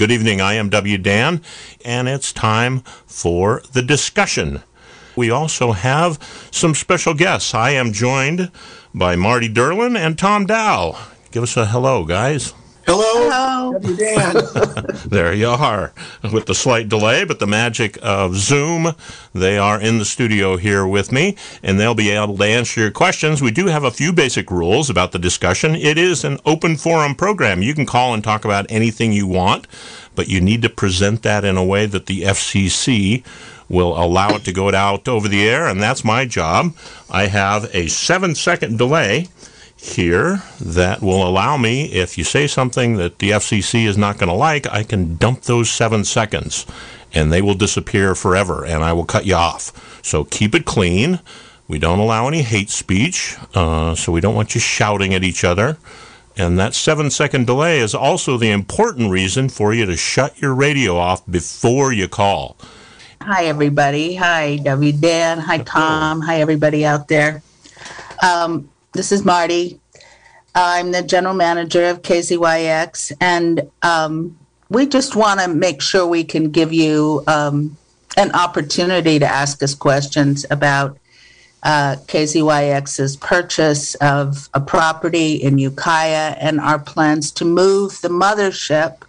Good 0.00 0.12
evening, 0.12 0.40
I 0.40 0.54
am 0.54 0.70
W. 0.70 0.96
Dan, 0.96 1.42
and 1.84 2.08
it's 2.08 2.32
time 2.32 2.80
for 3.04 3.60
the 3.74 3.82
discussion. 3.82 4.62
We 5.14 5.30
also 5.30 5.72
have 5.72 6.18
some 6.50 6.74
special 6.74 7.12
guests. 7.12 7.52
I 7.52 7.72
am 7.72 7.92
joined 7.92 8.50
by 8.94 9.14
Marty 9.16 9.46
Durlin 9.46 9.98
and 9.98 10.18
Tom 10.18 10.46
Dow. 10.46 10.98
Give 11.32 11.42
us 11.42 11.54
a 11.58 11.66
hello, 11.66 12.06
guys. 12.06 12.54
Hello. 12.92 13.30
Hello. 13.30 14.80
There 15.06 15.32
you 15.32 15.46
are, 15.46 15.92
with 16.32 16.46
the 16.46 16.56
slight 16.56 16.88
delay, 16.88 17.24
but 17.24 17.38
the 17.38 17.46
magic 17.46 17.96
of 18.02 18.34
Zoom. 18.34 18.96
They 19.32 19.58
are 19.58 19.80
in 19.80 19.98
the 19.98 20.04
studio 20.04 20.56
here 20.56 20.84
with 20.84 21.12
me, 21.12 21.36
and 21.62 21.78
they'll 21.78 21.94
be 21.94 22.10
able 22.10 22.36
to 22.36 22.44
answer 22.44 22.80
your 22.80 22.90
questions. 22.90 23.40
We 23.40 23.52
do 23.52 23.66
have 23.66 23.84
a 23.84 23.92
few 23.92 24.12
basic 24.12 24.50
rules 24.50 24.90
about 24.90 25.12
the 25.12 25.20
discussion. 25.20 25.76
It 25.76 25.98
is 25.98 26.24
an 26.24 26.40
open 26.44 26.76
forum 26.76 27.14
program. 27.14 27.62
You 27.62 27.74
can 27.74 27.86
call 27.86 28.12
and 28.12 28.24
talk 28.24 28.44
about 28.44 28.66
anything 28.68 29.12
you 29.12 29.28
want, 29.28 29.68
but 30.16 30.26
you 30.26 30.40
need 30.40 30.62
to 30.62 30.68
present 30.68 31.22
that 31.22 31.44
in 31.44 31.56
a 31.56 31.64
way 31.64 31.86
that 31.86 32.06
the 32.06 32.22
FCC 32.22 33.24
will 33.68 33.96
allow 33.96 34.30
it 34.30 34.44
to 34.46 34.52
go 34.52 34.74
out 34.74 35.06
over 35.06 35.28
the 35.28 35.48
air, 35.48 35.68
and 35.68 35.80
that's 35.80 36.04
my 36.04 36.26
job. 36.26 36.74
I 37.08 37.28
have 37.28 37.72
a 37.72 37.86
seven 37.86 38.34
second 38.34 38.78
delay 38.78 39.28
here 39.80 40.42
that 40.60 41.00
will 41.00 41.26
allow 41.26 41.56
me, 41.56 41.86
if 41.86 42.18
you 42.18 42.24
say 42.24 42.46
something 42.46 42.96
that 42.96 43.18
the 43.18 43.30
FCC 43.30 43.86
is 43.86 43.96
not 43.96 44.18
going 44.18 44.28
to 44.28 44.34
like, 44.34 44.66
I 44.66 44.82
can 44.82 45.16
dump 45.16 45.42
those 45.42 45.70
seven 45.70 46.04
seconds 46.04 46.66
and 47.12 47.32
they 47.32 47.42
will 47.42 47.54
disappear 47.54 48.14
forever 48.14 48.64
and 48.64 48.84
I 48.84 48.92
will 48.92 49.04
cut 49.04 49.26
you 49.26 49.34
off. 49.34 50.00
So 50.04 50.24
keep 50.24 50.54
it 50.54 50.64
clean. 50.64 51.20
We 51.66 51.78
don't 51.78 51.98
allow 51.98 52.28
any 52.28 52.42
hate 52.42 52.68
speech, 52.68 53.36
uh, 53.54 53.94
so 53.94 54.12
we 54.12 54.20
don't 54.20 54.34
want 54.34 54.54
you 54.54 54.60
shouting 54.60 55.14
at 55.14 55.24
each 55.24 55.44
other. 55.44 55.78
And 56.36 56.58
that 56.58 56.74
seven 56.74 57.10
second 57.10 57.46
delay 57.46 57.80
is 57.80 57.94
also 57.94 58.36
the 58.36 58.50
important 58.50 59.10
reason 59.10 59.48
for 59.48 59.72
you 59.72 59.86
to 59.86 59.96
shut 59.96 60.40
your 60.40 60.54
radio 60.54 60.96
off 60.96 61.24
before 61.26 61.92
you 61.92 62.08
call. 62.08 62.56
Hi, 63.22 63.44
everybody. 63.44 64.14
Hi, 64.16 64.56
W. 64.56 64.92
Dan. 64.92 65.38
Hi, 65.38 65.58
Tom. 65.58 66.22
Hi, 66.22 66.40
everybody 66.40 66.84
out 66.84 67.08
there. 67.08 67.42
Um, 68.22 68.68
this 68.92 69.12
is 69.12 69.24
Marty. 69.24 69.80
I'm 70.54 70.90
the 70.90 71.02
general 71.02 71.34
manager 71.34 71.86
of 71.86 72.02
KZYX, 72.02 73.12
and 73.20 73.70
um, 73.82 74.36
we 74.68 74.86
just 74.86 75.14
want 75.14 75.40
to 75.40 75.48
make 75.48 75.80
sure 75.80 76.06
we 76.06 76.24
can 76.24 76.50
give 76.50 76.72
you 76.72 77.22
um, 77.28 77.76
an 78.16 78.32
opportunity 78.32 79.20
to 79.20 79.26
ask 79.26 79.62
us 79.62 79.74
questions 79.74 80.44
about 80.50 80.98
uh, 81.62 81.96
KZYX's 82.06 83.16
purchase 83.16 83.94
of 83.96 84.48
a 84.54 84.60
property 84.60 85.34
in 85.34 85.58
Ukiah 85.58 86.34
and 86.40 86.58
our 86.58 86.78
plans 86.78 87.30
to 87.32 87.44
move 87.44 88.00
the 88.00 88.08
mothership 88.08 89.02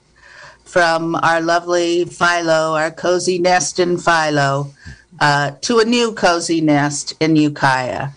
from 0.63 1.15
our 1.15 1.41
lovely 1.41 2.05
Philo, 2.05 2.75
our 2.75 2.91
cozy 2.91 3.39
nest 3.39 3.79
in 3.79 3.97
Philo, 3.97 4.71
uh, 5.19 5.51
to 5.61 5.79
a 5.79 5.85
new 5.85 6.13
cozy 6.13 6.61
nest 6.61 7.15
in 7.19 7.35
Ukiah 7.35 8.09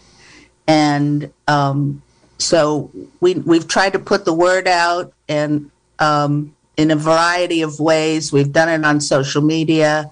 and 0.67 1.33
um, 1.49 2.03
so 2.39 2.91
we 3.21 3.35
we've 3.35 3.69
tried 3.69 3.93
to 3.93 3.99
put 3.99 4.25
the 4.25 4.33
word 4.33 4.67
out 4.69 5.13
and 5.29 5.71
um, 5.99 6.55
in 6.77 6.91
a 6.91 6.97
variety 6.97 7.63
of 7.63 7.79
ways. 7.81 8.33
We've 8.33 8.53
done 8.53 8.69
it 8.69 8.85
on 8.85 9.01
social 9.01 9.43
media. 9.43 10.11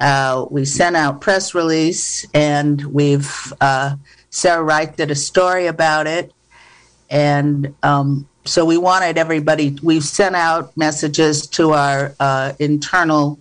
Uh, 0.00 0.46
we 0.50 0.64
sent 0.64 0.96
out 0.96 1.20
press 1.20 1.54
release, 1.54 2.26
and 2.32 2.82
we've 2.86 3.52
uh, 3.60 3.96
Sarah 4.30 4.62
Wright 4.62 4.96
did 4.96 5.10
a 5.10 5.14
story 5.14 5.66
about 5.66 6.06
it, 6.06 6.32
and 7.10 7.74
um, 7.82 8.26
so 8.44 8.64
we 8.64 8.78
wanted 8.78 9.18
everybody. 9.18 9.76
We've 9.82 10.04
sent 10.04 10.34
out 10.34 10.74
messages 10.76 11.46
to 11.48 11.72
our 11.72 12.14
uh, 12.18 12.54
internal 12.58 13.38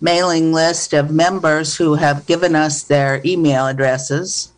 mailing 0.00 0.52
list 0.52 0.92
of 0.92 1.10
members 1.10 1.76
who 1.76 1.94
have 1.94 2.26
given 2.26 2.56
us 2.56 2.82
their 2.82 3.22
email 3.24 3.68
addresses 3.68 4.51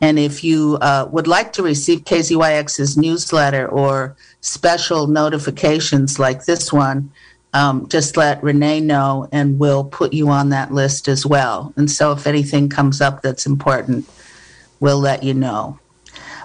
and 0.00 0.18
if 0.18 0.44
you 0.44 0.78
uh, 0.80 1.08
would 1.10 1.26
like 1.26 1.52
to 1.54 1.62
receive 1.62 2.00
KZYX's 2.04 2.96
newsletter 2.96 3.66
or 3.66 4.16
special 4.40 5.06
notifications 5.06 6.18
like 6.18 6.44
this 6.44 6.72
one, 6.72 7.10
um, 7.54 7.88
just 7.88 8.16
let 8.16 8.42
Renee 8.42 8.80
know 8.80 9.28
and 9.32 9.58
we'll 9.58 9.84
put 9.84 10.12
you 10.12 10.28
on 10.28 10.50
that 10.50 10.72
list 10.72 11.08
as 11.08 11.24
well. 11.24 11.72
And 11.76 11.90
so 11.90 12.12
if 12.12 12.26
anything 12.26 12.68
comes 12.68 13.00
up 13.00 13.22
that's 13.22 13.46
important, 13.46 14.06
we'll 14.80 15.00
let 15.00 15.22
you 15.22 15.32
know. 15.32 15.78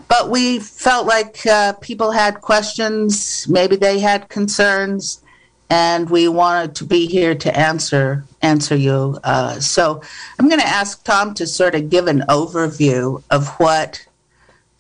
But 0.07 0.29
we 0.29 0.59
felt 0.59 1.05
like 1.07 1.45
uh, 1.45 1.73
people 1.73 2.11
had 2.11 2.41
questions, 2.41 3.47
maybe 3.49 3.75
they 3.75 3.99
had 3.99 4.29
concerns, 4.29 5.21
and 5.69 6.09
we 6.09 6.27
wanted 6.27 6.75
to 6.75 6.85
be 6.85 7.07
here 7.07 7.35
to 7.35 7.57
answer 7.57 8.25
answer 8.41 8.75
you. 8.75 9.17
Uh, 9.23 9.59
so 9.59 10.01
I'm 10.39 10.47
going 10.47 10.61
to 10.61 10.67
ask 10.67 11.03
Tom 11.03 11.33
to 11.35 11.47
sort 11.47 11.75
of 11.75 11.89
give 11.89 12.07
an 12.07 12.23
overview 12.29 13.23
of 13.29 13.47
what 13.59 14.05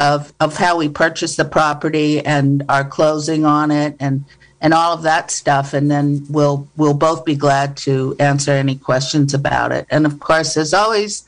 of 0.01 0.33
of 0.39 0.57
how 0.57 0.77
we 0.77 0.89
purchased 0.89 1.37
the 1.37 1.45
property 1.45 2.25
and 2.25 2.63
our 2.69 2.83
closing 2.83 3.45
on 3.45 3.69
it 3.69 3.95
and 3.99 4.25
and 4.59 4.73
all 4.73 4.93
of 4.93 5.03
that 5.03 5.29
stuff 5.29 5.73
and 5.73 5.91
then 5.91 6.25
we'll 6.27 6.67
we'll 6.75 6.95
both 6.95 7.23
be 7.23 7.35
glad 7.35 7.77
to 7.77 8.15
answer 8.19 8.51
any 8.51 8.75
questions 8.75 9.33
about 9.35 9.71
it 9.71 9.85
and 9.91 10.07
of 10.07 10.19
course 10.19 10.57
as 10.57 10.73
always 10.73 11.27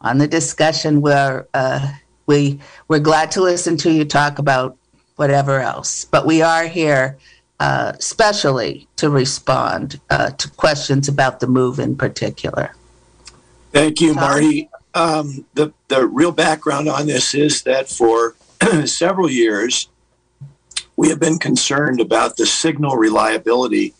on 0.00 0.18
the 0.18 0.26
discussion 0.26 1.00
where 1.00 1.46
uh, 1.54 1.92
we 2.26 2.58
we're 2.88 2.98
glad 2.98 3.30
to 3.30 3.40
listen 3.40 3.76
to 3.76 3.92
you 3.92 4.04
talk 4.04 4.40
about 4.40 4.76
whatever 5.14 5.60
else 5.60 6.04
but 6.04 6.26
we 6.26 6.42
are 6.42 6.66
here 6.66 7.16
uh, 7.60 7.92
specially 7.98 8.88
to 8.96 9.10
respond 9.10 10.00
uh, 10.10 10.30
to 10.30 10.50
questions 10.50 11.08
about 11.08 11.40
the 11.40 11.46
move 11.46 11.78
in 11.78 11.96
particular. 11.96 12.74
Thank 13.72 14.00
you, 14.00 14.14
Marty. 14.14 14.70
Um, 14.94 15.44
the, 15.54 15.72
the 15.88 16.06
real 16.06 16.32
background 16.32 16.88
on 16.88 17.06
this 17.06 17.34
is 17.34 17.62
that 17.62 17.88
for 17.88 18.34
several 18.86 19.30
years, 19.30 19.88
we 20.96 21.08
have 21.08 21.20
been 21.20 21.38
concerned 21.38 22.00
about 22.00 22.36
the 22.36 22.46
signal 22.46 22.96
reliability 22.96 23.94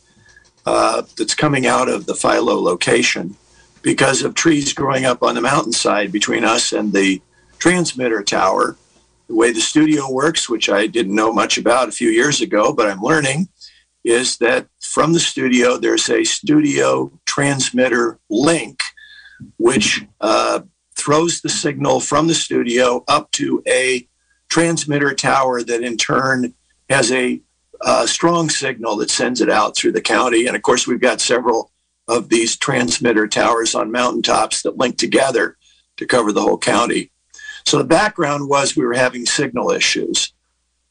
uh, 0.67 1.03
that's 1.17 1.35
coming 1.35 1.67
out 1.67 1.89
of 1.89 2.07
the 2.07 2.15
Philo 2.15 2.61
location 2.61 3.37
because 3.83 4.23
of 4.23 4.35
trees 4.35 4.73
growing 4.73 5.05
up 5.05 5.23
on 5.23 5.35
the 5.35 5.41
mountainside 5.41 6.11
between 6.11 6.45
us 6.45 6.73
and 6.73 6.93
the 6.93 7.23
transmitter 7.59 8.23
tower 8.23 8.77
the 9.29 9.35
way 9.35 9.53
the 9.53 9.61
studio 9.61 10.11
works, 10.11 10.49
which 10.49 10.69
I 10.69 10.87
didn't 10.87 11.15
know 11.15 11.33
much 11.33 11.59
about 11.59 11.89
a 11.89 11.93
few 11.93 12.09
years 12.09 12.41
ago, 12.41 12.73
but 12.73 12.89
I'm 12.89 13.01
learning, 13.01 13.49
is 14.05 14.39
that 14.39 14.69
from 14.81 15.13
the 15.13 15.21
studio, 15.21 15.77
there's 15.77 16.09
a 16.09 16.25
studio 16.25 17.13
transmitter 17.27 18.19
link, 18.31 18.81
which 19.59 20.05
uh, 20.21 20.61
throws 20.97 21.41
the 21.41 21.49
signal 21.49 22.01
from 22.01 22.27
the 22.27 22.35
studio 22.35 23.05
up 23.07 23.31
to 23.33 23.63
a 23.69 24.09
transmitter 24.49 25.15
tower 25.15 25.63
that 25.63 25.83
in 25.83 25.97
turn 25.97 26.55
has 26.89 27.13
a 27.13 27.41
uh, 27.83 28.07
strong 28.07 28.49
signal 28.49 28.97
that 28.97 29.11
sends 29.11 29.41
it 29.41 29.51
out 29.51 29.77
through 29.77 29.93
the 29.93 30.01
county. 30.01 30.47
And 30.47 30.57
of 30.57 30.63
course, 30.63 30.87
we've 30.87 31.01
got 31.01 31.21
several 31.21 31.71
of 32.09 32.31
these 32.31 32.57
transmitter 32.57 33.29
towers 33.29 33.75
on 33.75 33.93
mountaintops 33.93 34.63
that 34.63 34.79
link 34.79 34.97
together 34.97 35.57
to 35.99 36.07
cover 36.07 36.33
the 36.33 36.41
whole 36.41 36.59
county. 36.59 37.11
So 37.69 37.77
the 37.77 37.85
background 37.85 38.49
was 38.49 38.75
we 38.75 38.87
were 38.87 38.95
having 38.95 39.27
signal 39.27 39.71
issues. 39.71 40.33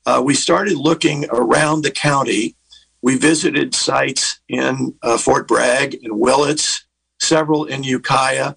Uh, 0.06 0.22
we 0.24 0.36
started 0.36 0.78
looking 0.78 1.26
around 1.32 1.82
the 1.82 1.90
county. 1.90 2.56
We 3.02 3.18
visited 3.18 3.74
sites 3.74 4.40
in 4.48 4.94
uh, 5.02 5.18
Fort 5.18 5.48
Bragg 5.48 5.96
and 6.04 6.20
Willits, 6.20 6.86
several 7.20 7.66
in 7.66 7.82
Ukiah, 7.82 8.54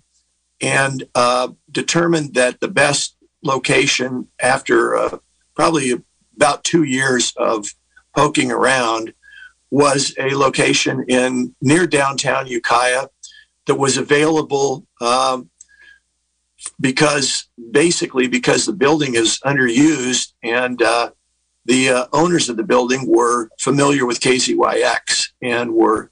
and 0.60 1.04
uh, 1.14 1.48
determined 1.70 2.34
that 2.34 2.60
the 2.60 2.68
best 2.68 3.16
location 3.42 4.28
after 4.38 4.96
uh, 4.96 5.16
probably 5.54 5.94
about 6.36 6.62
two 6.62 6.82
years 6.82 7.32
of 7.38 7.72
poking 8.14 8.52
around 8.52 9.14
was 9.70 10.14
a 10.18 10.34
location 10.34 11.06
in 11.08 11.54
near 11.62 11.86
downtown 11.86 12.46
Ukiah 12.46 13.06
that 13.64 13.76
was 13.76 13.96
available 13.96 14.86
um, 15.00 15.48
because 16.80 17.48
basically 17.70 18.26
because 18.26 18.66
the 18.66 18.72
building 18.72 19.14
is 19.14 19.38
underused 19.44 20.32
and 20.42 20.82
uh, 20.82 21.10
the 21.64 21.90
uh, 21.90 22.06
owners 22.12 22.48
of 22.48 22.56
the 22.56 22.62
building 22.62 23.06
were 23.06 23.48
familiar 23.60 24.06
with 24.06 24.20
KZYX 24.20 25.28
and 25.42 25.74
were 25.74 26.10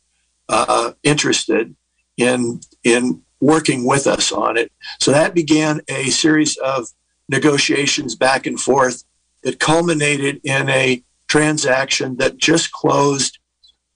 uh, 0.48 0.92
interested 1.02 1.74
in 2.16 2.60
in 2.84 3.22
working 3.40 3.86
with 3.86 4.06
us 4.06 4.32
on 4.32 4.56
it. 4.56 4.72
So 5.00 5.12
that 5.12 5.34
began 5.34 5.80
a 5.88 6.10
series 6.10 6.56
of 6.56 6.88
negotiations 7.28 8.16
back 8.16 8.46
and 8.46 8.58
forth 8.58 9.04
that 9.42 9.60
culminated 9.60 10.40
in 10.42 10.68
a 10.68 11.04
transaction 11.28 12.16
that 12.16 12.36
just 12.36 12.72
closed 12.72 13.38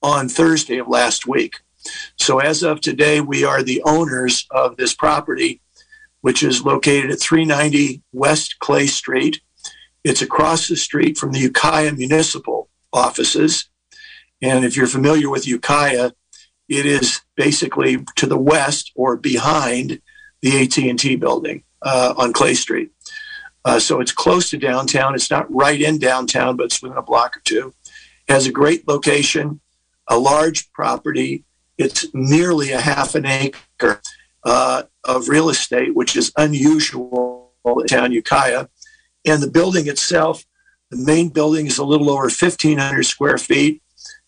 on 0.02 0.28
Thursday 0.28 0.78
of 0.78 0.88
last 0.88 1.26
week. 1.26 1.56
So 2.16 2.38
as 2.38 2.62
of 2.62 2.80
today, 2.80 3.20
we 3.20 3.44
are 3.44 3.62
the 3.62 3.82
owners 3.84 4.46
of 4.50 4.76
this 4.76 4.94
property 4.94 5.60
which 6.22 6.42
is 6.42 6.64
located 6.64 7.10
at 7.10 7.20
390 7.20 8.02
West 8.12 8.58
Clay 8.58 8.86
Street. 8.86 9.40
It's 10.02 10.22
across 10.22 10.68
the 10.68 10.76
street 10.76 11.18
from 11.18 11.32
the 11.32 11.40
Ukiah 11.40 11.92
municipal 11.92 12.68
offices. 12.92 13.68
And 14.40 14.64
if 14.64 14.76
you're 14.76 14.86
familiar 14.86 15.28
with 15.28 15.46
Ukiah, 15.46 16.12
it 16.68 16.86
is 16.86 17.20
basically 17.36 18.04
to 18.16 18.26
the 18.26 18.38
west 18.38 18.92
or 18.94 19.16
behind 19.16 20.00
the 20.40 20.62
AT&T 20.62 21.16
building 21.16 21.64
uh, 21.82 22.14
on 22.16 22.32
Clay 22.32 22.54
Street. 22.54 22.90
Uh, 23.64 23.78
so 23.78 24.00
it's 24.00 24.12
close 24.12 24.50
to 24.50 24.58
downtown. 24.58 25.14
It's 25.14 25.30
not 25.30 25.52
right 25.52 25.80
in 25.80 25.98
downtown, 25.98 26.56
but 26.56 26.64
it's 26.64 26.82
within 26.82 26.98
a 26.98 27.02
block 27.02 27.36
or 27.36 27.40
two. 27.44 27.74
It 28.28 28.32
has 28.32 28.46
a 28.46 28.52
great 28.52 28.88
location, 28.88 29.60
a 30.08 30.18
large 30.18 30.72
property. 30.72 31.44
It's 31.78 32.06
nearly 32.12 32.72
a 32.72 32.80
half 32.80 33.14
an 33.14 33.26
acre 33.26 34.00
uh, 34.44 34.84
of 35.04 35.28
real 35.28 35.48
estate, 35.48 35.94
which 35.94 36.16
is 36.16 36.32
unusual 36.36 37.52
in 37.64 37.86
town 37.86 38.12
Ukiah. 38.12 38.66
And 39.24 39.42
the 39.42 39.50
building 39.50 39.88
itself, 39.88 40.44
the 40.90 40.96
main 40.96 41.28
building 41.28 41.66
is 41.66 41.78
a 41.78 41.84
little 41.84 42.10
over 42.10 42.24
1,500 42.24 43.02
square 43.04 43.38
feet. 43.38 43.82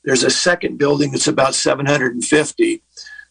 There's 0.05 0.23
a 0.23 0.31
second 0.31 0.79
building 0.79 1.13
that's 1.13 1.29
about 1.29 1.55
750. 1.55 2.83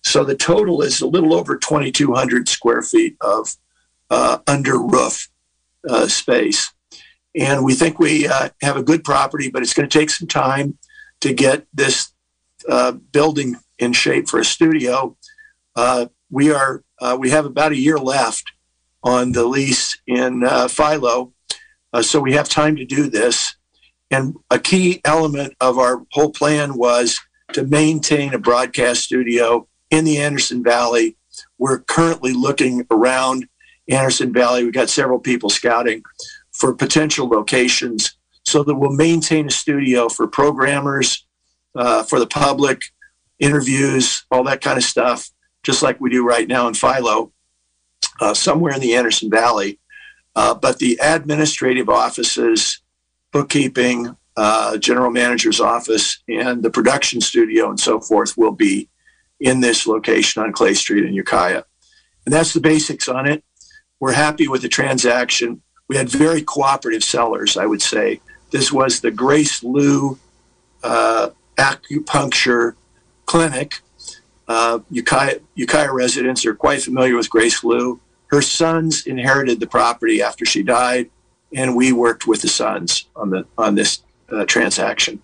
So 0.01 0.23
the 0.23 0.35
total 0.35 0.81
is 0.81 1.01
a 1.01 1.07
little 1.07 1.33
over 1.33 1.57
2,200 1.57 2.49
square 2.49 2.81
feet 2.81 3.15
of 3.21 3.55
uh, 4.09 4.39
under 4.47 4.77
roof 4.77 5.29
uh, 5.87 6.07
space. 6.07 6.71
And 7.35 7.63
we 7.63 7.73
think 7.73 7.99
we 7.99 8.27
uh, 8.27 8.49
have 8.61 8.77
a 8.77 8.83
good 8.83 9.03
property, 9.03 9.49
but 9.49 9.61
it's 9.61 9.73
going 9.73 9.87
to 9.87 9.99
take 9.99 10.09
some 10.09 10.27
time 10.27 10.77
to 11.21 11.33
get 11.33 11.65
this 11.73 12.11
uh, 12.69 12.91
building 12.91 13.55
in 13.79 13.93
shape 13.93 14.27
for 14.27 14.39
a 14.39 14.45
studio. 14.45 15.17
Uh, 15.75 16.07
we 16.29 16.51
are 16.51 16.83
uh, 17.03 17.17
we 17.19 17.29
have 17.29 17.45
about 17.45 17.73
a 17.73 17.77
year 17.77 17.97
left 17.97 18.45
on 19.03 19.33
the 19.33 19.45
lease 19.45 19.99
in 20.07 20.47
Philo, 20.69 21.33
so 22.01 22.21
we 22.21 22.33
have 22.33 22.47
time 22.47 22.77
to 22.77 22.85
do 22.85 23.09
this. 23.09 23.55
And 24.09 24.35
a 24.49 24.59
key 24.59 25.01
element 25.03 25.55
of 25.59 25.77
our 25.77 26.03
whole 26.11 26.31
plan 26.31 26.77
was 26.77 27.19
to 27.51 27.63
maintain 27.63 28.33
a 28.33 28.37
broadcast 28.37 29.03
studio 29.03 29.67
in 29.89 30.05
the 30.05 30.19
Anderson 30.19 30.63
Valley. 30.63 31.17
We're 31.57 31.79
currently 31.79 32.31
looking 32.31 32.85
around 32.89 33.47
Anderson 33.89 34.31
Valley. 34.31 34.63
We've 34.63 34.73
got 34.73 34.89
several 34.89 35.19
people 35.19 35.49
scouting 35.49 36.03
for 36.51 36.73
potential 36.73 37.27
locations 37.27 38.15
so 38.45 38.63
that 38.63 38.75
we'll 38.75 38.93
maintain 38.93 39.47
a 39.47 39.51
studio 39.51 40.09
for 40.09 40.27
programmers, 40.27 41.25
uh, 41.75 42.03
for 42.03 42.19
the 42.19 42.27
public, 42.27 42.81
interviews, 43.39 44.25
all 44.31 44.43
that 44.43 44.61
kind 44.61 44.77
of 44.77 44.83
stuff, 44.83 45.29
just 45.63 45.81
like 45.81 45.99
we 45.99 46.09
do 46.09 46.25
right 46.25 46.47
now 46.47 46.67
in 46.67 46.73
Philo, 46.73 47.31
uh, 48.21 48.33
somewhere 48.33 48.73
in 48.73 48.81
the 48.81 48.95
Anderson 48.95 49.29
Valley. 49.29 49.79
Uh, 50.35 50.53
but 50.53 50.79
the 50.79 50.99
administrative 51.01 51.89
offices 51.89 52.81
bookkeeping, 53.31 54.15
uh, 54.37 54.77
general 54.77 55.11
manager's 55.11 55.59
office, 55.59 56.19
and 56.27 56.63
the 56.63 56.69
production 56.69 57.19
studio 57.19 57.69
and 57.69 57.79
so 57.79 57.99
forth 57.99 58.37
will 58.37 58.51
be 58.51 58.89
in 59.39 59.59
this 59.59 59.85
location 59.85 60.41
on 60.41 60.53
Clay 60.53 60.73
Street 60.73 61.05
in 61.05 61.13
Ukiah. 61.13 61.63
And 62.25 62.33
that's 62.33 62.53
the 62.53 62.61
basics 62.61 63.09
on 63.09 63.27
it. 63.27 63.43
We're 63.99 64.13
happy 64.13 64.47
with 64.47 64.61
the 64.61 64.69
transaction. 64.69 65.61
We 65.87 65.97
had 65.97 66.09
very 66.09 66.41
cooperative 66.41 67.03
sellers, 67.03 67.57
I 67.57 67.65
would 67.65 67.81
say. 67.81 68.21
This 68.51 68.71
was 68.71 69.01
the 69.01 69.11
Grace 69.11 69.63
Lou 69.63 70.17
uh, 70.83 71.29
acupuncture 71.57 72.75
clinic. 73.25 73.81
Uh, 74.47 74.79
Ukiah, 74.89 75.39
Ukiah 75.55 75.93
residents 75.93 76.45
are 76.45 76.55
quite 76.55 76.81
familiar 76.81 77.15
with 77.15 77.29
Grace 77.29 77.63
Lou. 77.63 77.99
Her 78.27 78.41
sons 78.41 79.05
inherited 79.05 79.59
the 79.59 79.67
property 79.67 80.21
after 80.21 80.45
she 80.45 80.63
died 80.63 81.09
and 81.55 81.75
we 81.75 81.91
worked 81.91 82.27
with 82.27 82.41
the 82.41 82.47
Sons 82.47 83.05
on 83.15 83.29
the 83.29 83.45
on 83.57 83.75
this 83.75 84.03
uh, 84.31 84.45
transaction. 84.45 85.21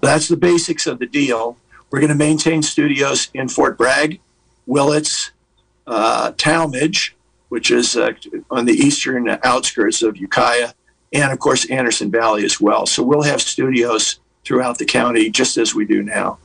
That's 0.00 0.28
the 0.28 0.36
basics 0.36 0.86
of 0.86 0.98
the 0.98 1.06
deal. 1.06 1.56
We're 1.90 2.00
going 2.00 2.08
to 2.08 2.16
maintain 2.16 2.62
studios 2.62 3.30
in 3.34 3.48
Fort 3.48 3.76
Bragg, 3.76 4.20
Willits, 4.66 5.32
uh, 5.86 6.32
Talmadge, 6.36 7.16
which 7.48 7.70
is 7.70 7.96
uh, 7.96 8.12
on 8.50 8.64
the 8.64 8.72
eastern 8.72 9.28
outskirts 9.44 10.02
of 10.02 10.16
Ukiah, 10.16 10.72
and 11.12 11.32
of 11.32 11.38
course 11.38 11.68
Anderson 11.70 12.10
Valley 12.10 12.44
as 12.44 12.60
well. 12.60 12.86
So 12.86 13.02
we'll 13.02 13.22
have 13.22 13.42
studios 13.42 14.20
throughout 14.44 14.78
the 14.78 14.86
county 14.86 15.30
just 15.30 15.56
as 15.56 15.74
we 15.74 15.84
do 15.84 16.02
now. 16.02 16.38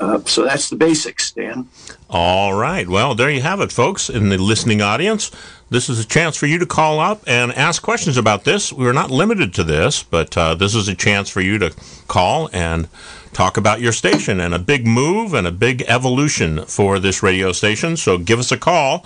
Uh, 0.00 0.18
so 0.24 0.44
that's 0.44 0.70
the 0.70 0.76
basics, 0.76 1.30
Dan. 1.30 1.68
All 2.08 2.54
right. 2.54 2.88
Well, 2.88 3.14
there 3.14 3.30
you 3.30 3.42
have 3.42 3.60
it, 3.60 3.70
folks, 3.70 4.08
in 4.08 4.30
the 4.30 4.38
listening 4.38 4.80
audience. 4.80 5.30
This 5.68 5.88
is 5.88 6.00
a 6.00 6.06
chance 6.06 6.36
for 6.36 6.46
you 6.46 6.58
to 6.58 6.66
call 6.66 6.98
up 6.98 7.22
and 7.26 7.52
ask 7.52 7.82
questions 7.82 8.16
about 8.16 8.44
this. 8.44 8.72
We're 8.72 8.94
not 8.94 9.10
limited 9.10 9.54
to 9.54 9.64
this, 9.64 10.02
but 10.02 10.36
uh, 10.36 10.54
this 10.54 10.74
is 10.74 10.88
a 10.88 10.94
chance 10.94 11.28
for 11.28 11.40
you 11.40 11.58
to 11.58 11.74
call 12.08 12.48
and 12.52 12.88
talk 13.32 13.56
about 13.56 13.80
your 13.80 13.92
station 13.92 14.40
and 14.40 14.54
a 14.54 14.58
big 14.58 14.86
move 14.86 15.34
and 15.34 15.46
a 15.46 15.52
big 15.52 15.82
evolution 15.86 16.64
for 16.64 16.98
this 16.98 17.22
radio 17.22 17.52
station. 17.52 17.96
So 17.96 18.18
give 18.18 18.40
us 18.40 18.50
a 18.50 18.56
call 18.56 19.04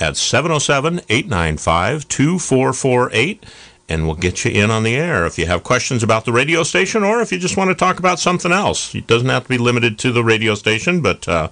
at 0.00 0.16
707 0.16 1.00
895 1.08 2.08
2448 2.08 3.44
and 3.88 4.06
we'll 4.06 4.16
get 4.16 4.44
you 4.44 4.50
in 4.50 4.70
on 4.70 4.82
the 4.82 4.96
air 4.96 5.26
if 5.26 5.38
you 5.38 5.46
have 5.46 5.62
questions 5.62 6.02
about 6.02 6.24
the 6.24 6.32
radio 6.32 6.62
station 6.62 7.04
or 7.04 7.20
if 7.20 7.30
you 7.30 7.38
just 7.38 7.56
want 7.56 7.68
to 7.68 7.74
talk 7.74 7.98
about 7.98 8.18
something 8.18 8.50
else. 8.50 8.94
It 8.94 9.06
doesn't 9.06 9.28
have 9.28 9.44
to 9.44 9.48
be 9.48 9.58
limited 9.58 9.98
to 10.00 10.12
the 10.12 10.24
radio 10.24 10.54
station, 10.54 11.00
but 11.00 11.26
uh, 11.28 11.48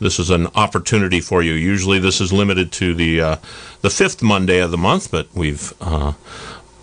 this 0.00 0.18
is 0.18 0.30
an 0.30 0.46
opportunity 0.54 1.20
for 1.20 1.42
you. 1.42 1.52
Usually, 1.52 1.98
this 1.98 2.20
is 2.20 2.32
limited 2.32 2.72
to 2.72 2.94
the 2.94 3.20
uh, 3.20 3.36
the 3.82 3.90
fifth 3.90 4.22
Monday 4.22 4.60
of 4.60 4.70
the 4.70 4.78
month, 4.78 5.10
but 5.10 5.28
we've 5.34 5.74
uh, 5.80 6.14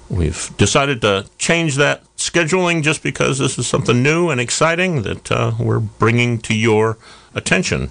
we've 0.10 0.56
decided 0.58 1.02
to 1.02 1.26
change 1.38 1.76
that 1.78 2.04
scheduling 2.18 2.84
just 2.84 3.02
because 3.02 3.40
this 3.40 3.58
is 3.58 3.66
something 3.66 4.04
new 4.04 4.30
and 4.30 4.40
exciting 4.40 5.02
that 5.02 5.32
uh, 5.32 5.54
we're 5.60 5.80
bringing 5.80 6.38
to 6.40 6.56
your 6.56 6.98
attention. 7.34 7.90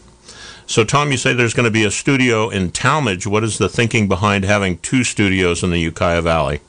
So, 0.66 0.84
Tom, 0.84 1.10
you 1.10 1.16
say 1.16 1.32
there's 1.32 1.54
going 1.54 1.64
to 1.64 1.72
be 1.72 1.84
a 1.84 1.90
studio 1.90 2.48
in 2.48 2.70
Talmadge. 2.70 3.26
What 3.26 3.42
is 3.42 3.58
the 3.58 3.68
thinking 3.68 4.06
behind 4.06 4.44
having 4.44 4.78
two 4.78 5.02
studios 5.02 5.64
in 5.64 5.70
the 5.70 5.80
Ukiah 5.80 6.22
Valley? 6.22 6.60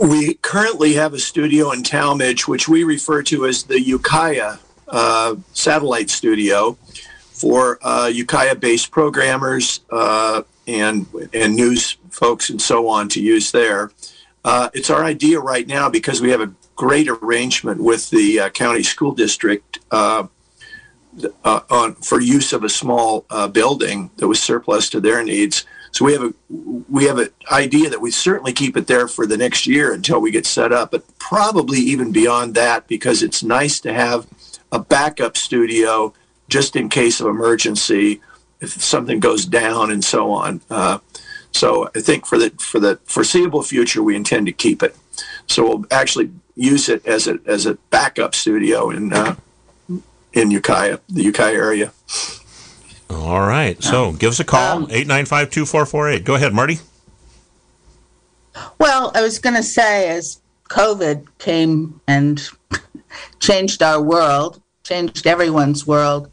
We 0.00 0.34
currently 0.36 0.94
have 0.94 1.12
a 1.12 1.18
studio 1.18 1.72
in 1.72 1.82
Talmadge, 1.82 2.48
which 2.48 2.66
we 2.66 2.84
refer 2.84 3.22
to 3.24 3.44
as 3.44 3.64
the 3.64 3.78
Ukiah 3.78 4.56
uh, 4.88 5.36
Satellite 5.52 6.08
Studio 6.08 6.78
for 7.32 7.78
uh, 7.82 8.06
Ukiah-based 8.06 8.90
programmers 8.90 9.80
uh, 9.90 10.42
and 10.66 11.06
and 11.34 11.54
news 11.54 11.98
folks 12.08 12.48
and 12.48 12.62
so 12.62 12.88
on 12.88 13.10
to 13.10 13.20
use 13.20 13.52
there. 13.52 13.90
Uh, 14.42 14.70
it's 14.72 14.88
our 14.88 15.04
idea 15.04 15.38
right 15.38 15.66
now 15.66 15.90
because 15.90 16.22
we 16.22 16.30
have 16.30 16.40
a 16.40 16.50
great 16.76 17.06
arrangement 17.06 17.82
with 17.82 18.08
the 18.08 18.40
uh, 18.40 18.48
county 18.48 18.82
school 18.82 19.12
district 19.12 19.80
uh, 19.90 20.26
on 21.44 21.94
for 21.96 22.22
use 22.22 22.54
of 22.54 22.64
a 22.64 22.70
small 22.70 23.26
building 23.52 24.10
that 24.16 24.26
was 24.26 24.42
surplus 24.42 24.88
to 24.88 24.98
their 24.98 25.22
needs 25.22 25.66
so 25.92 26.04
we 26.04 26.12
have 26.12 26.22
a 26.22 26.34
we 26.88 27.04
have 27.04 27.18
an 27.18 27.28
idea 27.50 27.90
that 27.90 28.00
we 28.00 28.10
certainly 28.10 28.52
keep 28.52 28.76
it 28.76 28.86
there 28.86 29.08
for 29.08 29.26
the 29.26 29.36
next 29.36 29.66
year 29.66 29.92
until 29.92 30.20
we 30.20 30.30
get 30.30 30.46
set 30.46 30.72
up, 30.72 30.90
but 30.92 31.18
probably 31.18 31.78
even 31.78 32.12
beyond 32.12 32.54
that 32.54 32.86
because 32.86 33.22
it's 33.22 33.42
nice 33.42 33.80
to 33.80 33.92
have 33.92 34.26
a 34.72 34.78
backup 34.78 35.36
studio 35.36 36.12
just 36.48 36.76
in 36.76 36.88
case 36.88 37.20
of 37.20 37.26
emergency 37.26 38.20
if 38.60 38.70
something 38.70 39.20
goes 39.20 39.46
down 39.46 39.90
and 39.90 40.04
so 40.04 40.30
on. 40.30 40.60
Uh, 40.70 40.98
so 41.52 41.90
I 41.94 42.00
think 42.00 42.26
for 42.26 42.38
the 42.38 42.50
for 42.58 42.78
the 42.78 42.98
foreseeable 43.04 43.62
future, 43.62 44.02
we 44.02 44.14
intend 44.14 44.46
to 44.46 44.52
keep 44.52 44.82
it. 44.82 44.96
So 45.46 45.64
we'll 45.64 45.84
actually 45.90 46.30
use 46.54 46.88
it 46.88 47.04
as 47.06 47.26
a 47.26 47.40
as 47.46 47.66
a 47.66 47.74
backup 47.90 48.34
studio 48.34 48.90
in 48.90 49.12
uh, 49.12 49.34
in 50.32 50.50
Ukiah, 50.50 51.00
the 51.08 51.24
Ukiah 51.24 51.52
area. 51.52 51.92
All 53.10 53.40
right. 53.40 53.82
So 53.82 54.12
give 54.12 54.30
us 54.30 54.40
a 54.40 54.44
call, 54.44 54.78
um, 54.78 54.82
895 54.84 55.50
2448. 55.50 56.24
Go 56.24 56.34
ahead, 56.36 56.54
Marty. 56.54 56.78
Well, 58.78 59.10
I 59.14 59.22
was 59.22 59.38
going 59.38 59.56
to 59.56 59.62
say, 59.62 60.08
as 60.08 60.40
COVID 60.68 61.26
came 61.38 62.00
and 62.06 62.40
changed 63.40 63.82
our 63.82 64.00
world, 64.00 64.62
changed 64.84 65.26
everyone's 65.26 65.86
world, 65.86 66.30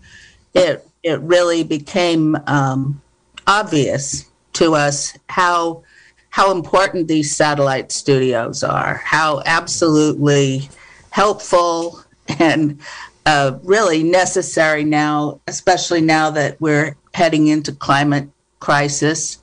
it, 0.53 0.87
it 1.03 1.19
really 1.21 1.63
became 1.63 2.37
um, 2.47 3.01
obvious 3.47 4.25
to 4.53 4.75
us 4.75 5.17
how 5.29 5.83
how 6.29 6.51
important 6.51 7.07
these 7.07 7.35
satellite 7.35 7.91
studios 7.91 8.63
are, 8.63 9.01
how 9.03 9.41
absolutely 9.47 10.69
helpful 11.09 12.03
and 12.39 12.79
uh, 13.27 13.59
really 13.63 14.03
necessary 14.03 14.85
now, 14.85 15.41
especially 15.47 15.99
now 15.99 16.31
that 16.31 16.59
we're 16.61 16.95
heading 17.13 17.47
into 17.47 17.73
climate 17.73 18.29
crisis. 18.61 19.39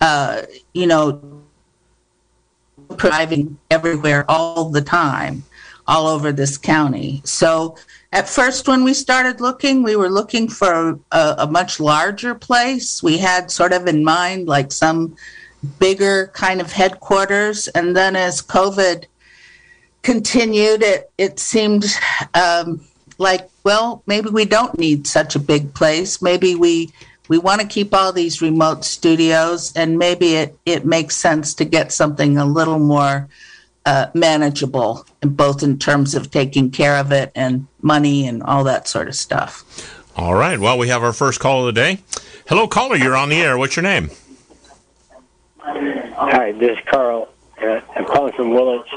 Uh, 0.00 0.42
you 0.74 0.88
know, 0.88 1.20
driving 2.96 3.56
everywhere 3.70 4.24
all 4.28 4.70
the 4.70 4.82
time, 4.82 5.44
all 5.86 6.08
over 6.08 6.32
this 6.32 6.58
county. 6.58 7.22
So 7.24 7.76
at 8.12 8.28
first, 8.28 8.66
when 8.66 8.82
we 8.82 8.92
started 8.92 9.40
looking, 9.40 9.84
we 9.84 9.94
were 9.94 10.10
looking 10.10 10.48
for 10.48 10.98
a, 11.12 11.34
a 11.38 11.46
much 11.46 11.78
larger 11.78 12.34
place. 12.34 13.04
We 13.04 13.18
had 13.18 13.52
sort 13.52 13.72
of 13.72 13.86
in 13.86 14.02
mind 14.02 14.48
like 14.48 14.72
some 14.72 15.16
bigger 15.78 16.32
kind 16.34 16.60
of 16.60 16.72
headquarters. 16.72 17.68
And 17.68 17.96
then 17.96 18.16
as 18.16 18.42
COVID 18.42 19.04
continued, 20.02 20.82
it, 20.82 21.10
it 21.18 21.38
seemed 21.38 21.84
um, 22.34 22.80
like, 23.18 23.48
well, 23.64 24.02
maybe 24.06 24.30
we 24.30 24.44
don't 24.44 24.78
need 24.78 25.06
such 25.06 25.36
a 25.36 25.40
big 25.40 25.74
place. 25.74 26.22
Maybe 26.22 26.54
we 26.54 26.90
we 27.28 27.36
want 27.36 27.60
to 27.60 27.66
keep 27.66 27.92
all 27.92 28.12
these 28.12 28.40
remote 28.40 28.84
studios, 28.84 29.72
and 29.76 29.98
maybe 29.98 30.36
it 30.36 30.58
it 30.64 30.86
makes 30.86 31.16
sense 31.16 31.54
to 31.54 31.64
get 31.64 31.92
something 31.92 32.38
a 32.38 32.46
little 32.46 32.78
more 32.78 33.28
uh, 33.84 34.06
manageable, 34.14 35.04
both 35.20 35.62
in 35.62 35.78
terms 35.78 36.14
of 36.14 36.30
taking 36.30 36.70
care 36.70 36.96
of 36.96 37.12
it 37.12 37.30
and 37.34 37.66
money 37.82 38.26
and 38.26 38.42
all 38.42 38.64
that 38.64 38.88
sort 38.88 39.08
of 39.08 39.14
stuff. 39.14 39.64
All 40.16 40.34
right. 40.34 40.58
Well, 40.58 40.78
we 40.78 40.88
have 40.88 41.02
our 41.02 41.12
first 41.12 41.40
call 41.40 41.60
of 41.60 41.74
the 41.74 41.80
day. 41.80 41.98
Hello, 42.48 42.66
caller. 42.66 42.96
You're 42.96 43.16
on 43.16 43.28
the 43.28 43.40
air. 43.40 43.58
What's 43.58 43.76
your 43.76 43.82
name? 43.82 44.10
Hi, 45.60 46.52
this 46.52 46.76
is 46.76 46.84
Carl. 46.86 47.28
Uh, 47.62 47.80
I'm 47.94 48.04
calling 48.04 48.32
from 48.32 48.50
Willits. 48.50 48.88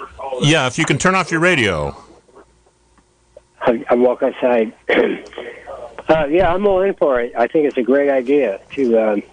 Yeah, 0.42 0.68
if 0.68 0.78
you 0.78 0.86
can 0.86 0.98
turn 0.98 1.16
off 1.16 1.32
your 1.32 1.40
radio. 1.40 1.96
I, 3.62 3.86
I 3.90 3.96
walk 3.96 4.24
outside. 4.24 4.74
uh, 4.90 6.26
yeah, 6.30 6.54
I'm 6.54 6.66
all 6.66 6.82
in 6.82 6.94
for 6.96 7.20
it. 7.20 7.34
I 7.38 7.48
think 7.48 7.68
it's 7.68 7.78
a 7.78 7.84
great 7.84 8.10
idea 8.10 8.60
to 8.72 8.98
um, 8.98 9.24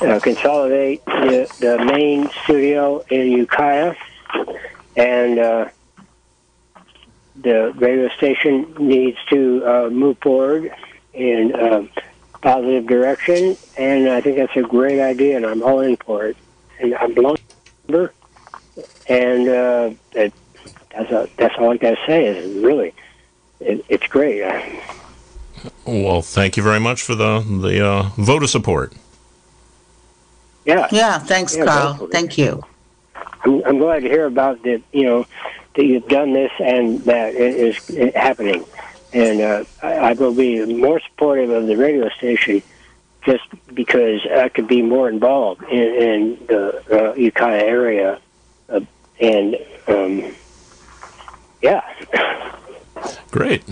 uh, 0.00 0.18
consolidate 0.20 1.04
the, 1.04 1.52
the 1.60 1.84
main 1.84 2.30
studio 2.44 3.04
in 3.10 3.32
Ukiah, 3.32 3.94
and 4.96 5.38
uh, 5.38 5.68
the 7.36 7.72
radio 7.76 8.08
station 8.16 8.74
needs 8.78 9.18
to 9.28 9.64
uh, 9.64 9.90
move 9.90 10.18
forward 10.18 10.72
in 11.12 11.54
a 11.54 11.88
positive 12.40 12.86
direction. 12.86 13.56
And 13.76 14.08
I 14.08 14.20
think 14.20 14.36
that's 14.38 14.56
a 14.56 14.62
great 14.62 15.00
idea, 15.00 15.36
and 15.36 15.46
I'm 15.46 15.62
all 15.62 15.80
in 15.80 15.96
for 15.96 16.26
it. 16.26 16.36
And 16.78 16.94
I'm 16.94 17.12
belong 17.12 17.36
member, 17.86 18.14
and 19.06 19.48
uh, 19.48 19.90
that's 20.90 21.10
a, 21.10 21.28
that's 21.36 21.54
all 21.58 21.70
I 21.70 21.76
got 21.76 21.90
to 21.90 22.06
say. 22.06 22.26
Is 22.26 22.62
really, 22.62 22.94
it, 23.60 23.84
it's 23.88 24.06
great. 24.06 24.42
Well, 25.84 26.22
thank 26.22 26.56
you 26.56 26.62
very 26.62 26.80
much 26.80 27.02
for 27.02 27.14
the 27.14 27.40
the 27.40 27.84
uh, 27.84 28.02
vote 28.16 28.42
of 28.42 28.50
support. 28.50 28.92
Yeah, 30.64 30.88
Yeah, 30.92 31.18
thanks, 31.18 31.56
Yeah, 31.56 31.64
Carl. 31.64 31.92
definitely. 31.92 32.12
Thank 32.12 32.38
you. 32.38 32.62
I'm, 33.44 33.64
I'm 33.64 33.78
glad 33.78 34.02
to 34.02 34.08
hear 34.08 34.26
about 34.26 34.62
that. 34.64 34.82
You 34.92 35.04
know 35.04 35.26
that 35.74 35.84
you've 35.84 36.08
done 36.08 36.32
this 36.32 36.52
and 36.60 37.00
that 37.04 37.34
it 37.34 37.54
is 37.54 38.14
happening, 38.14 38.64
and 39.12 39.40
uh, 39.40 39.64
I, 39.82 39.92
I 39.92 40.12
will 40.14 40.34
be 40.34 40.64
more 40.66 41.00
supportive 41.00 41.50
of 41.50 41.66
the 41.66 41.76
radio 41.76 42.08
station. 42.10 42.62
Just 43.22 43.44
because 43.74 44.22
I 44.26 44.48
could 44.48 44.66
be 44.66 44.80
more 44.80 45.06
involved 45.06 45.62
in, 45.64 45.78
in 45.78 46.46
the 46.46 47.10
uh, 47.10 47.14
Ukiah 47.14 47.62
area, 47.62 48.18
uh, 48.70 48.80
and 49.20 49.56
um, 49.88 50.34
yeah, 51.62 51.82
Great. 53.30 53.62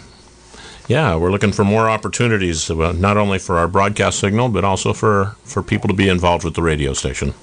Yeah, 0.86 1.16
we're 1.16 1.30
looking 1.30 1.52
for 1.52 1.64
more 1.64 1.90
opportunities, 1.90 2.70
uh, 2.70 2.92
not 2.92 3.18
only 3.18 3.38
for 3.38 3.58
our 3.58 3.68
broadcast 3.68 4.20
signal, 4.20 4.48
but 4.48 4.64
also 4.64 4.92
for, 4.92 5.36
for 5.44 5.62
people 5.62 5.88
to 5.88 5.94
be 5.94 6.08
involved 6.08 6.44
with 6.44 6.54
the 6.54 6.62
radio 6.62 6.94
station. 6.94 7.34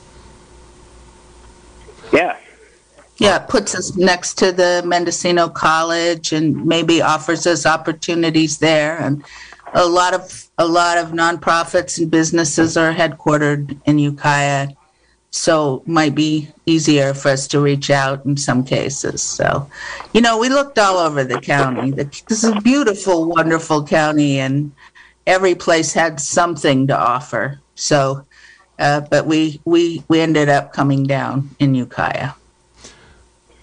yeah, 2.12 2.38
Yeah, 3.18 3.44
it 3.44 3.50
puts 3.50 3.76
us 3.76 3.96
next 3.96 4.36
to 4.40 4.52
the 4.52 4.82
Mendocino 4.86 5.48
College 5.50 6.34
and 6.34 6.66
maybe 6.66 7.02
offers 7.02 7.46
us 7.46 7.66
opportunities 7.66 8.58
there. 8.58 8.98
And 8.98 9.24
a 9.74 9.86
lot 9.86 10.14
of 10.14 10.50
a 10.58 10.66
lot 10.66 10.98
of 10.98 11.10
nonprofits 11.10 12.00
and 12.00 12.10
businesses 12.10 12.78
are 12.78 12.94
headquartered 12.94 13.78
in 13.86 14.00
Ukiah, 14.00 14.70
so 15.36 15.84
might 15.86 16.16
be 16.16 16.48
easier 16.66 17.14
for 17.14 17.28
us 17.30 17.46
to 17.46 17.60
reach 17.60 17.90
out 17.90 18.26
in 18.26 18.38
some 18.38 18.64
cases. 18.64 19.22
So, 19.22 19.70
you 20.14 20.22
know, 20.22 20.38
we 20.38 20.48
looked 20.48 20.80
all 20.80 20.98
over 20.98 21.26
the 21.26 21.40
county. 21.42 21.92
The- 21.92 22.06
This 22.30 22.44
is 22.46 22.56
a 22.56 22.62
beautiful, 22.62 23.26
wonderful 23.26 23.84
county, 23.84 24.40
and 24.40 24.72
every 25.28 25.54
place 25.54 25.92
had 25.92 26.22
something 26.22 26.88
to 26.88 26.98
offer. 26.98 27.60
So, 27.76 28.26
uh, 28.80 29.02
but 29.02 29.26
we 29.26 29.60
we 29.66 30.04
we 30.08 30.22
ended 30.22 30.48
up 30.48 30.72
coming 30.72 31.04
down 31.04 31.50
in 31.60 31.76
Ukiah. 31.76 32.32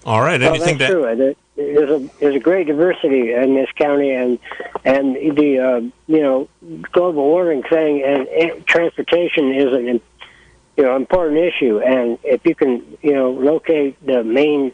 All 0.05 0.21
right. 0.21 0.39
Well, 0.39 0.51
Anything 0.55 0.77
that's 0.77 0.91
to 0.91 1.01
true. 1.01 1.35
There's 1.55 1.89
a 1.89 2.09
there's 2.19 2.35
a 2.35 2.39
great 2.39 2.67
diversity 2.67 3.33
in 3.33 3.55
this 3.55 3.71
county, 3.75 4.11
and 4.11 4.37
and 4.85 5.15
the 5.15 5.59
uh, 5.59 5.79
you 6.07 6.21
know 6.21 6.47
global 6.91 7.23
warming 7.23 7.63
thing 7.63 8.03
and, 8.03 8.27
and 8.27 8.67
transportation 8.67 9.53
is 9.53 9.73
an 9.73 9.87
you 10.77 10.83
know 10.83 10.95
important 10.95 11.39
issue. 11.39 11.79
And 11.79 12.17
if 12.23 12.45
you 12.45 12.55
can 12.55 12.97
you 13.01 13.13
know 13.13 13.31
locate 13.31 14.03
the 14.05 14.23
main 14.23 14.73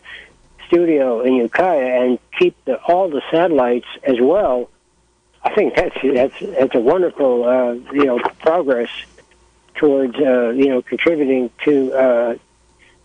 studio 0.67 1.21
in 1.21 1.33
Ukiah 1.35 2.03
and 2.03 2.19
keep 2.37 2.55
the, 2.65 2.77
all 2.83 3.09
the 3.09 3.21
satellites 3.31 3.87
as 4.03 4.17
well, 4.21 4.69
I 5.43 5.53
think 5.55 5.75
that's 5.75 5.95
that's 6.01 6.39
that's 6.39 6.75
a 6.75 6.79
wonderful 6.79 7.43
uh, 7.43 7.73
you 7.93 8.05
know 8.05 8.19
progress 8.41 8.89
towards 9.75 10.15
uh, 10.15 10.49
you 10.49 10.67
know 10.67 10.81
contributing 10.81 11.49
to 11.65 11.93
uh, 11.93 12.35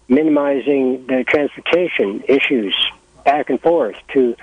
minimizing 0.08 1.06
the 1.06 1.24
transportation 1.24 2.22
issues 2.28 2.76
back 3.24 3.50
and 3.50 3.60
forth 3.60 3.96
to 4.12 4.36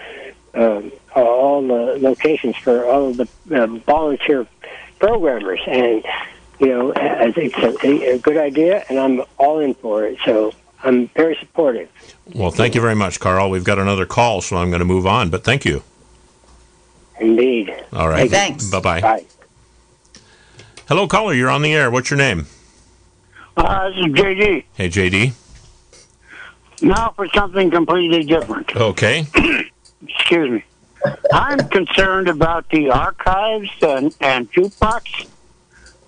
um, 0.54 0.92
all 1.16 1.62
the 1.66 1.98
locations 2.00 2.56
for 2.58 2.86
all 2.86 3.14
the 3.14 3.28
uh, 3.52 3.68
volunteer 3.68 4.48
programmers. 5.00 5.62
And, 5.68 6.04
you 6.62 6.68
know, 6.68 6.94
I 6.96 7.32
think 7.32 7.54
it's 7.58 7.84
a, 7.84 8.14
a 8.14 8.20
good 8.20 8.38
idea, 8.38 8.86
and 8.88 9.00
I'm 9.00 9.24
all 9.40 9.60
in 9.60 9.74
for 9.74 10.06
it. 10.06 10.20
So 10.24 10.54
I'm 10.84 11.08
very 11.10 11.36
supportive. 11.40 11.90
Well, 12.36 12.52
thank 12.52 12.76
you 12.76 12.82
very 12.82 12.96
much, 12.96 13.20
Carl. 13.20 13.50
We've 13.50 13.64
got 13.64 13.80
another 13.80 14.06
call, 14.06 14.42
so 14.42 14.58
I'm 14.58 14.70
going 14.70 14.80
to 14.80 14.86
move 14.86 15.08
on, 15.08 15.32
but 15.32 15.44
thank 15.44 15.66
you. 15.66 15.82
Indeed. 17.20 17.76
All 17.92 18.08
right. 18.08 18.30
Thanks. 18.30 18.70
Bye-bye. 18.70 19.02
Bye. 19.02 19.26
Hello, 20.88 21.08
caller. 21.08 21.34
You're 21.34 21.50
on 21.50 21.64
the 21.64 21.74
air. 21.74 21.90
What's 21.90 22.12
your 22.12 22.18
name? 22.18 22.46
Uh, 23.58 23.90
this 23.90 23.98
is 23.98 24.06
JD. 24.14 24.64
Hey, 24.76 24.90
JD. 24.90 25.34
Now 26.84 27.14
for 27.16 27.28
something 27.30 27.72
completely 27.72 28.24
different. 28.24 28.76
Okay. 28.76 29.26
Excuse 30.08 30.52
me. 30.52 30.64
I'm 31.34 31.68
concerned 31.70 32.28
about 32.28 32.70
the 32.70 32.92
archives 32.92 33.70
and, 33.82 34.16
and 34.22 34.52
jukebox. 34.52 35.28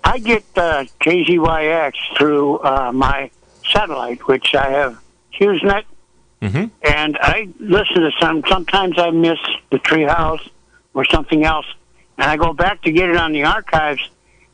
I 0.04 0.18
get 0.18 0.44
uh, 0.56 0.84
KZYX 1.00 1.94
through 2.16 2.58
uh, 2.58 2.92
my 2.92 3.30
satellite, 3.72 4.26
which 4.28 4.54
I 4.54 4.70
have 4.70 4.98
HughesNet, 5.38 5.84
Mhm. 6.42 6.70
and 6.82 7.16
I 7.20 7.48
listen 7.58 8.02
to 8.02 8.10
some. 8.20 8.42
Sometimes 8.48 8.98
I 8.98 9.10
miss 9.10 9.38
the 9.70 9.78
Treehouse 9.78 10.46
or 10.92 11.04
something 11.06 11.44
else, 11.44 11.66
and 12.18 12.30
I 12.30 12.36
go 12.36 12.52
back 12.52 12.82
to 12.82 12.92
get 12.92 13.08
it 13.08 13.16
on 13.16 13.32
the 13.32 13.44
archives, 13.44 14.08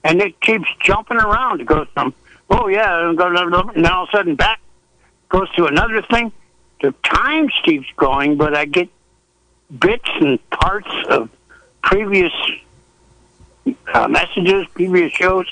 and 0.04 0.20
it 0.22 0.40
keeps 0.40 0.68
jumping 0.84 1.16
around. 1.18 1.60
It 1.60 1.66
goes 1.66 1.88
from, 1.94 2.14
oh 2.48 2.68
yeah, 2.68 3.08
and 3.08 3.18
go- 3.18 3.26
and 3.26 3.36
then 3.74 3.86
all 3.92 4.04
of 4.04 4.08
a 4.08 4.16
sudden 4.16 4.36
back 4.36 4.60
goes 5.28 5.50
to 5.56 5.66
another 5.66 6.00
thing. 6.02 6.32
The 6.80 6.92
time 7.02 7.48
keeps 7.64 7.88
going, 7.96 8.36
but 8.36 8.54
I 8.54 8.64
get 8.66 8.88
bits 9.78 10.08
and 10.20 10.38
parts 10.50 10.88
of 11.08 11.28
previous 11.82 12.32
uh, 13.92 14.08
messages, 14.08 14.66
previous 14.74 15.12
shows. 15.12 15.46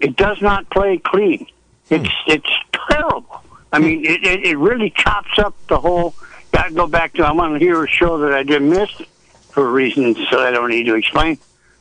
It 0.00 0.16
does 0.16 0.40
not 0.40 0.68
play 0.70 0.98
clean. 0.98 1.46
It's 1.90 2.10
it's 2.26 2.50
terrible. 2.88 3.42
I 3.72 3.78
mean, 3.78 4.04
it, 4.04 4.24
it, 4.24 4.44
it 4.44 4.56
really 4.56 4.90
chops 4.90 5.38
up 5.38 5.54
the 5.68 5.78
whole. 5.78 6.14
I 6.52 6.70
go 6.70 6.86
back 6.86 7.14
to 7.14 7.24
I 7.24 7.32
want 7.32 7.58
to 7.58 7.58
hear 7.58 7.82
a 7.82 7.88
show 7.88 8.18
that 8.18 8.32
I 8.32 8.42
didn't 8.42 8.70
miss 8.70 8.90
for 9.50 9.70
reasons 9.70 10.16
so 10.30 10.40
I 10.40 10.50
don't 10.50 10.70
need 10.70 10.84
to 10.84 10.94
explain. 10.94 11.38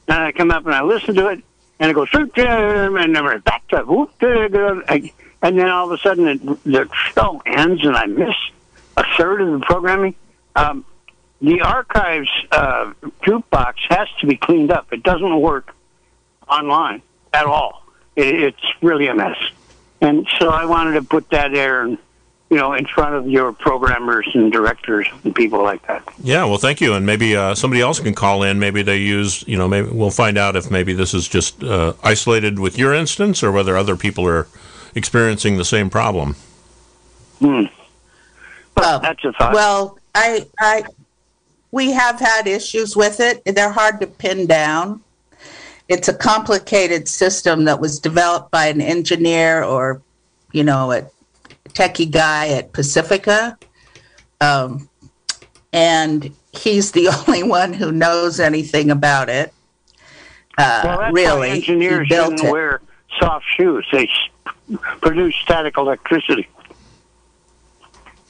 And 0.08 0.18
I 0.18 0.32
come 0.32 0.52
up 0.52 0.66
and 0.66 0.76
I 0.76 0.84
listen 0.84 1.16
to 1.16 1.28
it, 1.30 1.44
and 1.80 1.92
it 1.92 1.94
goes 1.94 2.10
and 2.14 3.16
then 3.16 3.24
we're 3.24 3.40
back 3.40 3.68
to 3.70 3.78
whoop, 3.84 4.12
and 4.22 5.60
then 5.60 5.70
all 5.70 5.86
of 5.86 5.92
a 5.92 5.98
sudden 6.02 6.28
it, 6.28 6.64
the 6.64 6.90
show 7.14 7.42
ends 7.46 7.86
and 7.86 7.96
I 7.96 8.06
miss 8.06 8.36
a 8.98 9.04
third 9.18 9.42
of 9.42 9.60
the 9.60 9.66
programming. 9.66 10.16
Um, 10.56 10.86
the 11.44 11.62
archives 11.62 12.30
uh, 12.52 12.94
jukebox 13.22 13.76
has 13.90 14.08
to 14.22 14.28
be 14.28 14.38
cleaned 14.38 14.72
up. 14.72 14.92
It 14.94 15.04
doesn't 15.04 15.42
work 15.42 15.76
online 16.50 17.02
at 17.34 17.46
all. 17.46 17.84
It, 18.16 18.42
it's 18.42 18.64
really 18.82 19.08
a 19.08 19.14
mess. 19.14 19.38
And 20.00 20.26
so 20.40 20.50
I 20.50 20.66
wanted 20.66 20.94
to 20.94 21.04
put 21.04 21.30
that 21.32 21.52
there, 21.52 21.82
and 21.82 21.98
you 22.50 22.58
know, 22.58 22.74
in 22.74 22.86
front 22.86 23.16
of 23.16 23.28
your 23.28 23.52
programmers 23.52 24.30
and 24.34 24.52
directors 24.52 25.08
and 25.24 25.36
people 25.36 25.64
like 25.64 25.86
that. 25.88 26.08
Yeah, 26.22 26.46
well, 26.46 26.58
thank 26.58 26.80
you. 26.80 26.94
And 26.94 27.06
maybe 27.06 27.36
uh, 27.36 27.56
somebody 27.56 27.82
else 27.82 28.00
can 28.00 28.14
call 28.14 28.44
in. 28.44 28.60
Maybe 28.60 28.82
they 28.82 28.98
use, 28.98 29.44
you 29.48 29.58
know, 29.58 29.68
maybe 29.68 29.90
we'll 29.90 30.12
find 30.12 30.38
out 30.38 30.56
if 30.56 30.72
maybe 30.72 30.94
this 30.94 31.14
is 31.14 31.28
just 31.28 31.64
uh, 31.64 31.94
isolated 32.04 32.60
with 32.60 32.78
your 32.78 32.94
instance 32.94 33.44
or 33.44 33.52
whether 33.52 33.76
other 33.76 33.96
people 33.96 34.26
are 34.28 34.48
experiencing 34.96 35.58
the 35.58 35.66
same 35.66 35.90
problem. 35.90 36.36
Hmm. 37.40 37.64
Well, 38.78 39.00
That's 39.00 39.24
a 39.26 39.34
thought. 39.34 39.54
Well, 39.54 40.00
I, 40.16 40.46
I, 40.60 40.84
we 41.74 41.92
have 41.92 42.20
had 42.20 42.46
issues 42.46 42.96
with 42.96 43.20
it. 43.20 43.44
They're 43.46 43.72
hard 43.72 44.00
to 44.01 44.06
pin 44.06 44.46
down. 44.46 45.01
It's 45.89 46.08
a 46.08 46.13
complicated 46.13 47.08
system 47.08 47.65
that 47.65 47.82
was 47.82 47.98
developed 47.98 48.51
by 48.51 48.68
an 48.68 48.80
engineer 48.80 49.63
or, 49.63 50.00
you 50.51 50.63
know, 50.63 50.92
a 50.92 51.10
techie 51.70 52.12
guy 52.12 52.50
at 52.50 52.74
Pacifica. 52.74 53.58
Um, 54.39 54.88
and 55.74 56.32
he's 56.51 56.92
the 56.92 57.08
only 57.27 57.42
one 57.42 57.74
who 57.74 57.92
knows 57.92 58.39
anything 58.39 58.92
about 58.92 59.30
it. 59.30 59.51
Uh, 60.60 60.82
well, 60.84 61.00
that's 61.00 61.13
really, 61.15 61.50
why 61.50 61.56
engineers 61.56 62.08
shouldn't 62.08 62.44
it. 62.44 62.51
wear 62.51 62.82
soft 63.20 63.46
shoes. 63.58 63.88
They 63.92 64.08
s- 64.08 64.80
produce 65.01 65.36
static 65.38 65.77
electricity. 65.77 66.48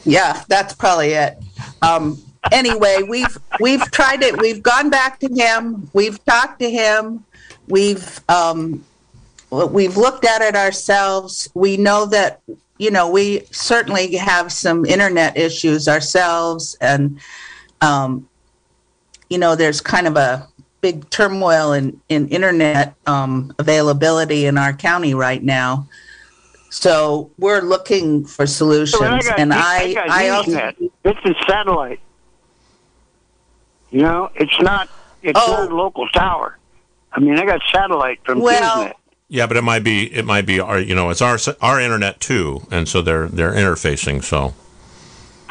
Yeah, 0.06 0.44
that's 0.48 0.74
probably 0.74 1.10
it. 1.10 1.38
Um, 1.82 2.24
anyway, 2.52 3.04
we've 3.08 3.38
we've 3.60 3.90
tried 3.92 4.22
it. 4.24 4.40
We've 4.40 4.62
gone 4.62 4.90
back 4.90 5.20
to 5.20 5.28
him. 5.28 5.90
We've 5.94 6.24
talked 6.26 6.60
to 6.60 6.70
him. 6.70 7.26
We've 7.68 8.20
um, 8.30 8.84
we've 9.50 9.98
looked 9.98 10.26
at 10.26 10.42
it 10.42 10.56
ourselves. 10.56 11.50
We 11.54 11.78
know 11.78 12.06
that 12.08 12.42
you 12.78 12.92
know 12.92 13.10
we 13.10 13.44
certainly 13.52 14.16
have 14.16 14.52
some 14.52 14.86
internet 14.86 15.38
issues 15.38 15.88
ourselves, 15.88 16.76
and 16.82 17.20
um, 17.82 18.28
you 19.30 19.38
know 19.38 19.56
there's 19.56 19.82
kind 19.82 20.08
of 20.08 20.18
a 20.18 20.48
big 20.82 21.10
turmoil 21.10 21.74
in 21.74 22.00
in 22.10 22.28
internet 22.28 22.96
um, 23.08 23.54
availability 23.60 24.46
in 24.46 24.58
our 24.58 24.74
county 24.74 25.14
right 25.14 25.44
now. 25.44 25.88
So 26.70 27.30
we're 27.38 27.62
looking 27.62 28.26
for 28.26 28.48
solutions, 28.48 29.00
I 29.00 29.20
got, 29.22 29.40
and 29.40 29.54
I, 29.54 29.60
I 29.60 30.06
I 30.10 30.30
also 30.30 30.72
this 31.04 31.16
is 31.24 31.36
satellite. 31.48 32.00
You 33.94 34.02
know, 34.02 34.30
it's 34.36 34.60
not. 34.60 34.90
It's 35.22 35.40
Oh. 35.42 35.52
not 35.54 35.72
a 35.72 35.76
local 35.76 36.08
tower. 36.10 36.58
I 37.14 37.20
mean, 37.20 37.38
I 37.40 37.46
got 37.46 37.62
satellite 37.72 38.20
from 38.26 38.40
Well, 38.42 38.86
HughesNet. 38.86 38.94
Yeah, 39.30 39.46
but 39.48 39.56
it 39.56 39.64
might 39.64 39.84
be 39.84 40.14
it 40.14 40.26
might 40.26 40.46
be 40.46 40.60
our 40.60 40.80
you 40.80 40.96
know 40.96 41.10
it's 41.12 41.22
our 41.22 41.38
our 41.62 41.80
internet 41.80 42.20
too, 42.20 42.64
and 42.72 42.90
so 42.90 43.02
they're 43.02 43.28
they're 43.28 43.54
interfacing. 43.54 44.24
So 44.24 44.54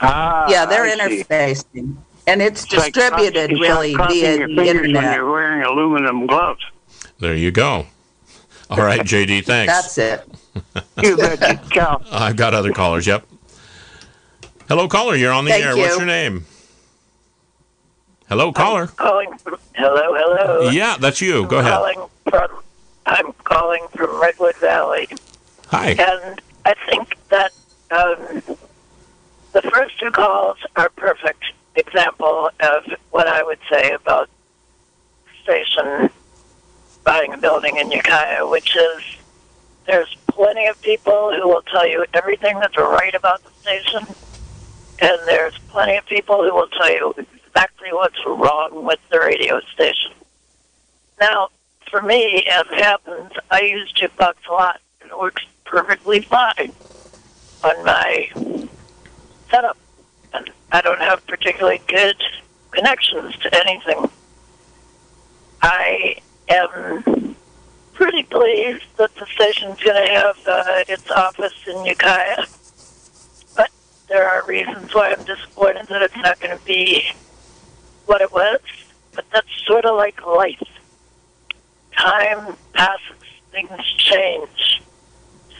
Ah, 0.00 0.46
yeah, 0.50 0.66
they're 0.66 0.82
I 0.84 0.90
see. 1.08 1.22
interfacing, 1.24 1.96
and 2.26 2.42
it's 2.42 2.64
It's 2.64 2.74
like 2.74 2.92
distributed 2.94 3.50
cross- 3.50 3.50
it's 3.52 3.60
really 3.60 3.88
like 3.94 3.96
crossing 3.96 4.20
via 4.20 4.36
your 4.38 4.48
the 4.48 4.54
fingers 4.56 4.92
When 4.92 5.12
you're 5.14 5.30
wearing 5.30 5.62
aluminum 5.62 6.26
gloves. 6.26 6.62
there 7.20 7.34
you 7.36 7.50
go. 7.52 7.86
All 8.70 8.78
right, 8.78 9.00
JD, 9.00 9.44
thanks. 9.44 9.72
That's 9.72 9.98
it. 9.98 10.28
You 11.02 11.16
betcha. 11.16 11.60
Ciao. 11.70 12.02
I've 12.10 12.36
got 12.36 12.54
other 12.54 12.72
callers. 12.72 13.06
Yep. 13.06 13.24
Hello, 14.68 14.88
caller. 14.88 15.14
You're 15.16 15.32
on 15.32 15.44
the 15.44 15.50
Thank 15.52 15.64
air. 15.64 15.74
you. 15.76 15.82
What's 15.82 15.96
your 15.96 16.06
name? 16.06 16.46
Hello, 18.32 18.50
caller. 18.50 18.86
calling 18.86 19.30
from, 19.44 19.58
hello, 19.74 20.14
hello. 20.14 20.70
Yeah, 20.70 20.96
that's 20.98 21.20
you. 21.20 21.46
Go 21.48 21.58
ahead. 21.58 21.74
Calling 21.74 22.08
from, 22.30 22.48
I'm 23.04 23.32
calling 23.44 23.86
from 23.94 24.22
Redwood 24.22 24.56
Valley, 24.56 25.06
Hi. 25.66 25.90
and 25.90 26.40
I 26.64 26.72
think 26.88 27.14
that 27.28 27.52
um, 27.90 28.42
the 29.52 29.60
first 29.60 30.00
two 30.00 30.10
calls 30.12 30.56
are 30.76 30.88
perfect 30.96 31.44
example 31.76 32.48
of 32.60 32.84
what 33.10 33.26
I 33.26 33.42
would 33.42 33.58
say 33.70 33.92
about 33.92 34.30
station 35.42 36.08
buying 37.04 37.34
a 37.34 37.36
building 37.36 37.76
in 37.76 37.90
Ukiah, 37.90 38.46
which 38.48 38.74
is 38.74 39.02
there's 39.86 40.16
plenty 40.28 40.64
of 40.68 40.80
people 40.80 41.34
who 41.34 41.46
will 41.48 41.64
tell 41.70 41.86
you 41.86 42.06
everything 42.14 42.58
that's 42.60 42.78
right 42.78 43.14
about 43.14 43.42
the 43.44 43.50
station, 43.60 44.06
and 45.00 45.18
there's 45.26 45.58
plenty 45.68 45.98
of 45.98 46.06
people 46.06 46.42
who 46.42 46.54
will 46.54 46.68
tell 46.68 46.90
you 46.90 47.14
exactly 47.54 47.88
what's 47.92 48.18
wrong 48.26 48.84
with 48.84 48.98
the 49.10 49.18
radio 49.18 49.60
station. 49.74 50.12
Now, 51.20 51.48
for 51.90 52.00
me, 52.00 52.46
as 52.50 52.66
happens, 52.68 53.32
I 53.50 53.62
use 53.62 53.92
Jukebox 53.92 54.34
a 54.48 54.52
lot, 54.52 54.80
and 55.00 55.10
it 55.10 55.18
works 55.18 55.44
perfectly 55.64 56.20
fine 56.20 56.72
on 57.62 57.84
my 57.84 58.30
setup. 59.50 59.76
And 60.32 60.50
I 60.72 60.80
don't 60.80 61.00
have 61.00 61.26
particularly 61.26 61.82
good 61.86 62.16
connections 62.70 63.36
to 63.38 63.54
anything. 63.54 64.10
I 65.60 66.16
am 66.48 67.36
pretty 67.92 68.22
pleased 68.24 68.84
that 68.96 69.14
the 69.16 69.26
station's 69.26 69.80
going 69.80 70.06
to 70.06 70.12
have 70.12 70.38
uh, 70.46 70.84
its 70.88 71.10
office 71.10 71.54
in 71.66 71.84
Ukiah. 71.84 72.46
But 73.56 73.70
there 74.08 74.28
are 74.28 74.44
reasons 74.46 74.94
why 74.94 75.12
I'm 75.12 75.24
disappointed 75.24 75.86
that 75.88 76.02
it's 76.02 76.16
not 76.16 76.40
going 76.40 76.58
to 76.58 76.64
be 76.64 77.12
what 78.06 78.20
it 78.20 78.32
was. 78.32 78.60
But 79.14 79.26
that's 79.32 79.48
sort 79.66 79.84
of 79.84 79.96
like 79.96 80.24
life. 80.26 80.62
Time 81.92 82.56
passes, 82.72 83.16
things 83.50 83.70
change. 83.96 84.82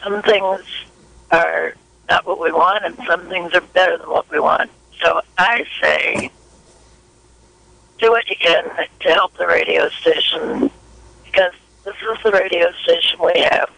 Some 0.03 0.23
things 0.23 0.63
are 1.31 1.75
not 2.09 2.27
what 2.27 2.41
we 2.41 2.51
want, 2.51 2.85
and 2.85 2.97
some 3.07 3.29
things 3.29 3.53
are 3.55 3.61
better 3.61 3.99
than 3.99 4.09
what 4.09 4.31
we 4.31 4.41
want. 4.41 4.71
So 5.03 5.21
I 5.39 5.65
say, 5.81 6.31
do 7.99 8.11
what 8.11 8.29
you 8.29 8.37
can 8.37 8.65
to 9.01 9.09
help 9.11 9.35
the 9.35 9.47
radio 9.47 9.89
station 9.89 10.71
because 11.25 11.53
this 11.85 11.95
is 11.95 12.23
the 12.23 12.33
radio 12.33 12.73
station 12.83 13.19
we 13.23 13.41
have. 13.41 13.71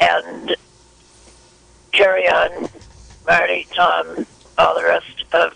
And 0.00 0.56
carry 1.92 2.28
on, 2.28 2.68
Marty, 3.26 3.66
Tom, 3.74 4.26
all 4.58 4.74
the 4.74 4.84
rest 4.84 5.24
of 5.32 5.54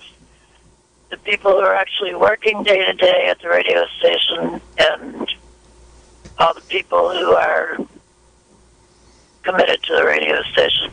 the 1.10 1.16
people 1.18 1.52
who 1.52 1.58
are 1.58 1.74
actually 1.74 2.14
working 2.14 2.62
day 2.62 2.84
to 2.84 2.92
day 2.92 3.26
at 3.28 3.40
the 3.40 3.48
radio 3.48 3.84
station 3.98 4.60
and 4.78 5.28
all 6.38 6.54
the 6.54 6.60
people 6.62 7.10
who 7.10 7.32
are 7.32 7.78
committed 9.42 9.82
to 9.82 9.94
the 9.94 10.04
radio 10.04 10.42
station. 10.52 10.90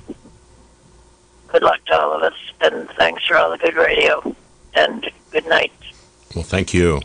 Good 1.47 1.63
luck 1.63 1.83
to 1.85 1.99
all 1.99 2.13
of 2.13 2.23
us, 2.23 2.33
and 2.61 2.89
thanks 2.91 3.25
for 3.25 3.37
all 3.37 3.51
the 3.51 3.57
good 3.57 3.75
radio, 3.75 4.35
and 4.73 5.09
good 5.31 5.47
night. 5.47 5.71
Well, 6.33 6.43
thank 6.43 6.73
you. 6.73 7.01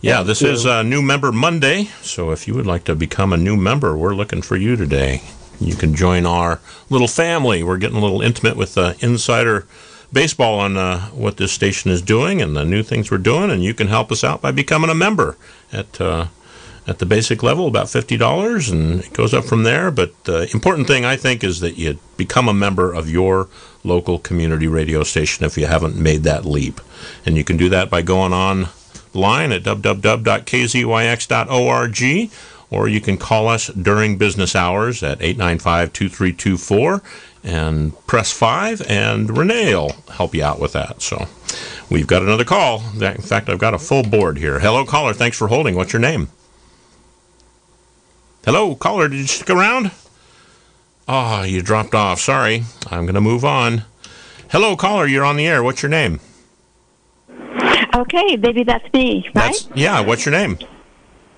Yeah, 0.00 0.22
this 0.22 0.42
is 0.42 0.64
uh, 0.64 0.84
New 0.84 1.02
Member 1.02 1.32
Monday, 1.32 1.84
so 2.02 2.30
if 2.30 2.46
you 2.46 2.54
would 2.54 2.66
like 2.66 2.84
to 2.84 2.94
become 2.94 3.32
a 3.32 3.36
new 3.36 3.56
member, 3.56 3.96
we're 3.96 4.14
looking 4.14 4.42
for 4.42 4.56
you 4.56 4.76
today. 4.76 5.22
You 5.60 5.74
can 5.74 5.94
join 5.94 6.24
our 6.24 6.60
little 6.88 7.08
family. 7.08 7.64
We're 7.64 7.78
getting 7.78 7.96
a 7.96 8.00
little 8.00 8.22
intimate 8.22 8.56
with 8.56 8.74
the 8.74 8.96
insider 9.00 9.66
baseball 10.12 10.60
on 10.60 10.76
uh, 10.76 11.00
what 11.08 11.36
this 11.36 11.52
station 11.52 11.90
is 11.90 12.02
doing 12.02 12.40
and 12.40 12.56
the 12.56 12.64
new 12.64 12.82
things 12.82 13.10
we're 13.10 13.18
doing, 13.18 13.50
and 13.50 13.62
you 13.62 13.74
can 13.74 13.88
help 13.88 14.10
us 14.12 14.24
out 14.24 14.40
by 14.40 14.50
becoming 14.50 14.88
a 14.90 14.94
member 14.94 15.36
at 15.72 16.00
uh, 16.00 16.26
at 16.86 17.00
the 17.00 17.06
basic 17.06 17.42
level, 17.42 17.66
about 17.66 17.90
fifty 17.90 18.16
dollars, 18.16 18.70
and 18.70 19.00
it 19.00 19.12
goes 19.12 19.34
up 19.34 19.44
from 19.44 19.62
there. 19.62 19.90
But 19.90 20.24
the 20.24 20.50
important 20.52 20.86
thing 20.86 21.04
I 21.04 21.16
think 21.16 21.44
is 21.44 21.60
that 21.60 21.76
you 21.76 21.98
become 22.16 22.48
a 22.48 22.54
member 22.54 22.92
of 22.92 23.10
your 23.10 23.48
local 23.84 24.18
community 24.18 24.66
radio 24.66 25.04
station 25.04 25.44
if 25.44 25.58
you 25.58 25.66
haven't 25.66 25.96
made 25.96 26.22
that 26.22 26.46
leap, 26.46 26.80
and 27.26 27.36
you 27.36 27.44
can 27.44 27.58
do 27.58 27.68
that 27.68 27.90
by 27.90 28.02
going 28.02 28.32
online 28.32 29.52
at 29.52 29.62
www.kzyx.org, 29.62 32.30
or 32.70 32.88
you 32.88 33.00
can 33.00 33.16
call 33.18 33.48
us 33.48 33.66
during 33.68 34.16
business 34.16 34.56
hours 34.56 35.02
at 35.02 35.18
895-2324 35.18 37.02
and 37.44 37.94
press 38.06 38.32
5 38.32 38.82
and 38.88 39.36
Renee 39.36 39.74
will 39.74 39.92
help 40.12 40.34
you 40.34 40.42
out 40.42 40.60
with 40.60 40.72
that. 40.72 41.02
So 41.02 41.26
we've 41.90 42.06
got 42.06 42.22
another 42.22 42.44
call. 42.44 42.82
In 43.00 43.22
fact, 43.22 43.48
I've 43.48 43.58
got 43.58 43.74
a 43.74 43.78
full 43.78 44.02
board 44.02 44.38
here. 44.38 44.58
Hello 44.60 44.84
caller, 44.84 45.12
thanks 45.12 45.36
for 45.36 45.48
holding. 45.48 45.74
What's 45.74 45.92
your 45.92 46.00
name? 46.00 46.28
Hello, 48.44 48.74
caller, 48.74 49.08
did 49.08 49.18
you 49.18 49.26
stick 49.26 49.50
around? 49.50 49.90
Ah, 51.06 51.44
you 51.44 51.62
dropped 51.62 51.94
off. 51.94 52.20
Sorry. 52.20 52.64
I'm 52.90 53.04
going 53.04 53.14
to 53.14 53.20
move 53.20 53.44
on. 53.44 53.84
Hello, 54.50 54.76
caller, 54.76 55.06
you're 55.06 55.24
on 55.24 55.36
the 55.36 55.46
air. 55.46 55.62
What's 55.62 55.82
your 55.82 55.90
name? 55.90 56.20
Okay, 57.94 58.36
baby, 58.36 58.62
that's 58.62 58.90
me, 58.92 59.24
right? 59.34 59.52
That's 59.52 59.68
yeah, 59.74 60.00
what's 60.00 60.24
your 60.24 60.32
name? 60.32 60.58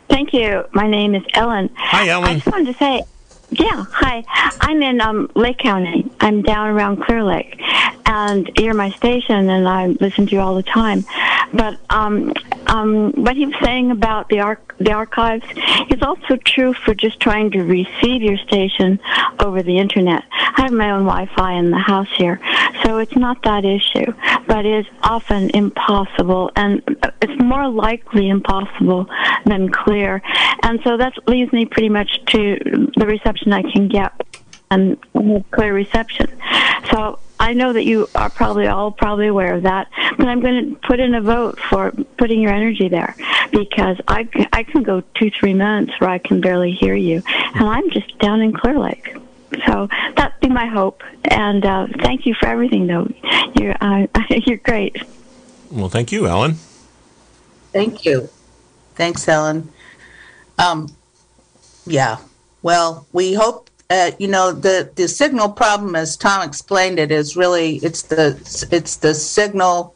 Thank 0.08 0.32
you. 0.34 0.64
My 0.72 0.88
name 0.88 1.14
is 1.14 1.22
Ellen. 1.34 1.70
Hi, 1.74 2.08
Ellen. 2.08 2.28
I 2.28 2.34
just 2.34 2.46
wanted 2.46 2.66
to 2.66 2.78
say, 2.78 3.02
yeah, 3.50 3.84
hi. 3.90 4.24
I'm 4.60 4.82
in 4.82 5.00
um, 5.00 5.30
Lake 5.34 5.58
County. 5.58 6.10
I'm 6.20 6.42
down 6.42 6.68
around 6.68 7.02
Clear 7.02 7.24
Lake, 7.24 7.60
and 8.06 8.50
you're 8.56 8.74
my 8.74 8.90
station, 8.90 9.50
and 9.50 9.68
I 9.68 9.86
listen 9.86 10.26
to 10.26 10.32
you 10.32 10.40
all 10.40 10.54
the 10.54 10.62
time. 10.62 11.04
But 11.52 11.78
um, 11.90 12.32
um, 12.70 13.12
what 13.12 13.36
he 13.36 13.46
was 13.46 13.54
saying 13.62 13.90
about 13.90 14.28
the 14.28 14.40
arch- 14.40 14.60
the 14.78 14.92
archives 14.92 15.44
is 15.90 16.00
also 16.02 16.36
true 16.36 16.72
for 16.72 16.94
just 16.94 17.18
trying 17.20 17.50
to 17.50 17.62
receive 17.64 18.22
your 18.22 18.38
station 18.38 19.00
over 19.40 19.62
the 19.62 19.76
internet. 19.78 20.22
I 20.30 20.62
have 20.62 20.72
my 20.72 20.92
own 20.92 21.04
Wi-Fi 21.04 21.52
in 21.54 21.70
the 21.70 21.78
house 21.78 22.08
here, 22.16 22.40
so 22.84 22.98
it's 22.98 23.16
not 23.16 23.42
that 23.42 23.64
issue, 23.64 24.12
but 24.46 24.64
it 24.64 24.86
is 24.86 24.86
often 25.02 25.50
impossible, 25.50 26.52
and 26.54 26.80
it's 27.20 27.42
more 27.42 27.68
likely 27.68 28.28
impossible 28.28 29.06
than 29.44 29.70
clear. 29.70 30.22
And 30.62 30.80
so 30.84 30.96
that 30.96 31.12
leaves 31.26 31.52
me 31.52 31.66
pretty 31.66 31.88
much 31.88 32.24
to 32.26 32.56
the 32.96 33.06
reception 33.06 33.52
I 33.52 33.62
can 33.62 33.88
get 33.88 34.12
and 34.70 34.96
clear 35.50 35.74
reception. 35.74 36.28
So 36.90 37.18
I 37.40 37.54
know 37.54 37.72
that 37.72 37.84
you 37.84 38.06
are 38.14 38.28
probably 38.28 38.66
all 38.66 38.92
probably 38.92 39.26
aware 39.26 39.54
of 39.54 39.62
that, 39.62 39.88
but 40.18 40.28
I'm 40.28 40.40
going 40.40 40.74
to 40.74 40.80
put 40.86 41.00
in 41.00 41.14
a 41.14 41.22
vote 41.22 41.58
for 41.58 41.90
putting 42.18 42.40
your 42.42 42.52
energy 42.52 42.88
there 42.88 43.16
because 43.50 43.96
I, 44.06 44.28
I 44.52 44.62
can 44.62 44.82
go 44.82 45.02
two, 45.14 45.30
three 45.30 45.54
months 45.54 45.98
where 45.98 46.10
I 46.10 46.18
can 46.18 46.42
barely 46.42 46.72
hear 46.72 46.94
you, 46.94 47.22
and 47.26 47.64
I'm 47.64 47.90
just 47.90 48.16
down 48.18 48.42
in 48.42 48.52
Clear 48.52 48.78
Lake. 48.78 49.16
So 49.66 49.88
that'd 50.16 50.38
be 50.40 50.48
my 50.48 50.66
hope. 50.66 51.02
And 51.24 51.64
uh, 51.64 51.86
thank 52.02 52.26
you 52.26 52.34
for 52.34 52.46
everything, 52.46 52.86
though. 52.86 53.08
You're 53.58 53.74
uh, 53.80 54.06
you're 54.46 54.58
great. 54.58 55.02
Well, 55.70 55.88
thank 55.88 56.12
you, 56.12 56.26
Ellen. 56.26 56.56
Thank 57.72 58.04
you. 58.04 58.28
Thanks, 58.96 59.26
Ellen. 59.26 59.72
Um, 60.58 60.94
yeah. 61.86 62.18
Well, 62.62 63.06
we 63.12 63.32
hope. 63.32 63.69
Uh, 63.90 64.12
you 64.20 64.28
know 64.28 64.52
the 64.52 64.88
the 64.94 65.08
signal 65.08 65.48
problem, 65.48 65.96
as 65.96 66.16
Tom 66.16 66.46
explained 66.48 66.98
it, 66.98 67.10
is 67.10 67.36
really 67.36 67.76
it's 67.78 68.02
the 68.02 68.38
it's 68.70 68.96
the 68.96 69.14
signal. 69.14 69.94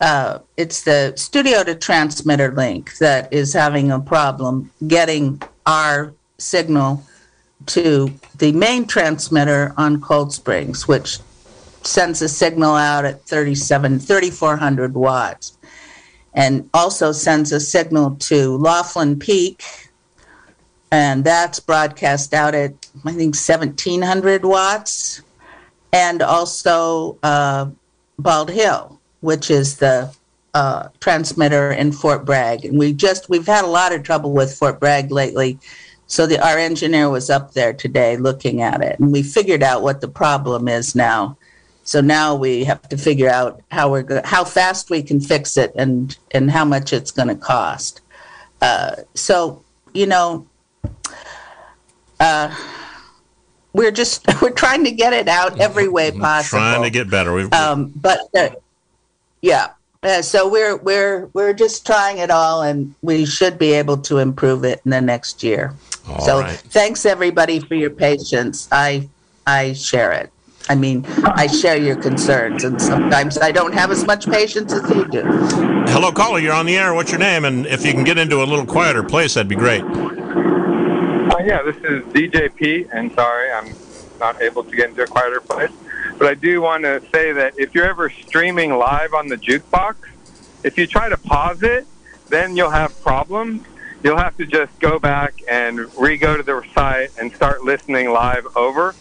Uh, 0.00 0.40
it's 0.56 0.82
the 0.82 1.12
studio 1.16 1.62
to 1.62 1.74
transmitter 1.74 2.52
link 2.52 2.98
that 2.98 3.32
is 3.32 3.52
having 3.52 3.90
a 3.90 3.98
problem 3.98 4.70
getting 4.86 5.40
our 5.64 6.12
signal 6.38 7.02
to 7.64 8.12
the 8.36 8.52
main 8.52 8.86
transmitter 8.86 9.72
on 9.76 10.00
Cold 10.00 10.32
Springs, 10.32 10.86
which 10.86 11.18
sends 11.82 12.20
a 12.22 12.28
signal 12.28 12.74
out 12.74 13.04
at 13.04 13.22
37, 13.22 13.98
3,400 13.98 14.94
watts, 14.94 15.56
and 16.34 16.68
also 16.74 17.12
sends 17.12 17.52
a 17.52 17.60
signal 17.60 18.16
to 18.16 18.56
Laughlin 18.58 19.18
Peak, 19.18 19.62
and 20.90 21.24
that's 21.24 21.60
broadcast 21.60 22.34
out 22.34 22.54
at, 22.54 22.85
I 23.04 23.12
think, 23.12 23.34
1,700 23.34 24.44
watts, 24.44 25.22
and 25.92 26.22
also 26.22 27.18
uh, 27.22 27.70
Bald 28.18 28.50
Hill, 28.50 29.00
which 29.20 29.50
is 29.50 29.76
the 29.76 30.14
uh, 30.54 30.88
transmitter 31.00 31.72
in 31.72 31.92
Fort 31.92 32.24
Bragg. 32.24 32.64
And 32.64 32.78
we 32.78 32.92
just, 32.92 33.28
we've 33.28 33.46
had 33.46 33.64
a 33.64 33.68
lot 33.68 33.92
of 33.92 34.02
trouble 34.02 34.32
with 34.32 34.56
Fort 34.56 34.80
Bragg 34.80 35.10
lately 35.10 35.58
so 36.06 36.26
the, 36.26 36.44
our 36.44 36.58
engineer 36.58 37.10
was 37.10 37.30
up 37.30 37.52
there 37.52 37.72
today 37.72 38.16
looking 38.16 38.62
at 38.62 38.80
it, 38.82 38.98
and 38.98 39.12
we 39.12 39.22
figured 39.22 39.62
out 39.62 39.82
what 39.82 40.00
the 40.00 40.08
problem 40.08 40.68
is 40.68 40.94
now. 40.94 41.36
So 41.82 42.00
now 42.00 42.34
we 42.34 42.64
have 42.64 42.88
to 42.88 42.96
figure 42.96 43.28
out 43.28 43.60
how 43.70 43.90
we're 43.90 44.02
go- 44.02 44.22
how 44.24 44.44
fast 44.44 44.90
we 44.90 45.02
can 45.02 45.20
fix 45.20 45.56
it 45.56 45.72
and 45.76 46.16
and 46.32 46.50
how 46.50 46.64
much 46.64 46.92
it's 46.92 47.10
going 47.10 47.28
to 47.28 47.34
cost. 47.34 48.00
Uh, 48.60 48.96
so 49.14 49.62
you 49.94 50.06
know, 50.06 50.46
uh, 52.20 52.54
we're 53.76 53.92
just 53.92 54.26
we're 54.42 54.50
trying 54.50 54.84
to 54.84 54.90
get 54.90 55.12
it 55.12 55.28
out 55.28 55.60
every 55.60 55.88
way 55.88 56.10
possible. 56.10 56.58
Trying 56.58 56.82
to 56.82 56.90
get 56.90 57.10
better. 57.10 57.32
We've, 57.32 57.52
Um, 57.52 57.92
but 57.94 58.20
uh, 58.36 58.48
yeah, 59.42 59.70
uh, 60.02 60.22
so 60.22 60.48
we're 60.48 60.76
we're 60.76 61.26
we're 61.34 61.52
just 61.52 61.86
trying 61.86 62.18
it 62.18 62.30
all, 62.30 62.62
and 62.62 62.94
we 63.02 63.26
should 63.26 63.58
be 63.58 63.72
able 63.72 63.98
to 63.98 64.18
improve 64.18 64.64
it 64.64 64.80
in 64.84 64.90
the 64.90 65.00
next 65.00 65.42
year. 65.42 65.74
all 66.08 66.20
so 66.20 66.40
right. 66.40 66.56
thanks 66.56 67.04
everybody 67.04 67.60
for 67.60 67.74
your 67.74 67.90
patience. 67.90 68.68
I 68.72 69.08
I 69.46 69.74
share 69.74 70.12
it. 70.12 70.32
I 70.68 70.74
mean, 70.74 71.04
I 71.24 71.46
share 71.46 71.76
your 71.76 71.94
concerns, 71.94 72.64
and 72.64 72.82
sometimes 72.82 73.38
I 73.38 73.52
don't 73.52 73.72
have 73.72 73.92
as 73.92 74.04
much 74.04 74.28
patience 74.28 74.72
as 74.72 74.82
you 74.90 75.06
do. 75.06 75.22
Hello, 75.86 76.10
caller. 76.10 76.40
You're 76.40 76.54
on 76.54 76.66
the 76.66 76.76
air. 76.76 76.92
What's 76.92 77.12
your 77.12 77.20
name? 77.20 77.44
And 77.44 77.66
if 77.66 77.86
you 77.86 77.92
can 77.92 78.02
get 78.02 78.18
into 78.18 78.42
a 78.42 78.46
little 78.46 78.66
quieter 78.66 79.04
place, 79.04 79.34
that'd 79.34 79.48
be 79.48 79.54
great. 79.54 79.84
Yeah, 81.46 81.62
this 81.62 81.76
is 81.76 82.02
DJP, 82.06 82.88
and 82.90 83.12
sorry, 83.14 83.52
I'm 83.52 83.72
not 84.18 84.42
able 84.42 84.64
to 84.64 84.74
get 84.74 84.90
into 84.90 85.04
a 85.04 85.06
quieter 85.06 85.40
place. 85.40 85.70
But 86.18 86.26
I 86.26 86.34
do 86.34 86.60
want 86.60 86.82
to 86.82 87.00
say 87.14 87.30
that 87.30 87.56
if 87.56 87.72
you're 87.72 87.86
ever 87.86 88.10
streaming 88.10 88.74
live 88.74 89.14
on 89.14 89.28
the 89.28 89.36
jukebox, 89.36 89.94
if 90.64 90.76
you 90.76 90.88
try 90.88 91.08
to 91.08 91.16
pause 91.16 91.62
it, 91.62 91.86
then 92.30 92.56
you'll 92.56 92.70
have 92.70 93.00
problems. 93.00 93.64
You'll 94.02 94.16
have 94.16 94.36
to 94.38 94.44
just 94.44 94.76
go 94.80 94.98
back 94.98 95.40
and 95.48 95.96
re-go 95.96 96.36
to 96.36 96.42
the 96.42 96.64
site 96.74 97.12
and 97.16 97.32
start 97.36 97.62
listening 97.62 98.10
live 98.10 98.48
over. 98.56 98.96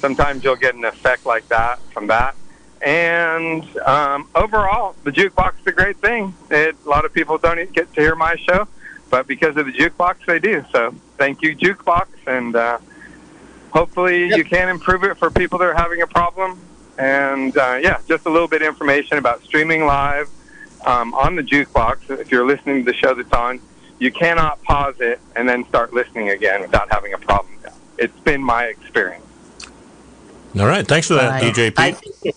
Sometimes 0.00 0.44
you'll 0.44 0.56
get 0.56 0.74
an 0.74 0.86
effect 0.86 1.26
like 1.26 1.46
that 1.50 1.78
from 1.92 2.06
that. 2.06 2.34
And 2.80 3.64
um, 3.80 4.30
overall, 4.34 4.96
the 5.04 5.10
jukebox 5.10 5.60
is 5.60 5.66
a 5.66 5.72
great 5.72 5.98
thing. 5.98 6.34
It, 6.50 6.74
a 6.86 6.88
lot 6.88 7.04
of 7.04 7.12
people 7.12 7.36
don't 7.36 7.70
get 7.74 7.92
to 7.92 8.00
hear 8.00 8.16
my 8.16 8.36
show, 8.36 8.66
but 9.10 9.26
because 9.26 9.58
of 9.58 9.66
the 9.66 9.72
jukebox, 9.72 10.24
they 10.26 10.38
do. 10.38 10.64
So 10.72 10.94
thank 11.22 11.40
you, 11.40 11.54
jukebox, 11.54 12.08
and 12.26 12.56
uh, 12.56 12.78
hopefully 13.70 14.26
you 14.36 14.44
can 14.44 14.68
improve 14.68 15.04
it 15.04 15.16
for 15.16 15.30
people 15.30 15.56
that 15.56 15.68
are 15.68 15.74
having 15.74 16.02
a 16.02 16.06
problem. 16.08 16.58
And 16.98 17.56
uh, 17.56 17.78
yeah, 17.80 17.98
just 18.08 18.26
a 18.26 18.30
little 18.30 18.48
bit 18.48 18.60
of 18.62 18.66
information 18.66 19.18
about 19.18 19.40
streaming 19.44 19.86
live 19.86 20.28
um, 20.84 21.14
on 21.14 21.36
the 21.36 21.42
jukebox. 21.42 22.10
If 22.18 22.32
you're 22.32 22.44
listening 22.44 22.84
to 22.84 22.90
the 22.90 22.98
show 22.98 23.14
that's 23.14 23.32
on, 23.32 23.60
you 24.00 24.10
cannot 24.10 24.60
pause 24.64 24.96
it 24.98 25.20
and 25.36 25.48
then 25.48 25.64
start 25.68 25.94
listening 25.94 26.30
again 26.30 26.60
without 26.60 26.92
having 26.92 27.12
a 27.12 27.18
problem. 27.18 27.54
It's 27.98 28.18
been 28.20 28.42
my 28.42 28.64
experience. 28.64 29.24
All 30.58 30.66
right. 30.66 30.86
Thanks 30.86 31.06
for 31.06 31.14
that, 31.14 31.40
I- 31.40 31.52
DJP. 31.52 31.74
I 31.78 32.32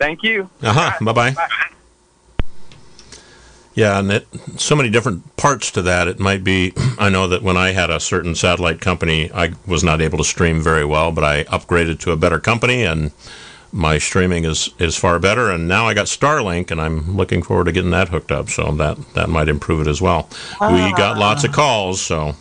Thank 0.00 0.24
you. 0.24 0.50
Uh 0.60 0.72
huh. 0.72 1.04
Bye 1.04 1.12
bye. 1.34 1.68
Yeah, 3.78 4.00
and 4.00 4.10
it, 4.10 4.26
so 4.56 4.74
many 4.74 4.90
different 4.90 5.36
parts 5.36 5.70
to 5.70 5.82
that. 5.82 6.08
It 6.08 6.18
might 6.18 6.42
be, 6.42 6.72
I 6.98 7.10
know 7.10 7.28
that 7.28 7.44
when 7.44 7.56
I 7.56 7.70
had 7.70 7.90
a 7.90 8.00
certain 8.00 8.34
satellite 8.34 8.80
company, 8.80 9.30
I 9.32 9.52
was 9.68 9.84
not 9.84 10.00
able 10.00 10.18
to 10.18 10.24
stream 10.24 10.60
very 10.60 10.84
well, 10.84 11.12
but 11.12 11.22
I 11.22 11.44
upgraded 11.44 12.00
to 12.00 12.10
a 12.10 12.16
better 12.16 12.40
company 12.40 12.82
and 12.82 13.12
my 13.70 13.98
streaming 13.98 14.44
is, 14.44 14.70
is 14.80 14.96
far 14.96 15.20
better. 15.20 15.48
And 15.48 15.68
now 15.68 15.86
I 15.86 15.94
got 15.94 16.06
Starlink 16.06 16.72
and 16.72 16.80
I'm 16.80 17.16
looking 17.16 17.40
forward 17.40 17.66
to 17.66 17.72
getting 17.72 17.92
that 17.92 18.08
hooked 18.08 18.32
up. 18.32 18.50
So 18.50 18.72
that, 18.72 18.98
that 19.14 19.28
might 19.28 19.48
improve 19.48 19.86
it 19.86 19.88
as 19.88 20.02
well. 20.02 20.28
We 20.60 20.92
got 20.94 21.16
lots 21.16 21.44
of 21.44 21.52
calls. 21.52 22.00
So, 22.00 22.34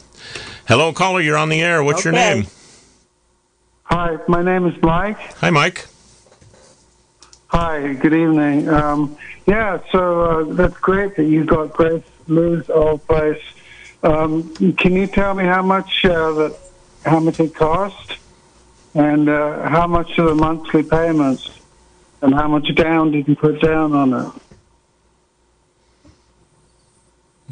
hello, 0.67 0.91
caller. 0.91 1.21
You're 1.21 1.37
on 1.37 1.49
the 1.49 1.61
air. 1.61 1.83
What's 1.83 2.03
your 2.03 2.13
name? 2.13 2.47
Hi, 3.83 4.17
my 4.27 4.41
name 4.41 4.65
is 4.65 4.81
Mike. 4.81 5.19
Hi, 5.35 5.51
Mike. 5.51 5.85
Hi, 7.49 7.93
good 7.93 8.15
evening. 8.15 8.67
Um, 8.69 9.15
yeah, 9.47 9.79
so 9.91 10.21
uh, 10.21 10.43
that's 10.53 10.77
great 10.77 11.15
that 11.15 11.23
you 11.23 11.45
got 11.45 11.71
Grace 11.71 12.03
Lou's 12.27 12.69
old 12.69 13.07
place. 13.07 13.41
Um, 14.03 14.53
can 14.75 14.93
you 14.93 15.07
tell 15.07 15.33
me 15.33 15.45
how 15.45 15.61
much 15.61 16.03
uh, 16.05 16.33
that 16.33 16.59
how 17.05 17.21
much 17.21 17.39
it 17.39 17.55
cost, 17.55 18.17
and 18.93 19.29
uh, 19.29 19.67
how 19.69 19.87
much 19.87 20.17
of 20.19 20.25
the 20.25 20.35
monthly 20.35 20.83
payments, 20.83 21.49
and 22.21 22.33
how 22.33 22.49
much 22.49 22.75
down 22.75 23.11
did 23.11 23.27
you 23.27 23.37
put 23.37 23.61
down 23.61 23.93
on 23.93 24.13
it? 24.13 24.33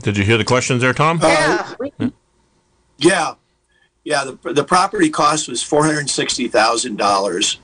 Did 0.02 0.18
you 0.18 0.26
hear 0.26 0.38
the 0.38 0.44
questions 0.44 0.82
there, 0.82 0.94
Tom? 0.94 1.20
Yeah. 1.22 1.76
Uh, 2.00 2.10
yeah. 2.98 3.36
Yeah. 4.04 4.26
The, 4.26 4.54
the 4.54 4.64
property 4.66 5.10
cost 5.10 5.48
was 5.48 5.64
$460,000 5.64 7.58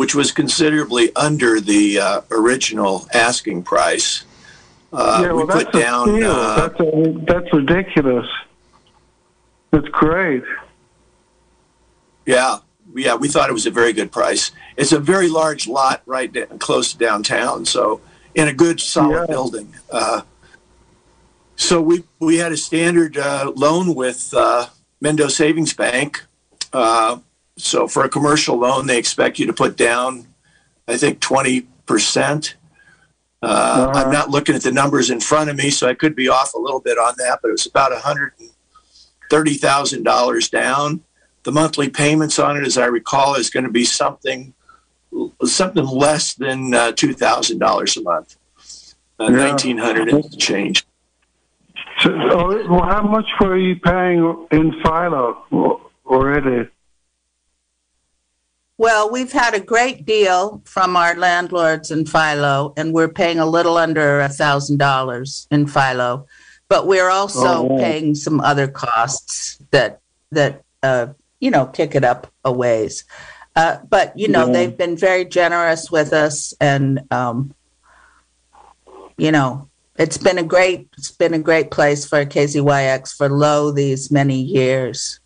which 0.00 0.14
was 0.14 0.32
considerably 0.32 1.14
under 1.14 1.60
the 1.60 2.00
uh, 2.00 2.20
original 2.30 3.06
asking 3.12 3.62
price. 3.62 4.24
Uh, 4.94 5.20
yeah, 5.22 5.28
we 5.32 5.44
well, 5.44 5.46
that's 5.46 5.64
put 5.64 5.72
down. 5.74 6.24
Uh, 6.24 6.68
that's 6.68 6.80
a, 6.80 7.14
that's 7.26 7.52
ridiculous. 7.52 8.26
That's 9.72 9.88
great. 9.88 10.42
yeah, 12.24 12.60
yeah. 12.96 13.14
We 13.14 13.28
thought 13.28 13.50
it 13.50 13.52
was 13.52 13.66
a 13.66 13.70
very 13.70 13.92
good 13.92 14.10
price. 14.10 14.52
It's 14.78 14.92
a 14.92 14.98
very 14.98 15.28
large 15.28 15.68
lot 15.68 16.00
right 16.06 16.32
da- 16.32 16.46
close 16.46 16.92
to 16.92 16.98
downtown, 16.98 17.66
so 17.66 18.00
in 18.34 18.48
a 18.48 18.54
good 18.54 18.80
solid 18.80 19.12
Yeah. 19.12 19.26
building. 19.26 19.74
Uh, 19.92 20.22
so 21.56 21.82
we 21.82 22.04
we 22.20 22.38
had 22.38 22.52
a 22.52 22.56
standard 22.56 23.18
uh, 23.18 23.52
loan 23.54 23.94
with 23.94 24.32
uh, 24.34 24.68
Mendo 25.04 25.30
Savings 25.30 25.74
Bank. 25.74 26.24
Uh, 27.56 27.60
so 27.60 27.88
for 27.88 28.04
a 28.04 28.08
commercial 28.08 28.56
loan, 28.56 28.86
they 28.86 28.98
expect 28.98 29.38
you 29.38 29.46
to 29.46 29.52
put 29.52 29.76
down, 29.76 30.26
I 30.88 30.96
think, 30.96 31.20
twenty 31.20 31.66
percent. 31.86 32.56
Uh, 33.42 33.46
Uh-huh. 33.46 34.04
I'm 34.04 34.12
not 34.12 34.30
looking 34.30 34.54
at 34.54 34.62
the 34.62 34.72
numbers 34.72 35.10
in 35.10 35.20
front 35.20 35.48
of 35.50 35.56
me, 35.56 35.70
so 35.70 35.88
I 35.88 35.94
could 35.94 36.14
be 36.14 36.28
off 36.28 36.54
a 36.54 36.58
little 36.58 36.80
bit 36.80 36.98
on 36.98 37.14
that, 37.18 37.40
but 37.42 37.48
it 37.48 37.52
was 37.52 37.66
about 37.66 37.92
a 37.92 37.98
hundred 37.98 38.32
and 38.38 38.50
thirty 39.30 39.54
thousand 39.54 40.02
dollars 40.02 40.48
down. 40.48 41.02
The 41.42 41.52
monthly 41.52 41.88
payments 41.88 42.38
on 42.38 42.58
it, 42.58 42.66
as 42.66 42.76
I 42.76 42.84
recall, 42.86 43.34
is 43.34 43.48
going 43.48 43.64
to 43.64 43.72
be 43.72 43.84
something 43.84 44.52
something 45.44 45.86
less 45.86 46.34
than 46.34 46.74
uh, 46.74 46.92
two 46.92 47.14
thousand 47.14 47.58
dollars 47.58 47.96
a 47.96 48.02
month, 48.02 48.36
uh, 49.18 49.24
Yeah. 49.24 49.36
nineteen 49.36 49.78
hundred 49.78 50.08
and 50.10 50.38
change. 50.38 50.86
So, 52.00 52.10
oh, 52.14 52.68
well, 52.70 52.82
how 52.82 53.02
much 53.02 53.26
were 53.40 53.56
you 53.58 53.76
paying 53.76 54.46
in 54.52 54.72
Philo 54.82 55.90
already? 56.06 56.68
Well, 58.80 59.10
we've 59.10 59.30
had 59.30 59.52
a 59.52 59.60
great 59.60 60.06
deal 60.06 60.62
from 60.64 60.96
our 60.96 61.14
landlords 61.14 61.90
in 61.90 62.06
Philo, 62.06 62.72
and 62.78 62.94
we're 62.94 63.12
paying 63.12 63.38
a 63.38 63.44
little 63.44 63.76
under 63.76 64.20
a 64.20 64.30
thousand 64.30 64.78
dollars 64.78 65.46
in 65.50 65.66
Philo, 65.66 66.24
but 66.70 66.86
we're 66.86 67.10
also 67.10 67.68
Oh, 67.68 67.76
paying 67.76 68.14
some 68.14 68.40
other 68.40 68.66
costs 68.68 69.58
that 69.70 70.00
that 70.32 70.62
uh, 70.82 71.08
you 71.40 71.50
know 71.50 71.66
kick 71.66 71.94
it 71.94 72.04
up 72.04 72.32
a 72.42 72.50
ways. 72.50 73.04
Uh, 73.54 73.80
but 73.86 74.18
you 74.18 74.28
know 74.28 74.46
Yeah. 74.46 74.52
they've 74.54 74.78
been 74.78 74.96
very 74.96 75.26
generous 75.26 75.90
with 75.90 76.14
us, 76.14 76.54
and 76.58 77.00
um, 77.10 77.52
you 79.18 79.30
know 79.30 79.68
it's 79.98 80.16
been 80.16 80.38
a 80.38 80.42
great 80.42 80.88
it's 80.96 81.10
been 81.10 81.34
a 81.34 81.38
great 81.38 81.70
place 81.70 82.06
for 82.06 82.24
KZYX 82.24 83.14
for 83.14 83.28
low 83.28 83.72
these 83.72 84.10
many 84.10 84.40
years. 84.40 85.19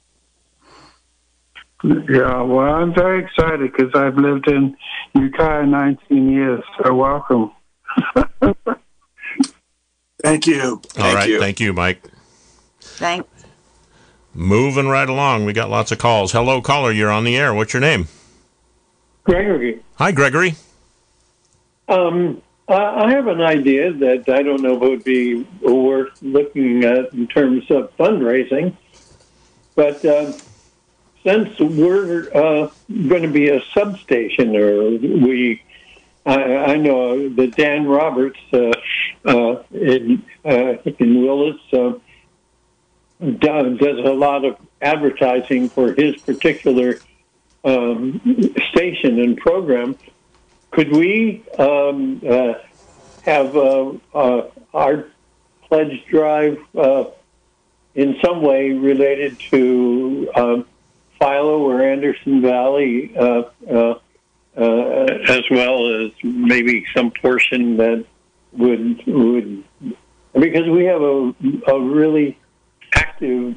Yeah, 1.85 2.41
well, 2.43 2.75
I'm 2.75 2.95
very 2.95 3.23
excited 3.25 3.71
because 3.73 3.95
I've 3.95 4.17
lived 4.17 4.49
in 4.49 4.75
Ukiah 5.15 5.67
19 5.67 6.31
years. 6.31 6.63
So 6.83 6.95
welcome. 6.95 7.53
Thank 10.23 10.47
you. 10.47 10.81
Thank 10.83 11.07
All 11.07 11.15
right. 11.15 11.29
you. 11.29 11.39
Thank 11.39 11.61
you, 11.61 11.75
Mike. 11.75 12.03
Thanks. 12.81 13.29
Moving 14.33 14.89
right 14.89 15.09
along. 15.09 15.45
We 15.45 15.53
got 15.53 15.69
lots 15.69 15.93
of 15.93 15.99
calls. 15.99 16.33
Hello, 16.33 16.63
caller. 16.63 16.91
You're 16.91 17.11
on 17.11 17.25
the 17.25 17.37
air. 17.37 17.53
What's 17.53 17.75
your 17.75 17.83
name? 17.83 18.09
Gregory, 19.25 19.81
Hi, 19.97 20.13
Gregory. 20.13 20.55
um, 21.89 22.43
I 22.69 22.75
I 23.05 23.11
have 23.11 23.27
an 23.27 23.41
idea 23.41 23.93
that 23.93 24.29
I 24.29 24.43
don't 24.43 24.61
know 24.63 24.77
if 24.77 24.83
it 24.83 24.89
would 24.91 25.05
be 25.05 25.47
worth 25.63 26.21
looking 26.23 26.85
at 26.85 27.13
in 27.15 27.27
terms 27.27 27.71
of 27.71 27.95
fundraising, 27.97 28.77
but 29.77 30.05
uh, 30.05 30.33
since 31.25 31.59
we're 31.59 32.29
uh, 32.35 32.71
going 33.09 33.23
to 33.23 33.29
be 33.29 33.49
a 33.49 33.63
substation, 33.73 34.55
or 34.55 34.91
we, 34.91 35.63
I, 36.27 36.57
I 36.73 36.77
know 36.77 37.29
that 37.31 37.57
Dan 37.57 37.87
Roberts 37.87 38.39
uh, 38.53 38.73
uh, 39.25 39.63
in, 39.73 40.23
uh, 40.45 40.77
in 40.99 41.23
Willits 41.23 41.73
uh, 41.73 41.95
does 43.39 43.81
a 43.81 44.13
lot 44.13 44.45
of 44.45 44.59
advertising 44.83 45.71
for 45.71 45.93
his 45.95 46.17
particular 46.17 46.99
um, 47.65 48.21
station 48.71 49.19
and 49.19 49.37
program. 49.39 49.97
Could 50.71 50.93
we 50.93 51.43
um, 51.59 52.21
uh, 52.29 52.55
have 53.23 53.57
uh, 53.57 53.93
uh, 54.15 54.43
our 54.75 55.07
pledge 55.63 56.05
drive 56.11 56.59
uh, 56.77 57.05
in 57.95 58.17
some 58.23 58.43
way 58.43 58.73
related 58.73 59.39
to 59.51 60.31
um, 60.35 60.67
Philo 61.25 61.59
or 61.63 61.83
Anderson 61.83 62.43
Valley, 62.43 63.17
uh, 63.17 63.45
uh, 63.71 63.95
uh, 64.57 65.07
as 65.29 65.43
well 65.51 66.05
as 66.05 66.13
maybe 66.23 66.85
some 66.95 67.11
portion 67.11 67.79
that 67.79 68.05
would 68.53 69.03
would 69.07 69.65
because 70.35 70.69
we 70.69 70.85
have 70.85 71.01
a, 71.01 71.35
a 71.69 71.81
really 71.81 72.39
active 72.95 73.57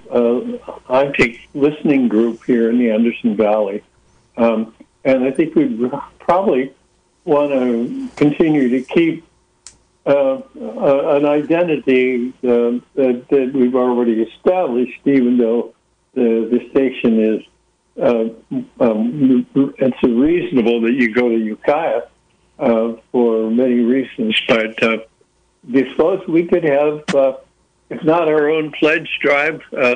listening 1.54 2.08
group 2.08 2.44
here 2.46 2.70
in 2.70 2.80
the 2.80 2.90
Anderson 2.90 3.36
Valley, 3.36 3.84
um, 4.38 4.74
and 5.04 5.26
I 5.26 5.32
think 5.32 5.54
we'd 5.54 5.92
probably 6.20 6.74
want 7.26 7.52
to 7.52 8.08
continue 8.16 8.70
to 8.70 8.82
keep 8.82 9.26
uh, 10.06 10.42
uh, 10.56 11.18
an 11.18 11.26
identity 11.26 12.30
uh, 12.44 12.80
that, 12.96 13.26
that 13.30 13.52
we've 13.54 13.76
already 13.76 14.22
established, 14.22 15.02
even 15.06 15.38
though 15.38 15.76
the, 16.14 16.48
the 16.50 16.70
station 16.72 17.20
is 17.22 17.44
um, 18.00 18.36
it's 18.80 20.04
reasonable 20.04 20.82
that 20.82 20.94
you 20.94 21.14
go 21.14 21.30
to 21.30 21.38
Ukiah 21.38 22.04
uh, 22.60 22.94
for 23.12 23.50
many 23.50 23.80
reasons, 23.80 24.40
but 24.48 24.82
uh, 24.84 24.98
do 25.70 25.90
suppose 25.92 26.26
we 26.28 26.46
could 26.46 26.64
have, 26.64 27.04
uh, 27.16 27.34
if 27.90 28.04
not 28.04 28.28
our 28.28 28.50
own 28.50 28.72
pledge 28.72 29.10
drive, 29.22 29.62
uh, 29.76 29.96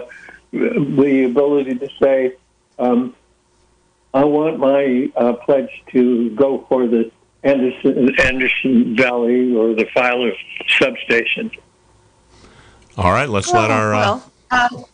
the 0.51 1.23
ability 1.29 1.75
to 1.75 1.89
say, 2.01 2.33
um, 2.79 3.15
I 4.13 4.25
want 4.25 4.59
my 4.59 5.09
uh, 5.15 5.33
pledge 5.33 5.69
to 5.91 6.29
go 6.31 6.65
for 6.67 6.87
the 6.87 7.11
Anderson, 7.43 8.19
Anderson 8.19 8.95
Valley 8.95 9.55
or 9.55 9.73
the 9.73 9.85
Philo 9.93 10.31
substation. 10.79 11.49
All 12.97 13.11
right. 13.11 13.29
Let's 13.29 13.51
let 13.53 13.71
our. 13.71 13.93
Uh, 13.93 13.99
well, 13.99 14.31
um, 14.51 14.85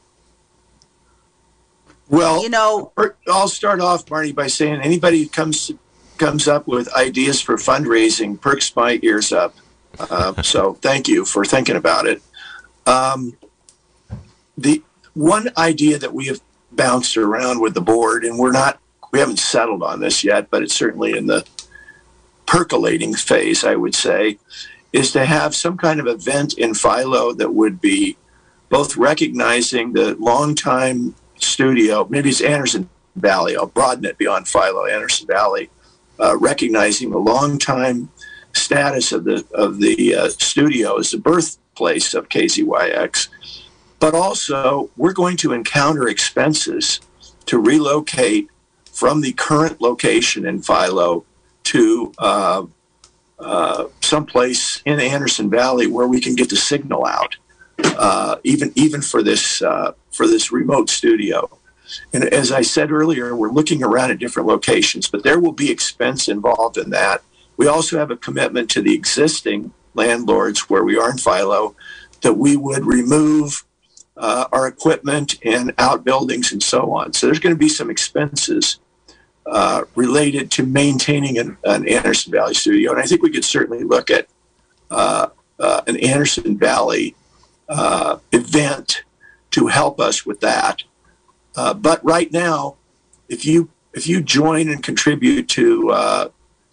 Well, 2.10 2.42
you 2.42 2.50
know, 2.50 2.94
I'll 3.28 3.50
start 3.50 3.82
off, 3.82 4.10
Marty, 4.10 4.32
by 4.32 4.48
saying 4.48 4.82
anybody 4.82 5.24
who 5.24 5.30
comes 5.30 5.72
comes 6.18 6.48
up 6.48 6.68
with 6.68 6.92
ideas 6.94 7.42
for 7.42 7.58
fundraising 7.58 8.40
perks 8.40 8.76
my 8.76 9.00
ears 9.04 9.32
up. 9.32 9.56
Uh, 10.00 10.42
so 10.42 10.74
thank 10.76 11.08
you 11.08 11.26
for 11.26 11.46
thinking 11.46 11.76
about 11.76 12.08
it. 12.08 12.22
Um, 12.86 13.38
the 14.58 14.82
one 15.14 15.50
idea 15.58 16.00
that 16.00 16.14
we 16.14 16.26
have 16.28 16.42
bounced 16.72 17.18
around 17.18 17.60
with 17.60 17.74
the 17.74 17.82
board, 17.82 18.24
and 18.24 18.40
we're 18.40 18.52
not, 18.52 18.80
we 19.12 19.20
haven't 19.20 19.40
settled 19.40 19.84
on 19.84 20.00
this 20.00 20.24
yet, 20.24 20.50
but 20.50 20.64
it's 20.64 20.76
certainly 20.76 21.16
in 21.18 21.28
the 21.28 21.46
percolating 22.46 23.14
phase, 23.14 23.64
I 23.64 23.76
would 23.76 23.94
say, 23.94 24.40
is 24.94 25.12
to 25.12 25.26
have 25.26 25.54
some 25.54 25.78
kind 25.78 26.00
of 26.00 26.08
event 26.08 26.58
in 26.58 26.74
Philo 26.74 27.34
that 27.34 27.54
would 27.54 27.82
be 27.82 28.18
both 28.70 28.98
recognizing 28.98 29.94
the 29.94 30.16
longtime 30.16 31.14
studio, 31.40 32.08
maybe 32.10 32.30
it's 32.30 32.42
Anderson 32.42 32.90
Valley, 33.16 33.56
I'll 33.56 33.68
broaden 33.68 34.06
it 34.06 34.18
beyond 34.18 34.48
Philo, 34.48 34.86
Anderson 34.86 35.28
Valley, 35.28 35.70
uh, 36.20 36.38
recognizing 36.38 37.12
the 37.12 37.18
longtime 37.18 38.10
status 38.54 39.12
of 39.12 39.24
the 39.24 39.46
of 39.54 39.80
the 39.80 40.16
uh, 40.16 40.30
studio 40.30 40.98
as 40.98 41.12
the 41.12 41.18
birthplace 41.18 42.14
of 42.14 42.30
KZYX, 42.30 43.28
but 44.00 44.14
also 44.14 44.90
we're 44.98 45.14
going 45.14 45.38
to 45.38 45.54
encounter 45.54 46.08
expenses 46.08 47.00
to 47.46 47.60
relocate 47.60 48.50
from 48.92 49.22
the 49.22 49.34
current 49.34 49.80
location 49.80 50.46
in 50.46 50.62
Philo 50.62 51.24
to 51.64 52.12
uh, 52.18 52.66
uh, 53.40 53.86
someplace 54.02 54.82
in 54.86 55.00
Anderson 55.00 55.50
Valley 55.50 55.88
where 55.88 56.08
we 56.08 56.20
can 56.20 56.36
get 56.36 56.50
the 56.50 56.56
signal 56.56 57.06
out, 57.06 57.36
uh, 57.84 58.38
even 58.44 58.72
even 58.76 59.02
for 59.02 59.24
this 59.24 59.62
uh, 59.62 59.94
for 60.12 60.28
this 60.28 60.52
remote 60.52 60.90
studio. 60.90 61.50
And 62.14 62.26
as 62.26 62.52
I 62.52 62.62
said 62.64 62.92
earlier, 62.92 63.36
we're 63.36 63.52
looking 63.52 63.82
around 63.84 64.12
at 64.12 64.20
different 64.20 64.48
locations, 64.48 65.10
but 65.10 65.24
there 65.24 65.40
will 65.40 65.54
be 65.54 65.72
expense 65.72 66.28
involved 66.28 66.78
in 66.78 66.90
that. 66.90 67.24
We 67.56 67.68
also 67.68 67.98
have 67.98 68.12
a 68.12 68.18
commitment 68.18 68.70
to 68.72 68.82
the 68.82 68.94
existing 68.94 69.72
landlords 69.94 70.70
where 70.70 70.84
we 70.84 70.98
are 70.98 71.10
in 71.10 71.18
Philo 71.18 71.76
that 72.22 72.34
we 72.34 72.56
would 72.56 72.86
remove 72.86 73.64
uh, 74.18 74.46
our 74.52 74.68
equipment 74.68 75.36
and 75.44 75.74
outbuildings 75.78 76.52
and 76.52 76.62
so 76.62 76.92
on. 76.92 77.14
So 77.14 77.28
there's 77.28 77.40
going 77.40 77.56
to 77.56 77.60
be 77.60 77.70
some 77.70 77.90
expenses 77.90 78.80
uh, 79.46 79.84
related 79.96 80.52
to 80.52 80.64
maintaining 80.64 81.38
an, 81.38 81.58
an, 81.64 81.88
Anderson 81.88 82.34
Valley 82.34 82.54
studio. 82.54 82.92
And 82.92 83.00
I 83.00 83.06
think 83.06 83.22
we 83.22 83.32
could 83.32 83.46
certainly 83.46 83.84
look 83.84 84.10
at 84.12 84.28
uh, 84.90 85.28
uh 85.60 85.82
an 85.88 85.98
Anderson 85.98 86.58
Valley 86.58 87.16
uh, 87.70 88.18
event 88.32 89.04
to 89.52 89.68
help 89.68 90.00
us 90.00 90.26
with 90.26 90.40
that. 90.42 90.84
Uh, 91.56 91.74
but 91.74 92.04
right 92.04 92.32
now, 92.32 92.76
if 93.30 93.46
you 93.46 93.70
if 93.94 94.08
you 94.08 94.22
join 94.22 94.70
and 94.70 94.84
contribute 94.84 95.50
to 95.50 95.90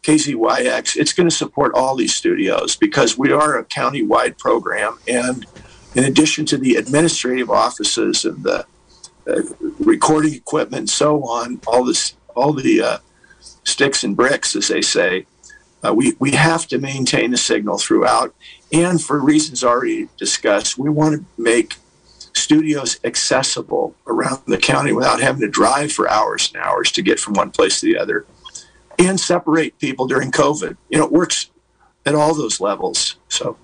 KZYX, 0.04 0.96
it's 0.96 1.14
going 1.14 1.28
to 1.28 1.35
support 1.35 1.72
all 1.74 1.96
these 1.96 2.14
studios 2.14 2.76
because 2.76 3.16
we 3.16 3.33
are 3.33 3.59
a 3.59 3.64
county-wide 3.64 4.37
program. 4.37 4.98
And 5.09 5.46
in 5.94 6.04
addition 6.04 6.44
to 6.46 6.59
the 6.59 6.76
administrative 6.76 7.48
offices 7.48 8.26
and 8.26 8.44
the 8.44 8.66
uh, 9.26 9.42
recording 9.78 10.35
equipment 10.35 10.80
and 10.80 10.90
so 10.90 11.24
on, 11.24 11.59
all 11.66 11.85
this, 11.85 12.16
all 12.37 12.52
the 12.52 12.83
uh, 12.83 12.98
sticks 13.64 14.04
and 14.04 14.14
bricks, 14.14 14.54
as 14.54 14.68
they 14.68 14.83
say, 14.83 15.26
uh, 15.83 15.94
we, 15.94 16.14
we 16.18 16.33
have 16.33 16.66
to 16.66 16.78
maintain 16.78 17.30
the 17.30 17.38
signal 17.38 17.78
throughout. 17.78 18.35
And 18.74 19.00
for 19.00 19.20
reasons 19.20 19.62
already 19.62 20.08
discussed, 20.16 20.76
we 20.76 20.90
want 20.90 21.14
to 21.14 21.24
make 21.40 21.76
studios 22.32 22.98
accessible 23.04 23.94
around 24.08 24.42
the 24.48 24.58
county 24.58 24.92
without 24.92 25.20
having 25.20 25.42
to 25.42 25.48
drive 25.48 25.92
for 25.92 26.10
hours 26.10 26.50
and 26.52 26.60
hours 26.60 26.90
to 26.92 27.02
get 27.02 27.20
from 27.20 27.34
one 27.34 27.52
place 27.52 27.78
to 27.78 27.87
the 27.87 27.96
other 27.96 28.26
and 28.98 29.20
separate 29.20 29.78
people 29.78 30.08
during 30.08 30.32
COVID. 30.32 30.76
You 30.88 30.98
know, 30.98 31.04
it 31.04 31.12
works 31.12 31.50
at 32.04 32.16
all 32.16 32.34
those 32.34 32.60
levels. 32.60 33.14
So, 33.28 33.56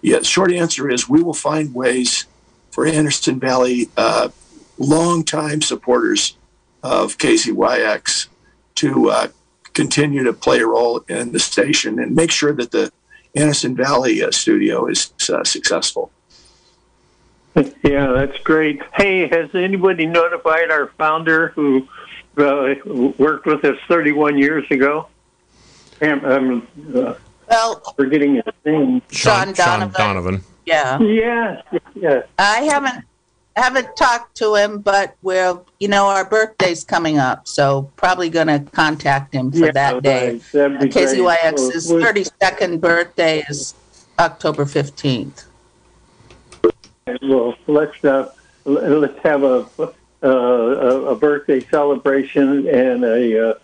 yeah, 0.00 0.22
short 0.22 0.52
answer 0.52 0.90
is 0.90 1.08
we 1.08 1.22
will 1.22 1.34
find 1.34 1.72
ways 1.72 2.26
for 2.72 2.84
Anderson 2.84 3.38
Valley 3.38 3.90
uh, 3.96 4.30
longtime 4.76 5.62
supporters 5.62 6.36
of 6.82 7.16
KZYX 7.16 8.26
to 8.74 9.10
uh, 9.10 9.28
continue 9.72 10.24
to 10.24 10.32
play 10.32 10.58
a 10.58 10.66
role 10.66 10.98
in 11.08 11.30
the 11.30 11.38
station 11.38 12.00
and 12.00 12.16
make 12.16 12.32
sure 12.32 12.52
that 12.52 12.72
the 12.72 12.90
Anderson 13.34 13.74
Valley 13.74 14.22
uh, 14.22 14.30
studio 14.30 14.86
is 14.86 15.12
uh, 15.30 15.44
successful. 15.44 16.10
Yeah, 17.82 18.12
that's 18.12 18.38
great. 18.38 18.80
Hey, 18.94 19.28
has 19.28 19.54
anybody 19.54 20.06
notified 20.06 20.70
our 20.70 20.88
founder 20.98 21.48
who 21.48 21.86
uh, 22.36 22.74
worked 23.18 23.46
with 23.46 23.64
us 23.64 23.76
31 23.88 24.38
years 24.38 24.64
ago. 24.70 25.08
I'm, 26.00 26.24
I'm 26.24 26.68
uh, 26.94 27.14
well, 27.48 27.94
forgetting 27.96 28.36
his 28.36 28.44
name. 28.64 29.02
Sean, 29.10 29.46
Sean 29.46 29.54
Donovan. 29.54 29.92
Donovan. 29.92 30.44
Yeah. 30.64 30.98
Yes, 31.00 31.64
yes. 31.94 32.26
I 32.38 32.62
haven't 32.62 33.04
haven't 33.56 33.96
talked 33.96 34.36
to 34.38 34.54
him, 34.54 34.80
but 34.80 35.14
we're 35.22 35.58
you 35.78 35.88
know 35.88 36.06
our 36.06 36.24
birthday's 36.24 36.84
coming 36.84 37.18
up, 37.18 37.46
so 37.46 37.90
probably 37.96 38.28
going 38.30 38.46
to 38.46 38.60
contact 38.72 39.34
him 39.34 39.50
for 39.52 39.66
Yeah, 39.66 39.72
that 39.72 40.02
day. 40.02 40.32
right. 40.32 40.42
That'd 40.52 40.80
be 40.80 40.88
great. 40.88 41.08
KZYX's 41.08 41.90
thirty 41.90 42.24
second 42.40 42.80
birthday 42.80 43.44
is 43.48 43.74
October 44.18 44.64
fifteenth. 44.66 45.44
Well, 47.22 47.54
let's 47.66 48.02
uh, 48.04 48.32
let's 48.64 49.18
have 49.22 49.42
a 49.42 49.66
uh, 50.22 50.28
a, 50.28 51.04
a 51.06 51.16
birthday 51.16 51.60
celebration 51.60 52.68
and 52.68 53.04
a 53.04 53.50
uh, 53.50 53.54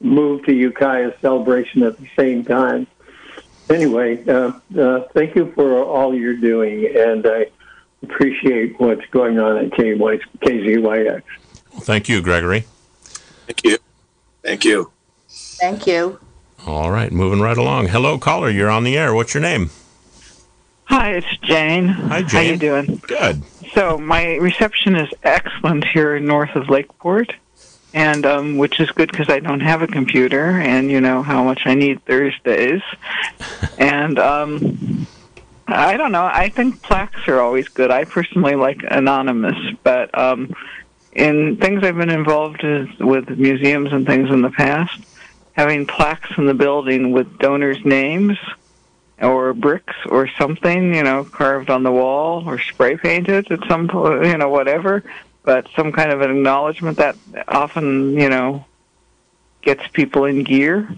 move 0.00 0.44
to 0.46 0.52
Ukiah 0.52 1.12
celebration 1.20 1.82
at 1.84 1.96
the 1.98 2.08
same 2.16 2.44
time. 2.44 2.86
Anyway, 3.70 4.26
uh, 4.26 4.52
uh, 4.78 5.00
thank 5.12 5.36
you 5.36 5.52
for 5.54 5.84
all 5.84 6.14
you're 6.14 6.34
doing, 6.36 6.86
and 6.96 7.26
I 7.26 7.46
appreciate 8.02 8.78
what's 8.80 9.04
going 9.10 9.38
on 9.38 9.58
at 9.58 9.72
KY, 9.72 9.94
KZYX. 10.40 11.22
Thank 11.80 12.08
you, 12.08 12.20
Gregory. 12.22 12.64
Thank 13.46 13.64
you. 13.64 13.78
Thank 14.42 14.64
you. 14.64 14.92
Thank 15.28 15.86
you. 15.86 16.18
All 16.66 16.90
right, 16.90 17.12
moving 17.12 17.40
right 17.40 17.56
along. 17.56 17.88
Hello, 17.88 18.18
caller. 18.18 18.50
You're 18.50 18.70
on 18.70 18.84
the 18.84 18.98
air. 18.98 19.14
What's 19.14 19.34
your 19.34 19.42
name? 19.42 19.70
Hi, 20.84 21.12
it's 21.12 21.36
Jane. 21.42 21.88
Hi, 21.88 22.22
Jane. 22.22 22.28
How 22.28 22.28
Jane. 22.28 22.50
you 22.50 22.56
doing? 22.56 23.02
Good. 23.06 23.42
So 23.74 23.98
my 23.98 24.36
reception 24.36 24.96
is 24.96 25.10
excellent 25.22 25.84
here 25.86 26.18
north 26.18 26.54
of 26.56 26.68
Lakeport, 26.68 27.32
and 27.92 28.24
um, 28.24 28.56
which 28.56 28.80
is 28.80 28.90
good 28.90 29.10
because 29.10 29.28
I 29.28 29.40
don't 29.40 29.60
have 29.60 29.82
a 29.82 29.86
computer, 29.86 30.58
and 30.60 30.90
you 30.90 31.00
know 31.00 31.22
how 31.22 31.44
much 31.44 31.62
I 31.66 31.74
need 31.74 32.04
Thursdays. 32.06 32.82
and 33.78 34.18
um, 34.18 35.06
I 35.68 35.96
don't 35.96 36.12
know. 36.12 36.24
I 36.24 36.48
think 36.48 36.82
plaques 36.82 37.28
are 37.28 37.40
always 37.40 37.68
good. 37.68 37.90
I 37.90 38.04
personally 38.04 38.54
like 38.54 38.82
anonymous, 38.90 39.56
but 39.82 40.16
um, 40.18 40.54
in 41.12 41.56
things 41.58 41.84
I've 41.84 41.96
been 41.96 42.10
involved 42.10 42.62
with 42.62 43.28
museums 43.28 43.92
and 43.92 44.06
things 44.06 44.30
in 44.30 44.40
the 44.40 44.50
past, 44.50 44.98
having 45.52 45.86
plaques 45.86 46.30
in 46.38 46.46
the 46.46 46.54
building 46.54 47.12
with 47.12 47.38
donors' 47.38 47.84
names 47.84 48.38
or 49.20 49.52
bricks 49.52 49.94
or 50.06 50.28
something, 50.38 50.94
you 50.94 51.02
know, 51.02 51.24
carved 51.24 51.68
on 51.68 51.82
the 51.82 51.92
wall 51.92 52.48
or 52.48 52.58
spray 52.58 52.96
painted 52.96 53.50
at 53.52 53.60
some 53.68 53.88
point, 53.88 54.24
you 54.24 54.38
know, 54.38 54.48
whatever. 54.48 55.04
But 55.42 55.66
some 55.76 55.92
kind 55.92 56.10
of 56.10 56.22
an 56.22 56.30
acknowledgement 56.30 56.96
that 56.98 57.16
often, 57.46 58.14
you 58.14 58.28
know, 58.28 58.64
gets 59.60 59.86
people 59.88 60.24
in 60.24 60.44
gear 60.44 60.88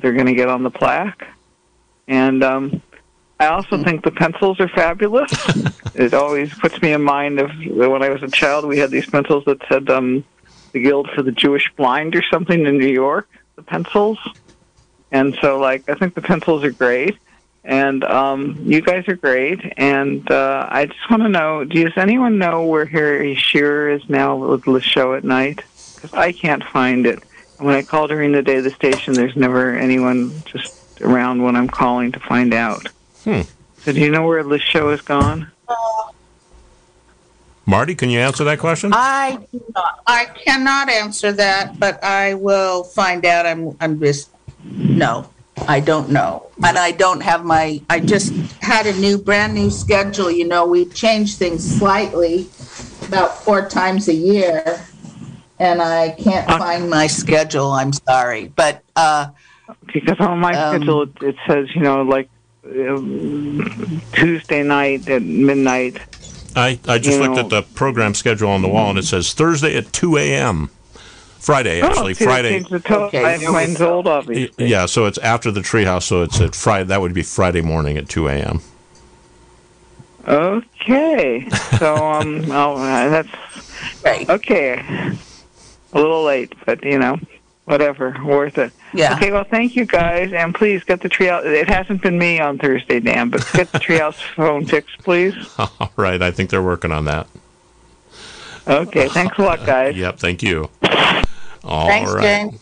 they're 0.00 0.12
going 0.12 0.26
to 0.26 0.34
get 0.34 0.48
on 0.48 0.62
the 0.62 0.70
plaque. 0.70 1.26
And 2.08 2.42
um, 2.44 2.82
I 3.38 3.48
also 3.48 3.82
think 3.82 4.02
the 4.02 4.10
pencils 4.10 4.60
are 4.60 4.68
fabulous. 4.68 5.30
it 5.94 6.14
always 6.14 6.52
puts 6.54 6.80
me 6.80 6.92
in 6.92 7.02
mind 7.02 7.38
of 7.38 7.50
when 7.70 8.02
I 8.02 8.08
was 8.08 8.22
a 8.22 8.30
child. 8.30 8.64
We 8.64 8.78
had 8.78 8.90
these 8.90 9.08
pencils 9.08 9.44
that 9.44 9.58
said 9.68 9.90
um, 9.90 10.24
the 10.72 10.80
Guild 10.80 11.10
for 11.14 11.22
the 11.22 11.32
Jewish 11.32 11.70
Blind 11.76 12.16
or 12.16 12.22
something 12.30 12.64
in 12.64 12.78
New 12.78 12.88
York. 12.88 13.28
The 13.56 13.62
pencils, 13.62 14.18
and 15.12 15.36
so 15.40 15.58
like 15.58 15.88
I 15.88 15.94
think 15.94 16.14
the 16.14 16.22
pencils 16.22 16.64
are 16.64 16.72
great 16.72 17.18
and 17.66 18.04
um, 18.04 18.56
you 18.64 18.80
guys 18.80 19.06
are 19.08 19.16
great. 19.16 19.60
And 19.76 20.30
uh, 20.30 20.66
I 20.70 20.86
just 20.86 21.10
want 21.10 21.24
to 21.24 21.28
know: 21.28 21.64
Does 21.64 21.92
anyone 21.96 22.38
know 22.38 22.64
where 22.64 22.86
Harry 22.86 23.34
Shearer 23.34 23.90
is 23.90 24.08
now 24.08 24.36
with 24.36 24.64
the 24.64 24.80
show 24.80 25.14
at 25.14 25.24
night? 25.24 25.62
Because 25.94 26.14
I 26.14 26.32
can't 26.32 26.62
find 26.64 27.06
it. 27.06 27.22
And 27.58 27.66
when 27.66 27.74
I 27.74 27.82
call 27.82 28.06
during 28.06 28.32
the 28.32 28.42
day 28.42 28.58
of 28.58 28.64
the 28.64 28.70
station, 28.70 29.14
there's 29.14 29.36
never 29.36 29.76
anyone 29.76 30.42
just 30.44 31.00
around 31.00 31.42
when 31.42 31.56
I'm 31.56 31.68
calling 31.68 32.12
to 32.12 32.20
find 32.20 32.54
out. 32.54 32.86
Hmm. 33.26 33.40
So 33.78 33.92
do 33.92 33.98
you 33.98 34.10
know 34.10 34.24
where 34.24 34.44
the 34.44 34.60
show 34.60 34.90
has 34.90 35.00
gone? 35.00 35.50
Marty, 37.68 37.96
can 37.96 38.08
you 38.08 38.20
answer 38.20 38.44
that 38.44 38.60
question? 38.60 38.92
I 38.94 39.40
do 39.50 39.60
not, 39.74 40.00
I 40.06 40.26
cannot 40.26 40.88
answer 40.88 41.32
that, 41.32 41.80
but 41.80 42.02
I 42.04 42.34
will 42.34 42.84
find 42.84 43.26
out. 43.26 43.44
I'm 43.44 43.76
I'm 43.80 43.98
just 43.98 44.30
no, 44.62 45.28
I 45.66 45.80
don't 45.80 46.10
know, 46.10 46.46
and 46.64 46.78
I 46.78 46.92
don't 46.92 47.20
have 47.24 47.44
my. 47.44 47.82
I 47.90 47.98
just 47.98 48.32
had 48.62 48.86
a 48.86 48.92
new, 49.00 49.18
brand 49.18 49.54
new 49.54 49.70
schedule. 49.70 50.30
You 50.30 50.46
know, 50.46 50.64
we 50.64 50.84
change 50.84 51.34
things 51.34 51.64
slightly, 51.78 52.46
about 53.08 53.42
four 53.42 53.68
times 53.68 54.06
a 54.06 54.14
year, 54.14 54.80
and 55.58 55.82
I 55.82 56.10
can't 56.10 56.46
find 56.46 56.88
my 56.88 57.08
schedule. 57.08 57.72
I'm 57.72 57.92
sorry, 57.92 58.52
but 58.54 58.84
uh, 58.94 59.30
Because 59.92 60.20
on 60.20 60.38
my 60.38 60.52
Um, 60.52 60.76
schedule 60.76 61.02
it, 61.02 61.10
it 61.20 61.36
says, 61.48 61.66
you 61.74 61.80
know, 61.82 62.02
like 62.02 62.30
Tuesday 64.12 64.62
night 64.62 65.08
at 65.08 65.22
midnight. 65.22 66.00
I, 66.54 66.78
I 66.88 66.98
just 66.98 67.20
looked 67.20 67.34
know- 67.34 67.40
at 67.42 67.50
the 67.50 67.62
program 67.74 68.14
schedule 68.14 68.50
on 68.50 68.62
the 68.62 68.68
wall 68.68 68.90
and 68.90 68.98
it 68.98 69.04
says 69.04 69.32
Thursday 69.34 69.76
at 69.76 69.92
2 69.92 70.16
a.m. 70.16 70.70
Friday, 71.38 71.80
actually. 71.80 72.10
oh, 72.12 72.14
see, 72.14 72.24
Friday. 72.24 72.50
changed 72.50 72.70
the 72.70 72.80
to- 72.80 72.98
Okay, 73.02 73.24
I- 73.24 73.36
there 73.38 73.48
we 73.48 73.54
mine's 73.54 73.80
old, 73.80 74.08
obviously. 74.08 74.66
Yeah, 74.66 74.86
so 74.86 75.04
it's 75.06 75.18
after 75.18 75.50
the 75.50 75.60
treehouse, 75.60 76.04
so 76.04 76.22
it's 76.22 76.40
at 76.40 76.54
Friday. 76.54 76.84
That 76.84 77.00
would 77.00 77.14
be 77.14 77.22
Friday 77.22 77.60
morning 77.60 77.96
at 77.96 78.08
2 78.08 78.28
a.m. 78.28 78.60
Okay. 80.26 81.48
So 81.78 81.94
um, 81.94 82.44
oh, 82.50 82.76
uh, 82.76 83.08
that's 83.10 84.02
right. 84.04 84.28
okay. 84.28 84.82
A 85.92 85.96
little 85.96 86.24
late, 86.24 86.52
but 86.64 86.82
you 86.84 86.98
know, 86.98 87.16
whatever, 87.66 88.16
worth 88.24 88.56
it. 88.56 88.72
Yeah. 88.94 89.14
Okay. 89.14 89.30
Well, 89.30 89.44
thank 89.44 89.76
you 89.76 89.84
guys, 89.84 90.32
and 90.32 90.54
please 90.54 90.82
get 90.84 91.02
the 91.02 91.08
treehouse. 91.08 91.44
It 91.44 91.68
hasn't 91.68 92.00
been 92.00 92.18
me 92.18 92.40
on 92.40 92.58
Thursday, 92.58 93.00
Dan, 93.00 93.28
but 93.28 93.46
get 93.52 93.70
the 93.70 93.78
treehouse 93.78 94.14
phone 94.34 94.64
fixed, 94.64 94.98
please. 94.98 95.34
All 95.58 95.92
right, 95.96 96.22
I 96.22 96.30
think 96.30 96.48
they're 96.50 96.62
working 96.62 96.92
on 96.92 97.04
that. 97.04 97.26
Okay. 98.66 99.08
Thanks 99.08 99.38
a 99.38 99.42
lot, 99.42 99.64
guys. 99.66 99.96
Yep, 99.96 100.18
thank 100.18 100.42
you. 100.42 100.70
All 101.62 101.86
Thanks, 101.88 102.12
right. 102.12 102.22
Jane. 102.22 102.58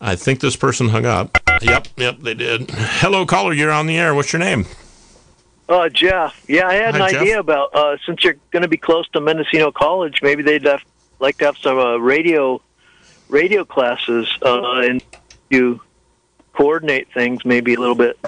I 0.00 0.16
think 0.16 0.40
this 0.40 0.56
person 0.56 0.88
hung 0.88 1.06
up. 1.06 1.38
Yep, 1.62 1.88
yep, 1.96 2.18
they 2.20 2.34
did. 2.34 2.70
Hello, 2.70 3.24
caller, 3.26 3.52
you're 3.52 3.70
on 3.70 3.86
the 3.86 3.96
air. 3.96 4.14
What's 4.14 4.32
your 4.32 4.40
name? 4.40 4.66
Uh, 5.68 5.88
Jeff. 5.88 6.44
Yeah, 6.48 6.68
I 6.68 6.74
had 6.74 6.94
Hi, 6.94 7.06
an 7.06 7.12
Jeff. 7.12 7.22
idea 7.22 7.40
about 7.40 7.74
uh, 7.74 7.96
since 8.04 8.22
you're 8.22 8.36
going 8.50 8.62
to 8.62 8.68
be 8.68 8.76
close 8.76 9.08
to 9.10 9.20
Mendocino 9.20 9.72
College, 9.72 10.20
maybe 10.22 10.42
they'd 10.42 10.64
have, 10.64 10.82
like 11.20 11.38
to 11.38 11.46
have 11.46 11.56
some 11.56 11.78
uh, 11.78 11.96
radio 11.96 12.60
radio 13.28 13.64
classes 13.64 14.28
uh, 14.42 14.80
and 14.80 15.02
you 15.50 15.80
coordinate 16.54 17.12
things 17.12 17.44
maybe 17.44 17.74
a 17.74 17.80
little 17.80 17.94
bit 17.94 18.18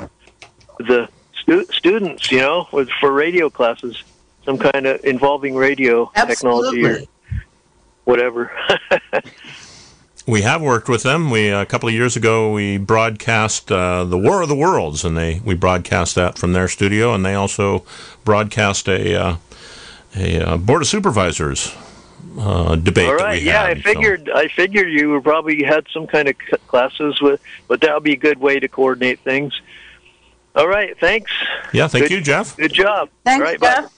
with 0.79 0.87
the 0.87 1.09
stu- 1.41 1.67
students, 1.73 2.31
you 2.31 2.39
know, 2.39 2.69
with 2.73 2.89
for 3.01 3.13
radio 3.13 3.49
classes, 3.49 4.03
some 4.45 4.59
kind 4.59 4.87
of 4.87 5.05
involving 5.05 5.55
radio 5.55 6.11
technology 6.15 6.85
or 6.85 7.01
whatever. 8.05 8.51
We 10.29 10.43
have 10.43 10.61
worked 10.61 10.89
with 10.89 11.05
them. 11.05 11.31
We 11.31 11.51
a 11.51 11.65
couple 11.65 11.89
of 11.89 11.95
years 11.95 12.17
ago 12.17 12.51
we 12.51 12.79
broadcast 12.79 13.71
uh, 13.71 14.03
the 14.05 14.19
War 14.19 14.43
of 14.43 14.49
the 14.49 14.57
Worlds, 14.57 15.05
and 15.05 15.17
they 15.17 15.41
we 15.45 15.55
broadcast 15.55 16.17
that 16.17 16.37
from 16.37 16.53
their 16.53 16.67
studio, 16.67 17.15
and 17.15 17.25
they 17.25 17.35
also 17.35 17.85
broadcast 18.25 18.89
a 18.89 19.15
uh, 19.15 19.37
a 20.17 20.41
uh, 20.41 20.57
board 20.57 20.83
of 20.83 20.89
supervisors 20.89 21.77
uh, 22.39 22.77
debate. 22.77 23.09
All 23.09 23.17
that 23.19 23.25
right. 23.25 23.41
we 23.43 23.47
Yeah, 23.49 23.63
I 23.65 23.69
had, 23.69 23.77
so- 23.79 23.83
figured. 23.83 24.31
I 24.35 24.49
figured 24.49 24.91
you 24.91 25.09
were 25.11 25.21
probably 25.21 25.63
had 25.65 25.87
some 25.93 26.07
kind 26.07 26.29
of 26.29 26.37
c- 26.51 26.57
classes 26.69 27.21
with, 27.21 27.41
but 27.69 27.81
that 27.83 27.95
would 27.95 28.03
be 28.03 28.13
a 28.13 28.17
good 28.17 28.39
way 28.39 28.59
to 28.61 28.69
coordinate 28.69 29.21
things. 29.21 29.61
All 30.55 30.69
right. 30.69 30.99
Thanks. 30.99 31.31
Yeah, 31.73 31.89
thank 31.89 32.05
Good- 32.05 32.11
you, 32.13 32.21
Jeff. 32.21 32.57
Good 32.57 32.73
job. 32.73 33.11
Thanks, 33.25 33.41
All 33.43 33.51
right, 33.51 33.61
bye. 33.61 33.67
Jeff. 33.83 33.93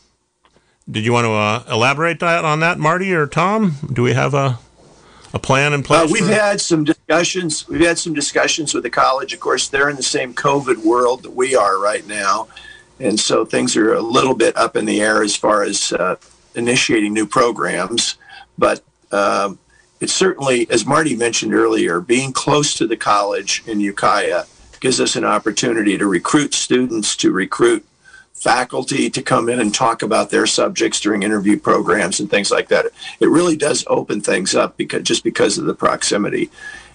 Did 0.91 1.05
you 1.05 1.13
want 1.13 1.27
to 1.27 1.33
uh, 1.33 1.65
elaborate 1.75 2.21
that 2.21 2.45
on 2.45 2.61
that, 2.61 2.79
Marty 2.79 3.13
or 3.13 3.27
Tom? 3.27 3.75
Do 3.93 4.03
we 4.03 4.13
have 4.15 4.35
a 4.35 4.59
a 5.35 5.39
plan 5.39 5.75
in 5.75 5.83
place? 5.83 6.01
Uh, 6.01 6.09
we've 6.11 6.25
for- 6.27 6.33
had 6.33 6.61
some 6.61 6.85
discussions. 6.85 7.69
We've 7.69 7.85
had 7.87 7.99
some 7.99 8.15
discussions 8.15 8.73
with 8.73 8.85
the 8.85 8.91
college. 8.91 9.35
Of 9.35 9.41
course, 9.41 9.69
they're 9.69 9.91
in 9.91 9.97
the 9.97 10.03
same 10.03 10.33
COVID 10.33 10.79
world 10.79 11.23
that 11.25 11.33
we 11.33 11.55
are 11.55 11.79
right 11.79 12.07
now, 12.07 12.49
and 12.99 13.21
so 13.21 13.45
things 13.45 13.77
are 13.77 13.93
a 13.93 14.01
little 14.01 14.35
bit 14.35 14.57
up 14.57 14.75
in 14.77 14.87
the 14.87 15.03
air 15.03 15.23
as 15.23 15.37
far 15.37 15.63
as 15.63 15.93
uh, 15.93 16.17
initiating 16.55 17.13
new 17.13 17.27
programs. 17.27 18.17
But 18.59 18.83
um, 19.13 19.59
it's 20.01 20.13
certainly, 20.13 20.69
as 20.71 20.85
Marty 20.85 21.17
mentioned 21.17 21.55
earlier, 21.55 22.01
being 22.01 22.33
close 22.33 22.75
to 22.75 22.87
the 22.87 22.97
college 22.97 23.63
in 23.67 23.81
Ukiah 23.81 24.45
gives 24.81 25.01
us 25.01 25.17
an 25.17 25.25
opportunity 25.25 25.97
to 25.99 26.07
recruit 26.07 26.55
students, 26.55 27.17
to 27.17 27.33
recruit 27.33 27.85
faculty 28.33 29.11
to 29.11 29.21
come 29.23 29.49
in 29.49 29.59
and 29.59 29.75
talk 29.75 30.03
about 30.03 30.31
their 30.31 30.47
subjects 30.47 31.01
during 31.01 31.25
interview 31.25 31.59
programs 31.59 32.21
and 32.21 32.31
things 32.31 32.51
like 32.51 32.69
that. 32.69 32.87
It 33.19 33.29
really 33.29 33.57
does 33.57 33.85
open 33.89 34.21
things 34.21 34.55
up 34.55 34.77
because 34.77 35.03
just 35.03 35.25
because 35.25 35.59
of 35.59 35.65
the 35.67 35.75
proximity. 35.75 36.51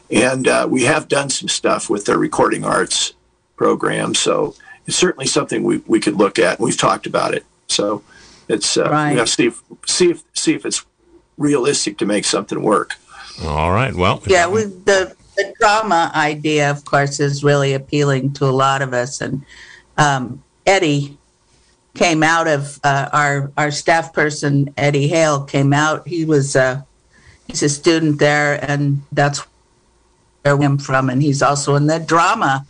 And 0.09 0.47
uh, 0.47 0.67
we 0.69 0.83
have 0.83 1.07
done 1.09 1.29
some 1.29 1.49
stuff 1.49 1.89
with 1.89 2.05
their 2.05 2.17
recording 2.17 2.63
arts 2.63 3.13
program, 3.57 4.15
so 4.15 4.55
it's 4.85 4.95
certainly 4.95 5.25
something 5.25 5.63
we, 5.63 5.77
we 5.85 5.99
could 5.99 6.15
look 6.15 6.39
at. 6.39 6.59
We've 6.59 6.77
talked 6.77 7.05
about 7.07 7.33
it, 7.33 7.45
so 7.67 8.03
it's 8.47 8.77
uh, 8.77 8.89
Right. 8.89 9.11
we 9.11 9.17
have 9.17 9.27
to 9.27 9.33
see 9.33 9.47
if, 9.47 9.61
see 9.85 10.11
if 10.11 10.23
see 10.33 10.53
if 10.53 10.65
it's 10.65 10.85
realistic 11.37 11.97
to 11.99 12.05
make 12.05 12.25
something 12.25 12.61
work. 12.61 12.95
All 13.43 13.71
right. 13.71 13.93
Well, 13.93 14.21
Yeah, 14.27 14.47
we, 14.47 14.63
the 14.63 15.15
the 15.35 15.53
drama 15.59 16.11
idea, 16.13 16.69
of 16.69 16.85
course, 16.85 17.19
is 17.19 17.43
really 17.43 17.73
appealing 17.73 18.33
to 18.33 18.45
a 18.45 18.51
lot 18.51 18.81
of 18.81 18.93
us. 18.93 19.21
And 19.21 19.43
um, 19.97 20.43
Eddie 20.65 21.17
came 21.95 22.23
out 22.23 22.47
of 22.47 22.79
uh, 22.83 23.09
our 23.11 23.51
our 23.57 23.71
staff 23.71 24.13
person, 24.13 24.73
Eddie 24.77 25.07
Hale, 25.07 25.43
came 25.43 25.73
out. 25.73 26.07
He 26.07 26.25
was 26.25 26.55
uh, 26.55 26.81
he's 27.47 27.63
a 27.63 27.69
student 27.69 28.19
there, 28.19 28.63
and 28.69 29.01
that's 29.11 29.39
where 30.43 30.55
I'm 30.55 30.77
from. 30.77 31.09
And 31.09 31.21
he's 31.21 31.41
also 31.41 31.75
in 31.75 31.87
the 31.87 31.99
drama 31.99 32.65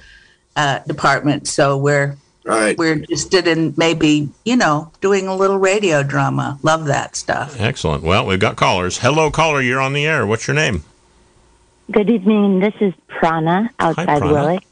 uh, 0.55 0.79
department. 0.79 1.47
So 1.47 1.77
we're 1.77 2.17
Right. 2.45 2.77
we're 2.77 2.93
interested 2.93 3.47
in 3.47 3.73
maybe, 3.77 4.29
you 4.43 4.57
know, 4.57 4.91
doing 4.99 5.27
a 5.27 5.35
little 5.35 5.57
radio 5.57 6.03
drama. 6.03 6.59
Love 6.61 6.85
that 6.85 7.15
stuff. 7.15 7.59
Excellent. 7.59 8.03
Well, 8.03 8.25
we've 8.25 8.39
got 8.39 8.57
callers. 8.57 8.97
Hello, 8.97 9.31
caller. 9.31 9.61
You're 9.61 9.79
on 9.79 9.93
the 9.93 10.05
air. 10.05 10.25
What's 10.25 10.47
your 10.47 10.55
name? 10.55 10.83
Good 11.91 12.09
evening. 12.09 12.59
This 12.59 12.73
is 12.81 12.93
Prana 13.07 13.69
outside 13.79 14.05
Prana. 14.19 14.25
Willits. 14.33 14.65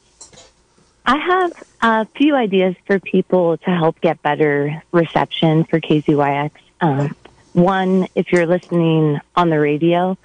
I 1.04 1.16
have 1.16 1.64
a 1.80 2.06
few 2.16 2.34
ideas 2.34 2.76
for 2.86 3.00
people 3.00 3.56
to 3.58 3.70
help 3.70 4.00
get 4.00 4.22
better 4.22 4.82
reception 4.92 5.64
for 5.64 5.80
KZYX. 5.80 6.50
Um, 6.80 7.16
one, 7.52 8.06
if 8.14 8.32
you're 8.32 8.46
listening 8.46 9.20
on 9.34 9.50
the 9.50 9.58
radio, 9.58 10.16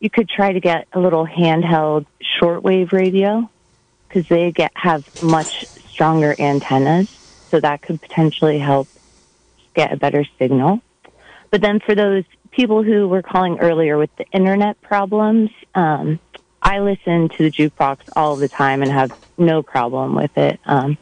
you 0.00 0.10
could 0.10 0.28
try 0.28 0.52
to 0.52 0.60
get 0.60 0.88
a 0.92 1.00
little 1.00 1.26
handheld 1.26 2.06
shortwave 2.40 2.92
radio 2.92 3.48
because 4.08 4.26
they 4.28 4.50
get 4.52 4.72
have 4.74 5.22
much 5.22 5.64
stronger 5.92 6.34
antennas, 6.38 7.08
so 7.50 7.60
that 7.60 7.82
could 7.82 8.00
potentially 8.00 8.58
help 8.58 8.88
get 9.74 9.92
a 9.92 9.96
better 9.96 10.24
signal. 10.38 10.80
But 11.50 11.60
then 11.60 11.80
for 11.80 11.94
those 11.94 12.24
people 12.50 12.82
who 12.82 13.08
were 13.08 13.22
calling 13.22 13.58
earlier 13.60 13.98
with 13.98 14.10
the 14.16 14.24
internet 14.32 14.80
problems, 14.82 15.50
um, 15.74 16.18
I 16.62 16.80
listen 16.80 17.28
to 17.30 17.38
the 17.38 17.50
jukebox 17.50 17.98
all 18.14 18.36
the 18.36 18.48
time 18.48 18.82
and 18.82 18.90
have 18.90 19.12
no 19.36 19.62
problem 19.62 20.14
with 20.14 20.36
it. 20.36 20.60
Um, 20.64 20.96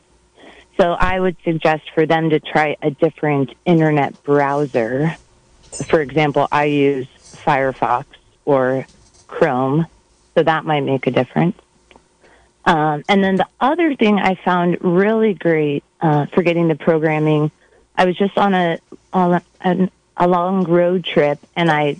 so 0.78 0.92
I 0.92 1.20
would 1.20 1.36
suggest 1.44 1.82
for 1.94 2.06
them 2.06 2.30
to 2.30 2.40
try 2.40 2.76
a 2.80 2.90
different 2.90 3.50
internet 3.66 4.22
browser. 4.22 5.16
For 5.88 6.00
example, 6.00 6.48
I 6.50 6.64
use 6.64 7.06
Firefox 7.34 8.06
or 8.44 8.86
Chrome, 9.26 9.86
so 10.36 10.42
that 10.42 10.64
might 10.64 10.80
make 10.80 11.06
a 11.06 11.10
difference. 11.10 11.58
Um, 12.64 13.02
and 13.08 13.24
then 13.24 13.36
the 13.36 13.46
other 13.60 13.94
thing 13.94 14.18
I 14.18 14.34
found 14.34 14.78
really 14.82 15.34
great 15.34 15.82
uh, 16.00 16.26
for 16.26 16.42
getting 16.42 16.68
the 16.68 16.74
programming, 16.74 17.50
I 17.96 18.04
was 18.04 18.16
just 18.16 18.36
on 18.36 18.54
a 18.54 18.78
on 19.12 19.42
a, 19.64 19.90
a 20.16 20.28
long 20.28 20.64
road 20.64 21.04
trip, 21.04 21.38
and 21.56 21.70
I 21.70 21.96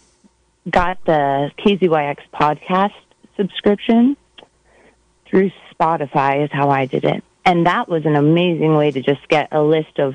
got 0.69 1.03
the 1.05 1.51
KZYX 1.59 2.19
podcast 2.33 2.93
subscription 3.37 4.17
through 5.27 5.51
Spotify 5.73 6.45
is 6.45 6.51
how 6.53 6.71
I 6.71 6.87
did 6.87 7.05
it. 7.05 7.25
And 7.45 7.67
that 7.67 7.89
was 7.89 8.05
an 8.05 8.17
amazing 8.17 8.77
way 8.77 8.91
to 8.91 9.01
just 9.01 9.27
get 9.29 9.49
a 9.53 9.63
list 9.63 9.99
of 9.99 10.15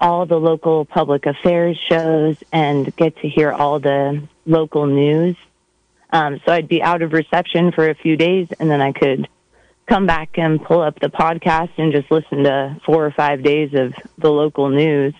all 0.00 0.26
the 0.26 0.38
local 0.38 0.84
public 0.84 1.26
affairs 1.26 1.78
shows 1.88 2.42
and 2.52 2.94
get 2.96 3.16
to 3.18 3.28
hear 3.28 3.52
all 3.52 3.78
the 3.78 4.22
local 4.46 4.86
news. 4.86 5.36
Um, 6.12 6.40
so 6.44 6.52
I'd 6.52 6.68
be 6.68 6.82
out 6.82 7.02
of 7.02 7.12
reception 7.12 7.70
for 7.70 7.88
a 7.88 7.94
few 7.94 8.16
days 8.16 8.48
and 8.58 8.70
then 8.70 8.80
I 8.80 8.92
could 8.92 9.28
come 9.90 10.06
back 10.06 10.38
and 10.38 10.62
pull 10.62 10.80
up 10.80 11.00
the 11.00 11.08
podcast 11.08 11.70
and 11.76 11.92
just 11.92 12.08
listen 12.12 12.44
to 12.44 12.80
four 12.86 13.04
or 13.04 13.10
five 13.10 13.42
days 13.42 13.74
of 13.74 13.92
the 14.18 14.30
local 14.30 14.70
news. 14.70 15.14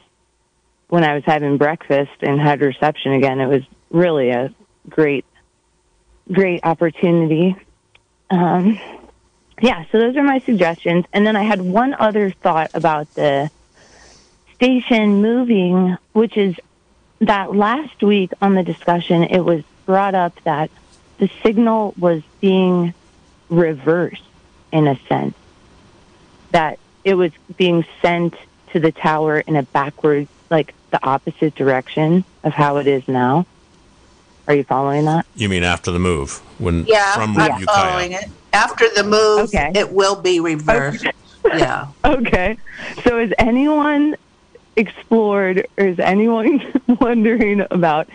When 0.89 1.03
I 1.03 1.15
was 1.15 1.25
having 1.25 1.59
breakfast 1.59 2.13
and 2.21 2.41
had 2.41 2.61
reception 2.61 3.13
again, 3.13 3.41
it 3.41 3.49
was 3.49 3.63
really 3.91 4.31
a 4.31 4.55
great, 4.89 5.25
great 6.31 6.61
opportunity. 6.63 7.57
Um, 8.31 8.79
yeah, 9.61 9.87
so 9.91 9.99
those 9.99 10.17
are 10.17 10.23
my 10.23 10.39
suggestions. 10.39 11.05
And 11.13 11.27
then 11.27 11.35
I 11.35 11.43
had 11.43 11.61
one 11.61 11.93
other 11.99 12.31
thought 12.31 12.71
about 12.73 13.13
the 13.15 13.51
station 14.55 15.21
moving, 15.21 15.97
which 16.13 16.37
is 16.37 16.55
that 17.19 17.57
last 17.57 18.05
week 18.05 18.31
on 18.41 18.55
the 18.55 18.63
discussion, 18.63 19.25
it 19.25 19.41
was 19.41 19.65
brought 19.85 20.15
up 20.15 20.41
that 20.45 20.71
the 21.19 21.29
signal 21.43 21.93
was 21.99 22.23
being 22.41 22.95
reversed 23.49 24.23
in 24.73 24.87
a 24.87 24.99
sense, 25.09 25.35
that 26.53 26.79
it 27.05 27.15
was 27.15 27.33
being 27.57 27.85
sent 28.03 28.35
to 28.73 28.81
the 28.81 28.93
tower 28.93 29.41
in 29.41 29.57
a 29.57 29.63
backwards, 29.63 30.29
like 30.51 30.75
the 30.91 31.05
opposite 31.05 31.55
direction 31.55 32.25
of 32.45 32.53
how 32.53 32.77
it 32.79 32.87
is 32.87 33.07
now. 33.09 33.47
Are 34.49 34.55
you 34.55 34.65
following 34.65 35.05
that? 35.05 35.27
You 35.37 35.49
mean 35.49 35.63
after 35.63 35.91
the 35.91 35.99
move? 35.99 36.39
When 36.59 36.85
Yeah, 36.87 37.15
from 37.15 37.37
I'm 37.39 37.61
Ukiah. 37.61 37.75
following 37.75 38.13
it. 38.13 38.25
After 38.53 38.89
the 38.89 39.05
move, 39.05 39.49
it 39.55 39.93
will 39.93 40.21
be 40.21 40.41
reversed. 40.41 41.07
Yeah. 41.57 41.87
Okay. 42.05 42.59
So 43.03 43.19
has 43.19 43.33
anyone 43.39 44.15
explored 44.77 45.67
or 45.79 45.87
is 45.87 45.99
anyone 45.99 46.61
wondering 47.01 47.65
about 47.71 48.09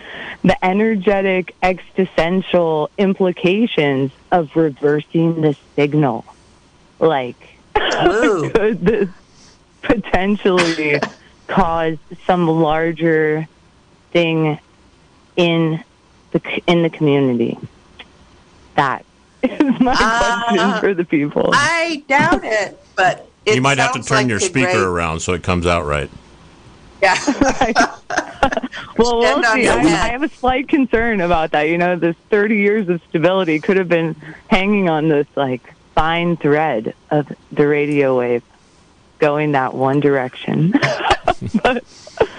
the 0.44 0.64
energetic 0.64 1.56
existential 1.64 2.92
implications 3.00 4.12
of 4.32 4.56
reversing 4.56 5.42
the 5.42 5.56
signal? 5.76 6.24
Like, 7.00 7.38
could 7.76 8.82
this 8.82 9.10
potentially 9.82 11.00
cause 11.48 11.98
some 12.26 12.48
larger 12.48 13.48
thing 14.12 14.60
in 15.36 15.84
the 16.32 16.62
in 16.68 16.84
the 16.84 16.90
community? 16.90 17.58
That 18.76 19.06
is 19.44 19.80
my 19.80 19.96
question 19.96 20.60
Uh, 20.60 20.80
for 20.80 20.94
the 20.94 21.06
people. 21.06 21.50
I 21.54 22.04
doubt 22.08 22.44
it, 22.44 22.80
but 22.96 23.30
it 23.46 23.56
you 23.56 23.62
might 23.62 23.78
have 23.78 23.94
to 23.94 24.02
turn 24.04 24.18
like 24.20 24.28
your 24.28 24.40
speaker 24.40 24.72
great- 24.72 24.78
around 24.78 25.20
so 25.20 25.34
it 25.34 25.44
comes 25.44 25.66
out 25.66 25.86
right. 25.86 26.10
Yeah. 27.02 27.16
Well, 28.98 29.20
we'll 29.20 29.44
see. 29.44 29.68
I. 29.68 29.76
I 29.80 30.10
have 30.10 30.24
a 30.24 30.30
slight 30.30 30.70
concern 30.70 31.20
about 31.20 31.52
that. 31.52 31.64
You 31.64 31.78
know, 31.78 31.98
this 31.98 32.16
30 32.30 32.56
years 32.56 32.88
of 32.88 33.02
stability 33.10 33.60
could 33.60 33.76
have 33.76 33.90
been 33.90 34.16
hanging 34.48 34.88
on 34.90 35.10
this 35.10 35.28
like 35.36 35.62
fine 35.96 36.38
thread 36.38 36.94
of 37.10 37.32
the 37.52 37.68
radio 37.68 38.18
wave 38.20 38.44
going 39.20 39.54
that 39.54 39.74
one 39.74 40.00
direction. 40.00 40.74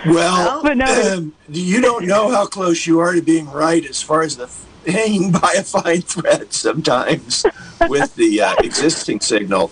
Well, 0.06 0.62
But 0.62 0.76
no- 0.76 1.14
um, 1.16 1.34
you 1.48 1.80
don't 1.80 2.06
know 2.06 2.30
how 2.30 2.46
close 2.46 2.86
you 2.86 3.00
are 3.00 3.12
to 3.12 3.20
being 3.22 3.50
right 3.50 3.84
as 3.84 4.00
far 4.00 4.22
as 4.22 4.36
the 4.36 4.48
hanging 4.90 5.32
by 5.42 5.54
a 5.58 5.62
fine 5.62 6.00
thread 6.02 6.52
sometimes 6.52 7.44
with 7.88 8.14
the 8.14 8.40
uh, 8.40 8.54
existing 8.62 9.20
signal. 9.20 9.70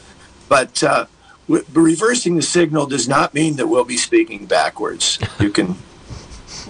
But 0.48 0.82
uh, 0.82 1.06
w- 1.48 1.64
reversing 1.72 2.34
the 2.36 2.42
signal 2.42 2.86
does 2.86 3.08
not 3.08 3.32
mean 3.32 3.56
that 3.56 3.68
we'll 3.68 3.84
be 3.84 3.96
speaking 3.96 4.46
backwards. 4.46 5.18
You 5.38 5.50
can 5.50 5.76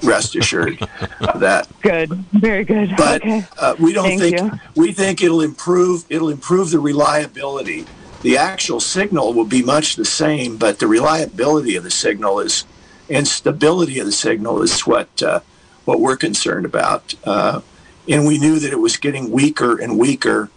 rest 0.04 0.36
assured 0.36 0.80
of 1.20 1.40
that. 1.40 1.68
good, 1.82 2.10
very 2.32 2.64
good. 2.64 2.94
But 2.96 3.22
okay. 3.22 3.44
uh, 3.58 3.76
we 3.78 3.92
don't 3.92 4.18
Thank 4.18 4.20
think 4.20 4.40
you. 4.40 4.60
we 4.74 4.92
think 4.92 5.22
it'll 5.22 5.40
improve. 5.40 6.04
It'll 6.08 6.30
improve 6.30 6.70
the 6.70 6.78
reliability. 6.78 7.86
The 8.22 8.38
actual 8.38 8.80
signal 8.80 9.34
will 9.34 9.44
be 9.44 9.62
much 9.62 9.96
the 9.96 10.04
same, 10.04 10.56
but 10.56 10.78
the 10.78 10.86
reliability 10.86 11.76
of 11.76 11.84
the 11.84 11.90
signal 11.90 12.40
is 12.40 12.64
and 13.10 13.28
stability 13.28 13.98
of 13.98 14.06
the 14.06 14.12
signal 14.12 14.62
is 14.62 14.80
what 14.86 15.22
uh, 15.22 15.40
what 15.84 16.00
we're 16.00 16.16
concerned 16.16 16.64
about. 16.64 17.14
Uh, 17.24 17.60
and 18.08 18.26
we 18.26 18.38
knew 18.38 18.58
that 18.58 18.72
it 18.72 18.78
was 18.78 18.96
getting 18.96 19.30
weaker 19.30 19.78
and 19.80 19.98
weaker 19.98 20.50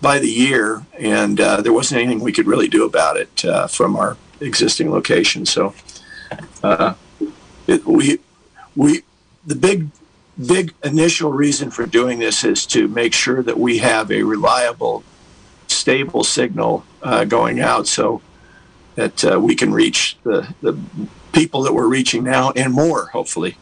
by 0.00 0.18
the 0.18 0.28
year, 0.28 0.84
and 0.98 1.40
uh, 1.40 1.60
there 1.60 1.72
wasn't 1.72 2.00
anything 2.00 2.20
we 2.20 2.32
could 2.32 2.46
really 2.46 2.68
do 2.68 2.84
about 2.84 3.16
it 3.16 3.44
uh, 3.44 3.66
from 3.66 3.96
our 3.96 4.16
existing 4.40 4.90
location. 4.90 5.46
So 5.46 5.74
uh, 6.62 6.94
it, 7.66 7.86
we 7.86 8.18
we 8.76 9.02
the 9.46 9.54
big 9.54 9.88
big 10.46 10.74
initial 10.82 11.32
reason 11.32 11.70
for 11.70 11.86
doing 11.86 12.18
this 12.18 12.44
is 12.44 12.66
to 12.66 12.88
make 12.88 13.12
sure 13.12 13.42
that 13.42 13.58
we 13.58 13.78
have 13.78 14.10
a 14.10 14.22
reliable, 14.22 15.04
stable 15.68 16.24
signal 16.24 16.84
uh, 17.02 17.24
going 17.24 17.60
out, 17.60 17.86
so 17.86 18.20
that 18.96 19.24
uh, 19.24 19.40
we 19.40 19.54
can 19.54 19.72
reach 19.72 20.16
the 20.22 20.52
the 20.60 20.78
people 21.32 21.62
that 21.62 21.74
we're 21.74 21.88
reaching 21.88 22.24
now 22.24 22.52
and 22.52 22.72
more, 22.72 23.06
hopefully. 23.06 23.56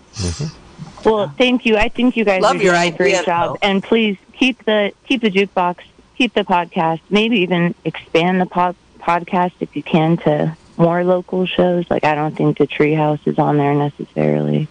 Well, 1.04 1.34
thank 1.36 1.66
you. 1.66 1.76
I 1.76 1.88
think 1.88 2.16
you 2.16 2.24
guys 2.24 2.42
Love 2.42 2.56
are 2.56 2.62
your 2.62 2.74
doing 2.74 2.94
a 2.94 2.96
great 2.96 3.24
job. 3.24 3.58
though. 3.60 3.68
And 3.68 3.82
please 3.82 4.16
keep 4.32 4.64
the 4.64 4.92
keep 5.06 5.22
the 5.22 5.30
jukebox, 5.30 5.78
keep 6.16 6.34
the 6.34 6.44
podcast, 6.44 7.00
maybe 7.10 7.40
even 7.40 7.74
expand 7.84 8.40
the 8.40 8.46
pod, 8.46 8.76
podcast 9.00 9.52
if 9.60 9.74
you 9.74 9.82
can 9.82 10.16
to 10.18 10.56
more 10.76 11.04
local 11.04 11.46
shows. 11.46 11.90
Like 11.90 12.04
I 12.04 12.14
don't 12.14 12.36
think 12.36 12.58
the 12.58 12.66
Treehouse 12.66 13.26
is 13.26 13.38
on 13.38 13.56
there 13.56 13.74
necessarily. 13.74 14.68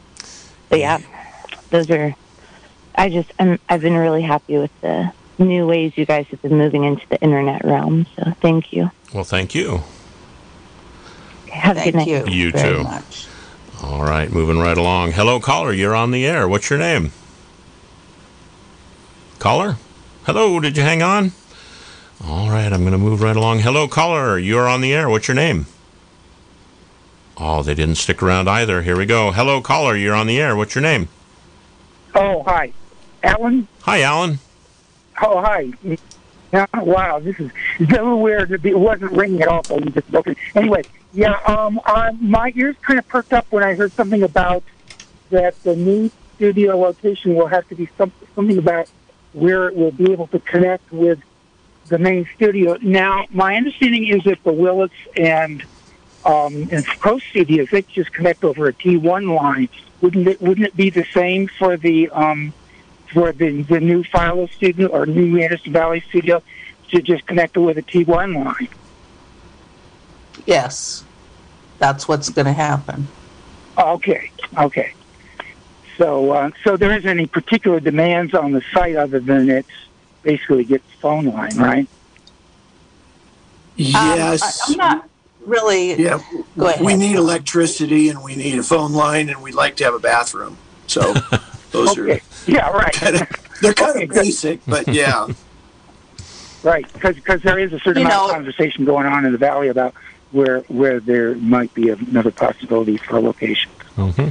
But 0.72 0.80
yeah, 0.80 1.00
those 1.70 1.92
are. 1.92 2.16
I 2.96 3.10
just 3.10 3.32
I'm, 3.38 3.60
I've 3.70 3.82
been 3.82 3.96
really 3.96 4.22
happy 4.22 4.58
with 4.58 4.72
the 4.82 5.12
new 5.38 5.68
ways 5.68 5.98
you 5.98 6.06
guys 6.06 6.28
have 6.28 6.42
been 6.42 6.58
moving 6.58 6.86
into 6.86 7.08
the 7.10 7.22
internet 7.22 7.64
realm. 7.66 8.08
So 8.16 8.32
thank 8.42 8.72
you. 8.72 8.90
Well, 9.14 9.26
thank 9.26 9.54
you. 9.54 9.82
Okay, 11.44 11.52
have 11.52 11.78
a 11.78 11.84
good 11.84 11.96
night. 11.96 12.08
you. 12.08 12.26
You 12.26 12.52
very 12.52 12.78
too. 12.78 12.84
much. 12.84 13.28
All 13.84 14.02
right, 14.02 14.32
moving 14.32 14.60
right 14.60 14.78
along. 14.78 15.12
Hello, 15.12 15.42
caller. 15.42 15.74
You're 15.74 15.96
on 15.96 16.12
the 16.12 16.26
air. 16.26 16.48
What's 16.48 16.70
your 16.70 16.80
name? 16.80 17.12
Caller? 19.40 19.76
Hello, 20.24 20.60
did 20.62 20.78
you 20.78 20.84
hang 20.84 21.02
on? 21.02 21.32
All 22.24 22.50
right, 22.50 22.72
I'm 22.72 22.82
going 22.82 22.92
to 22.94 22.98
move 22.98 23.22
right 23.22 23.36
along. 23.36 23.60
Hello, 23.60 23.88
caller. 23.88 24.38
You're 24.38 24.70
on 24.70 24.80
the 24.82 24.94
air. 24.94 25.10
What's 25.10 25.28
your 25.28 25.36
name? 25.36 25.66
Oh, 27.38 27.64
they 27.64 27.74
didn't 27.74 27.96
stick 27.96 28.22
around 28.22 28.48
either. 28.48 28.82
Here 28.82 28.98
we 28.98 29.06
go. 29.06 29.32
Hello, 29.32 29.62
caller. 29.62 29.96
You're 29.96 30.16
on 30.16 30.28
the 30.28 30.40
air. 30.40 30.56
What's 30.56 30.76
your 30.76 30.82
name? 30.82 31.08
Oh, 32.14 32.44
hi. 32.44 32.74
Alan? 33.24 33.68
Hi, 33.82 34.02
Alan. 34.02 34.40
Oh, 35.22 35.42
hi. 35.42 35.72
Yeah, 36.52 36.66
wow, 36.74 37.20
this 37.20 37.40
is 37.40 37.50
it's 37.80 37.92
a 37.92 37.96
little 37.96 38.22
weird. 38.22 38.52
It 38.66 38.78
wasn't 38.78 39.14
ringing 39.14 39.42
at 39.42 39.48
all, 39.48 39.64
so 39.64 39.78
you 39.78 39.86
just 39.86 40.12
broken. 40.12 40.36
Anyway, 40.54 40.84
yeah, 41.14 41.40
um, 41.48 41.80
uh, 41.86 42.12
my 42.20 42.52
ears 42.56 42.76
kind 42.82 43.00
of 43.00 43.08
perked 43.08 43.32
up 43.32 43.46
when 43.52 43.64
I 43.64 43.74
heard 43.74 43.94
something 43.94 44.22
about 44.22 44.64
that 45.30 45.62
the 45.64 45.76
new 45.78 46.12
studio 46.36 46.78
location 46.78 47.36
will 47.36 47.48
have 47.48 47.68
to 47.70 47.76
be 47.76 47.88
some, 47.98 48.12
something 48.36 48.58
about 48.58 48.90
where 49.32 49.70
it 49.70 49.76
will 49.76 49.92
be 49.92 50.12
able 50.12 50.28
to 50.28 50.40
connect 50.40 50.92
with 50.92 51.20
the 51.88 51.98
main 51.98 52.28
studio. 52.36 52.78
Now, 52.82 53.28
my 53.32 53.56
understanding 53.56 54.08
is 54.08 54.24
that 54.26 54.44
the 54.44 54.52
Willits 54.52 54.94
and 55.16 55.64
um, 56.26 56.68
and 56.72 56.86
Pro 56.86 57.20
Studios 57.20 57.70
they 57.72 57.82
just 57.84 58.14
connect 58.14 58.44
over 58.44 58.68
a 58.68 58.74
T1 58.74 59.36
line. 59.36 59.70
Wouldn't 60.02 60.28
it? 60.28 60.42
Wouldn't 60.42 60.68
it 60.68 60.76
be 60.76 60.90
the 60.90 61.06
same 61.14 61.48
for 61.48 61.78
the 61.78 62.10
um, 62.10 62.54
for 63.14 63.32
the 63.32 63.62
the 63.64 63.80
new 63.80 64.04
Philo 64.04 64.48
studio 64.48 64.88
or 64.88 65.06
new 65.06 65.40
Anderson 65.40 65.74
Valley 65.74 66.04
studio 66.10 66.42
to 66.90 67.02
just 67.02 67.26
connect 67.26 67.58
it 67.58 67.62
with 67.62 67.78
a 67.78 67.84
T1 67.84 68.44
line? 68.44 68.68
Yes, 70.46 71.04
that's 71.80 72.08
what's 72.08 72.30
going 72.30 72.46
to 72.46 72.54
happen. 72.54 73.08
Okay, 73.78 74.32
okay. 74.58 74.94
So, 75.98 76.32
uh, 76.32 76.52
so 76.64 76.78
there 76.78 76.92
isn't 76.92 77.10
any 77.10 77.28
particular 77.28 77.80
demands 77.80 78.34
on 78.34 78.52
the 78.54 78.62
site 78.74 78.96
other 78.96 79.20
than 79.20 79.50
it's 79.50 79.70
basically 80.24 80.64
get 80.64 80.82
phone 81.00 81.26
line, 81.26 81.56
right? 81.58 81.88
Yes. 83.76 84.42
Um, 84.42 84.50
I, 84.68 84.72
am 84.72 84.78
not 84.78 85.10
really. 85.46 85.94
Yeah. 86.02 86.22
Go 86.58 86.68
ahead. 86.68 86.84
We 86.86 86.96
need 86.96 87.16
electricity 87.16 88.10
and 88.10 88.24
we 88.24 88.36
need 88.36 88.58
a 88.60 88.64
phone 88.64 88.94
line 88.94 89.30
and 89.30 89.42
we'd 89.42 89.54
like 89.56 89.76
to 89.78 89.84
have 89.84 89.94
a 89.94 90.00
bathroom. 90.00 90.58
So 90.88 91.14
those 91.72 91.98
okay. 91.98 92.18
are 92.18 92.22
yeah, 92.48 92.70
right. 92.70 92.94
Kinda, 92.94 93.28
they're 93.62 93.74
kind 93.74 93.92
Okay, 93.92 94.04
of 94.04 94.10
good. 94.10 94.22
basic, 94.24 94.60
but 94.66 94.88
yeah. 94.88 95.28
Right, 96.64 96.86
because 96.94 97.42
there 97.42 97.58
is 97.58 97.74
a 97.74 97.80
certain 97.80 98.02
You 98.04 98.08
amount 98.08 98.22
know- 98.22 98.30
of 98.30 98.36
conversation 98.36 98.86
going 98.86 99.08
on 99.08 99.26
in 99.26 99.32
the 99.32 99.38
valley 99.40 99.70
about 99.70 99.96
where 100.32 100.60
where 100.68 101.00
there 101.00 101.34
might 101.34 101.74
be 101.74 101.90
another 101.90 102.30
possibility 102.30 102.98
for 102.98 103.18
a 103.18 103.20
location. 103.20 103.72
hmm 103.96 104.28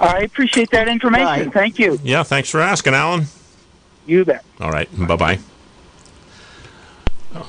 I 0.00 0.22
appreciate 0.22 0.70
that 0.72 0.88
information. 0.88 1.24
Right. 1.26 1.52
Thank 1.52 1.78
you. 1.78 2.00
Yeah, 2.02 2.24
thanks 2.24 2.50
for 2.50 2.60
asking, 2.60 2.94
Alan. 2.94 3.26
You 4.06 4.24
bet. 4.24 4.44
All 4.60 4.72
right, 4.72 4.88
bye 5.06 5.14
bye. 5.14 5.38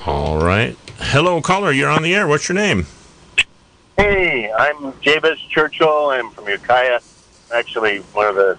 All 0.06 0.38
right. 0.38 0.76
Hello, 1.06 1.40
caller. 1.40 1.70
You're 1.70 1.90
on 1.90 2.02
the 2.02 2.14
air. 2.14 2.26
What's 2.26 2.48
your 2.48 2.56
name? 2.56 2.86
Hey, 3.96 4.50
I'm 4.50 4.98
Jabez 5.00 5.38
Churchill. 5.48 6.10
I'm 6.10 6.30
from 6.30 6.48
Ukiah. 6.48 7.00
Actually, 7.54 7.98
one 8.12 8.26
of 8.26 8.34
the 8.34 8.58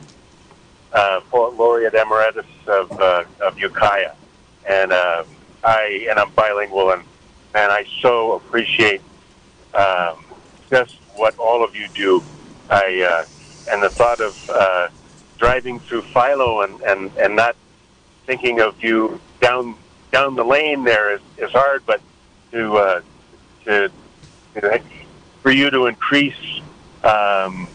uh, 0.94 1.20
poet 1.30 1.56
laureate 1.56 1.94
emeritus 1.94 2.46
of 2.68 2.92
uh, 3.00 3.26
of 3.42 3.60
Ukiah, 3.60 4.14
and 4.70 4.94
uh, 4.94 5.24
I 5.64 6.08
and 6.10 6.18
I'm 6.18 6.32
bilingual, 6.32 6.92
and 6.92 7.04
and 7.56 7.72
I 7.72 7.86
so 8.02 8.34
appreciate 8.34 9.02
um, 9.74 10.24
just 10.70 10.96
what 11.16 11.38
all 11.38 11.64
of 11.64 11.76
you 11.76 11.88
do. 11.90 12.24
I 12.70 13.02
uh, 13.02 13.26
and 13.72 13.84
the 13.84 13.90
thought 13.90 14.22
of 14.22 14.50
uh, 14.50 14.88
driving 15.38 15.80
through 15.80 16.04
Philo 16.04 16.62
and, 16.62 16.80
and, 16.82 17.12
and 17.18 17.36
not 17.36 17.56
thinking 18.26 18.62
of 18.62 18.82
you 18.84 19.20
down 19.42 19.76
down 20.12 20.36
the 20.36 20.46
lane 20.46 20.84
there 20.84 21.14
is, 21.14 21.22
is 21.38 21.52
hard, 21.52 21.86
but 21.86 22.00
to 22.56 22.78
uh, 22.78 23.02
to 23.66 23.92
to- 24.56 24.82
for 25.42 25.52
you 25.52 25.70
to 25.70 25.86
increase 25.86 26.62
um, 27.04 27.68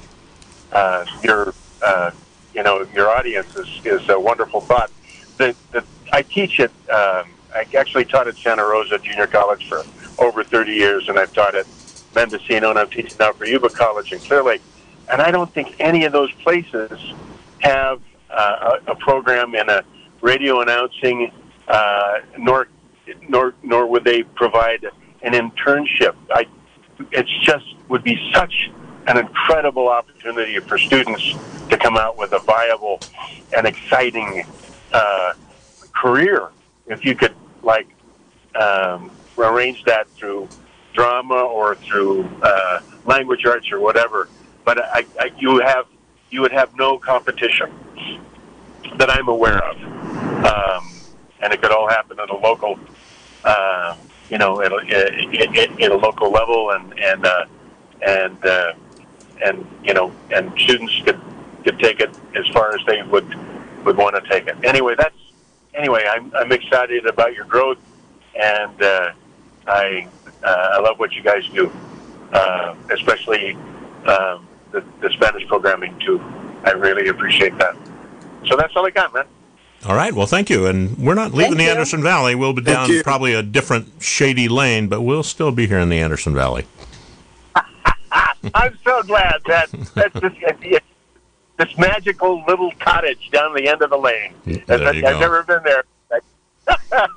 uh, 0.72 1.04
your 1.22 1.54
uh, 1.82 2.10
you 2.54 2.62
know 2.62 2.86
your 2.94 3.08
audience 3.10 3.54
is, 3.54 3.68
is 3.84 4.08
a 4.08 4.18
wonderful 4.18 4.60
thought. 4.60 4.90
The, 5.36 5.54
the, 5.70 5.84
I 6.12 6.22
teach 6.22 6.58
at 6.58 6.70
um, 6.88 7.28
I 7.54 7.66
actually 7.76 8.06
taught 8.06 8.26
at 8.26 8.36
Santa 8.36 8.64
Rosa 8.64 8.98
Junior 8.98 9.26
College 9.26 9.68
for 9.68 9.84
over 10.18 10.42
30 10.42 10.72
years, 10.72 11.08
and 11.08 11.18
I've 11.18 11.32
taught 11.32 11.54
at 11.54 11.66
Mendocino, 12.14 12.70
and 12.70 12.78
I'm 12.78 12.90
teaching 12.90 13.16
now 13.20 13.32
for 13.32 13.44
Yuba 13.46 13.68
College 13.70 14.12
in 14.12 14.18
Clear 14.20 14.42
Lake. 14.42 14.62
And 15.10 15.20
I 15.20 15.30
don't 15.30 15.52
think 15.52 15.76
any 15.78 16.04
of 16.04 16.12
those 16.12 16.32
places 16.32 16.90
have 17.60 18.00
uh, 18.30 18.78
a, 18.86 18.92
a 18.92 18.94
program 18.96 19.54
in 19.54 19.68
a 19.68 19.82
radio 20.20 20.60
announcing, 20.60 21.32
uh, 21.68 22.18
nor 22.38 22.68
nor 23.28 23.54
nor 23.62 23.86
would 23.86 24.04
they 24.04 24.22
provide 24.22 24.84
an 25.22 25.32
internship. 25.32 26.14
I 26.32 26.46
it's 27.12 27.30
just 27.44 27.64
would 27.88 28.04
be 28.04 28.18
such 28.34 28.70
an 29.06 29.16
incredible 29.16 29.88
opportunity 29.88 30.58
for 30.60 30.78
students 30.78 31.34
to 31.68 31.76
come 31.76 31.96
out 31.96 32.18
with 32.18 32.32
a 32.32 32.38
viable 32.40 33.00
and 33.56 33.66
exciting 33.66 34.44
uh, 34.92 35.32
career 35.94 36.48
if 36.86 37.04
you 37.04 37.14
could 37.14 37.34
like 37.62 37.88
um, 38.54 39.10
arrange 39.38 39.84
that 39.84 40.08
through 40.10 40.48
drama 40.92 41.34
or 41.34 41.76
through 41.76 42.28
uh, 42.42 42.80
language 43.06 43.46
arts 43.46 43.70
or 43.72 43.80
whatever. 43.80 44.28
But 44.64 44.78
I, 44.84 45.06
I, 45.18 45.32
you 45.38 45.60
have 45.60 45.86
you 46.30 46.40
would 46.42 46.52
have 46.52 46.76
no 46.76 46.98
competition 46.98 47.70
that 48.96 49.10
I'm 49.10 49.28
aware 49.28 49.58
of, 49.64 49.76
um, 50.44 50.90
and 51.42 51.52
it 51.52 51.60
could 51.60 51.72
all 51.72 51.88
happen 51.88 52.18
at 52.20 52.30
a 52.30 52.36
local, 52.36 52.78
uh, 53.44 53.96
you 54.28 54.38
know, 54.38 54.60
at 54.60 54.72
a, 54.72 54.76
at, 54.76 55.56
at, 55.56 55.80
at 55.80 55.90
a 55.90 55.96
local 55.96 56.30
level, 56.30 56.70
and 56.70 56.98
and 56.98 57.26
uh, 57.26 57.46
and 58.06 58.44
uh, 58.44 58.72
and 59.44 59.66
you 59.84 59.94
know, 59.94 60.12
and 60.30 60.52
students 60.60 60.94
could 61.04 61.20
could 61.64 61.78
take 61.78 62.00
it 62.00 62.10
as 62.34 62.46
far 62.48 62.74
as 62.74 62.80
they 62.86 63.02
would 63.02 63.28
would 63.84 63.96
want 63.96 64.22
to 64.22 64.28
take 64.30 64.46
it. 64.46 64.56
Anyway, 64.64 64.94
that's 64.96 65.16
anyway. 65.74 66.04
I'm 66.10 66.32
I'm 66.34 66.52
excited 66.52 67.06
about 67.06 67.34
your 67.34 67.46
growth, 67.46 67.78
and 68.40 68.82
uh, 68.82 69.12
I 69.66 70.08
uh, 70.42 70.46
I 70.46 70.80
love 70.80 70.98
what 70.98 71.12
you 71.12 71.22
guys 71.22 71.46
do, 71.54 71.72
uh, 72.32 72.74
especially 72.90 73.54
um, 74.06 74.46
the, 74.72 74.84
the 75.00 75.10
Spanish 75.10 75.46
programming 75.48 75.98
too. 76.00 76.20
I 76.64 76.72
really 76.72 77.08
appreciate 77.08 77.56
that. 77.58 77.76
So 78.46 78.56
that's 78.56 78.74
all 78.76 78.86
I 78.86 78.90
got, 78.90 79.14
man. 79.14 79.26
All 79.86 79.96
right. 79.96 80.12
Well, 80.12 80.26
thank 80.26 80.50
you. 80.50 80.66
And 80.66 80.96
we're 80.98 81.14
not 81.14 81.32
leaving 81.32 81.52
Thank 81.52 81.58
the 81.58 81.64
you. 81.64 81.70
Anderson 81.70 82.02
Valley. 82.02 82.34
We'll 82.34 82.52
be 82.52 82.62
down 82.62 82.90
probably 83.02 83.34
a 83.34 83.42
different 83.42 83.88
shady 84.00 84.48
lane, 84.48 84.88
but 84.88 85.00
we'll 85.00 85.22
still 85.22 85.52
be 85.52 85.66
here 85.66 85.78
in 85.78 85.88
the 85.88 85.98
Anderson 85.98 86.34
Valley. 86.34 86.66
I'm 88.54 88.78
so 88.84 89.02
glad 89.04 89.40
that 89.46 89.70
that's 89.94 90.12
this, 90.12 90.80
this 91.58 91.78
magical 91.78 92.44
little 92.46 92.72
cottage 92.78 93.30
down 93.30 93.54
the 93.54 93.68
end 93.68 93.80
of 93.82 93.90
the 93.90 93.96
lane. 93.96 94.34
There 94.44 94.88
I've, 94.88 94.96
you 94.96 95.06
I've 95.06 95.14
go. 95.14 95.20
never 95.20 95.42
been 95.44 95.62
there. 95.62 95.84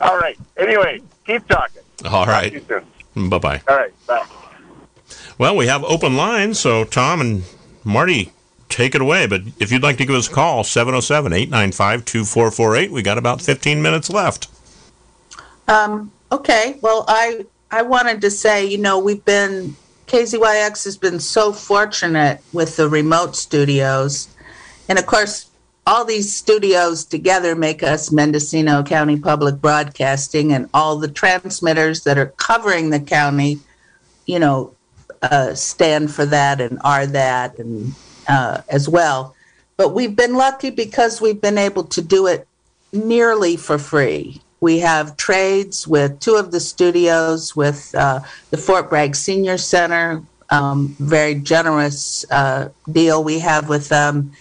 all 0.00 0.18
right. 0.18 0.38
Anyway, 0.56 1.00
keep 1.26 1.46
talking. 1.48 1.82
All 2.04 2.26
right. 2.26 2.52
Talk 2.52 2.68
to 2.68 2.74
you 2.74 2.84
soon. 3.14 3.28
Bye 3.30 3.38
bye. 3.38 3.62
All 3.68 3.76
right. 3.76 4.06
Bye. 4.06 4.26
Well, 5.38 5.56
we 5.56 5.66
have 5.66 5.84
open 5.84 6.16
lines, 6.16 6.58
so 6.58 6.84
Tom 6.84 7.20
and 7.20 7.42
Marty, 7.84 8.32
take 8.68 8.94
it 8.94 9.00
away. 9.00 9.26
But 9.26 9.42
if 9.58 9.72
you'd 9.72 9.82
like 9.82 9.98
to 9.98 10.06
give 10.06 10.16
us 10.16 10.28
a 10.28 10.32
call, 10.32 10.64
707 10.64 11.32
895 11.32 12.04
2448. 12.04 12.90
We 12.90 13.02
got 13.02 13.18
about 13.18 13.40
15 13.40 13.82
minutes 13.82 14.10
left. 14.10 14.48
Um, 15.68 16.12
okay. 16.30 16.78
Well, 16.80 17.04
I 17.08 17.46
I 17.70 17.82
wanted 17.82 18.20
to 18.20 18.30
say, 18.30 18.64
you 18.66 18.78
know, 18.78 18.98
we've 18.98 19.24
been 19.24 19.76
KZYX 20.06 20.84
has 20.84 20.96
been 20.96 21.18
so 21.18 21.52
fortunate 21.52 22.40
with 22.52 22.76
the 22.76 22.88
remote 22.88 23.34
studios, 23.34 24.28
and 24.88 24.98
of 24.98 25.06
course, 25.06 25.50
all 25.86 26.04
these 26.04 26.34
studios 26.34 27.04
together 27.04 27.54
make 27.54 27.82
us 27.82 28.10
Mendocino 28.10 28.82
County 28.82 29.18
Public 29.18 29.60
Broadcasting, 29.60 30.52
and 30.52 30.68
all 30.72 30.96
the 30.96 31.08
transmitters 31.08 32.04
that 32.04 32.18
are 32.18 32.32
covering 32.36 32.90
the 32.90 33.00
county, 33.00 33.58
you 34.26 34.38
know, 34.38 34.74
uh, 35.22 35.54
stand 35.54 36.12
for 36.12 36.26
that 36.26 36.60
and 36.60 36.78
are 36.84 37.06
that, 37.06 37.58
and 37.58 37.94
uh, 38.28 38.62
as 38.68 38.88
well. 38.88 39.34
But 39.76 39.94
we've 39.94 40.16
been 40.16 40.34
lucky 40.34 40.70
because 40.70 41.20
we've 41.20 41.40
been 41.40 41.58
able 41.58 41.84
to 41.84 42.00
do 42.00 42.26
it 42.26 42.46
nearly 42.92 43.56
for 43.56 43.78
free. 43.78 44.40
We 44.60 44.78
have 44.78 45.16
trades 45.16 45.86
with 45.86 46.18
two 46.18 46.36
of 46.36 46.50
the 46.50 46.60
studios 46.60 47.54
with 47.54 47.94
uh, 47.94 48.20
the 48.50 48.56
Fort 48.56 48.88
Bragg 48.88 49.14
Senior 49.14 49.58
Center, 49.58 50.22
um, 50.48 50.96
very 50.98 51.34
generous 51.34 52.24
uh, 52.30 52.70
deal 52.90 53.22
we 53.22 53.38
have 53.40 53.68
with 53.68 53.88
them, 53.90 54.32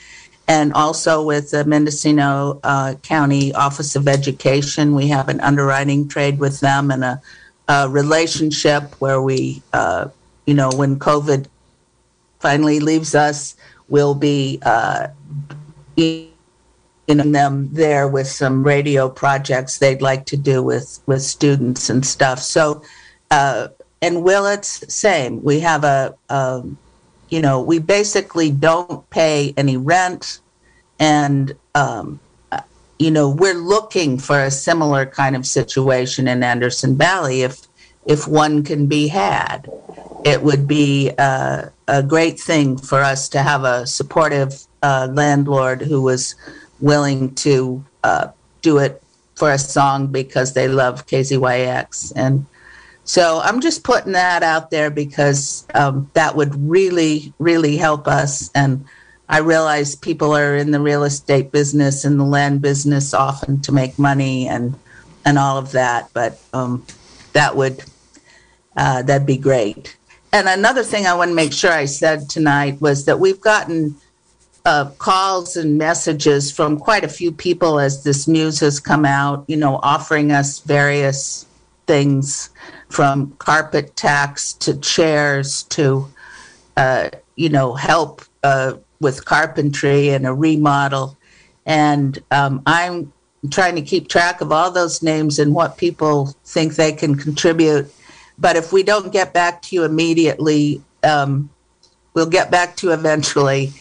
and 0.47 0.71
also 0.73 1.21
with 1.21 1.51
the 1.51 1.65
Mendocino 1.65 2.59
uh, 2.63 2.95
County 3.03 3.53
Office 3.53 3.95
of 3.95 4.07
Education. 4.07 4.95
We 4.95 5.07
have 5.09 5.27
an 5.27 5.41
underwriting 5.41 6.07
trade 6.07 6.39
with 6.39 6.61
them 6.61 6.91
and 6.91 7.03
a, 7.03 7.21
a 7.67 7.89
relationship 7.89 8.93
where 9.01 9.21
we, 9.21 9.61
uh, 9.73 10.07
you 10.45 10.53
know, 10.53 10.69
when 10.69 10.97
COVID 10.97 11.47
finally 12.39 12.79
leaves 12.79 13.15
us, 13.15 13.55
we'll 13.89 14.15
be. 14.15 14.59
Uh, 14.63 15.07
in 17.07 17.31
them 17.31 17.69
there 17.71 18.07
with 18.07 18.27
some 18.27 18.63
radio 18.63 19.07
projects 19.07 19.77
they'd 19.77 20.01
like 20.01 20.25
to 20.25 20.37
do 20.37 20.63
with 20.63 20.99
with 21.05 21.21
students 21.21 21.89
and 21.89 22.05
stuff. 22.05 22.39
So, 22.39 22.81
uh, 23.31 23.67
and 24.01 24.23
Willits, 24.23 24.93
same. 24.93 25.43
We 25.43 25.59
have 25.61 25.83
a, 25.83 26.15
um, 26.29 26.77
you 27.29 27.41
know, 27.41 27.61
we 27.61 27.79
basically 27.79 28.51
don't 28.51 29.07
pay 29.09 29.53
any 29.57 29.77
rent, 29.77 30.39
and 30.99 31.55
um, 31.75 32.19
you 32.97 33.11
know, 33.11 33.29
we're 33.29 33.53
looking 33.53 34.17
for 34.17 34.39
a 34.39 34.51
similar 34.51 35.05
kind 35.05 35.35
of 35.35 35.45
situation 35.45 36.27
in 36.27 36.43
Anderson 36.43 36.97
Valley. 36.97 37.43
If 37.43 37.67
if 38.05 38.27
one 38.27 38.63
can 38.63 38.87
be 38.87 39.07
had, 39.07 39.69
it 40.25 40.41
would 40.41 40.67
be 40.67 41.11
uh, 41.19 41.69
a 41.87 42.01
great 42.01 42.39
thing 42.39 42.77
for 42.77 42.99
us 42.99 43.29
to 43.29 43.43
have 43.43 43.63
a 43.63 43.85
supportive 43.85 44.65
uh, 44.81 45.07
landlord 45.11 45.83
who 45.83 46.01
was 46.01 46.33
willing 46.79 47.33
to 47.35 47.85
uh, 48.03 48.27
do 48.63 48.79
it 48.79 49.01
for 49.35 49.51
a 49.51 49.59
song 49.59 50.07
because 50.07 50.53
they 50.53 50.67
love 50.67 51.05
KZYX. 51.05 52.11
And 52.15 52.47
so 53.03 53.39
I'm 53.43 53.61
just 53.61 53.83
putting 53.83 54.13
that 54.13 54.41
out 54.41 54.71
there 54.71 54.89
because 54.89 55.67
um, 55.75 56.09
that 56.13 56.35
would 56.35 56.55
really, 56.55 57.31
really 57.37 57.77
help 57.77 58.07
us. 58.07 58.49
And 58.55 58.83
I 59.29 59.39
realize 59.39 59.95
people 59.95 60.35
are 60.35 60.55
in 60.55 60.71
the 60.71 60.79
real 60.79 61.03
estate 61.03 61.51
business 61.51 62.03
and 62.03 62.19
the 62.19 62.25
land 62.25 62.63
business 62.63 63.13
often 63.13 63.61
to 63.61 63.71
make 63.71 63.99
money 63.99 64.47
and 64.47 64.75
and 65.27 65.39
all 65.39 65.57
of 65.57 65.71
that, 65.71 66.09
but 66.13 66.39
um, 66.53 66.85
that 67.33 67.55
would 67.55 67.83
uh, 68.77 69.01
that'd 69.01 69.25
be 69.25 69.37
great. 69.37 69.97
And 70.35 70.49
another 70.49 70.83
thing 70.83 71.07
I 71.07 71.13
want 71.13 71.29
to 71.29 71.33
make 71.33 71.53
sure 71.53 71.71
I 71.71 71.85
said 71.85 72.29
tonight 72.29 72.81
was 72.81 73.05
that 73.05 73.21
we've 73.21 73.39
gotten 73.39 73.95
uh, 74.65 74.89
calls 74.97 75.55
and 75.55 75.77
messages 75.77 76.51
from 76.51 76.77
quite 76.77 77.05
a 77.05 77.07
few 77.07 77.31
people 77.31 77.79
as 77.79 78.03
this 78.03 78.27
news 78.27 78.59
has 78.59 78.81
come 78.81 79.05
out, 79.05 79.45
you 79.47 79.55
know, 79.55 79.79
offering 79.81 80.33
us 80.33 80.59
various 80.59 81.45
things 81.87 82.49
from 82.89 83.31
carpet 83.37 83.95
tax 83.95 84.51
to 84.51 84.77
chairs 84.79 85.63
to, 85.63 86.05
uh, 86.75 87.11
you 87.37 87.47
know, 87.47 87.73
help 87.73 88.21
uh, 88.43 88.73
with 88.99 89.23
carpentry 89.23 90.09
and 90.09 90.27
a 90.27 90.33
remodel. 90.33 91.15
And 91.65 92.21
um, 92.31 92.61
I'm 92.65 93.13
trying 93.51 93.75
to 93.75 93.81
keep 93.81 94.09
track 94.09 94.41
of 94.41 94.51
all 94.51 94.69
those 94.69 95.01
names 95.01 95.39
and 95.39 95.55
what 95.55 95.77
people 95.77 96.35
think 96.43 96.75
they 96.75 96.91
can 96.91 97.15
contribute. 97.15 97.89
But 98.37 98.55
if 98.55 98.73
we 98.73 98.83
don't 98.83 99.11
get 99.11 99.33
back 99.33 99.61
to 99.63 99.75
you 99.75 99.83
immediately, 99.83 100.81
um, 101.03 101.49
we'll 102.13 102.29
get 102.29 102.51
back 102.51 102.75
to 102.77 102.87
you 102.87 102.93
eventually. 102.93 103.73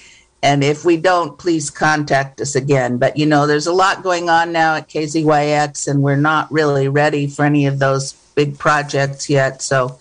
And 0.42 0.62
if 0.62 0.84
we 0.84 0.98
don't, 0.98 1.38
please 1.38 1.70
contact 1.70 2.40
us 2.40 2.54
again. 2.54 2.98
But 2.98 3.16
you 3.16 3.24
know, 3.24 3.46
there's 3.46 3.66
a 3.66 3.72
lot 3.72 4.02
going 4.02 4.28
on 4.28 4.52
now 4.52 4.74
at 4.76 4.88
KZYX, 4.88 5.88
and 5.88 6.02
we're 6.02 6.16
not 6.16 6.52
really 6.52 6.86
ready 6.88 7.26
for 7.26 7.44
any 7.44 7.66
of 7.66 7.78
those 7.78 8.12
big 8.34 8.58
projects 8.58 9.30
yet. 9.30 9.62
So, 9.62 9.98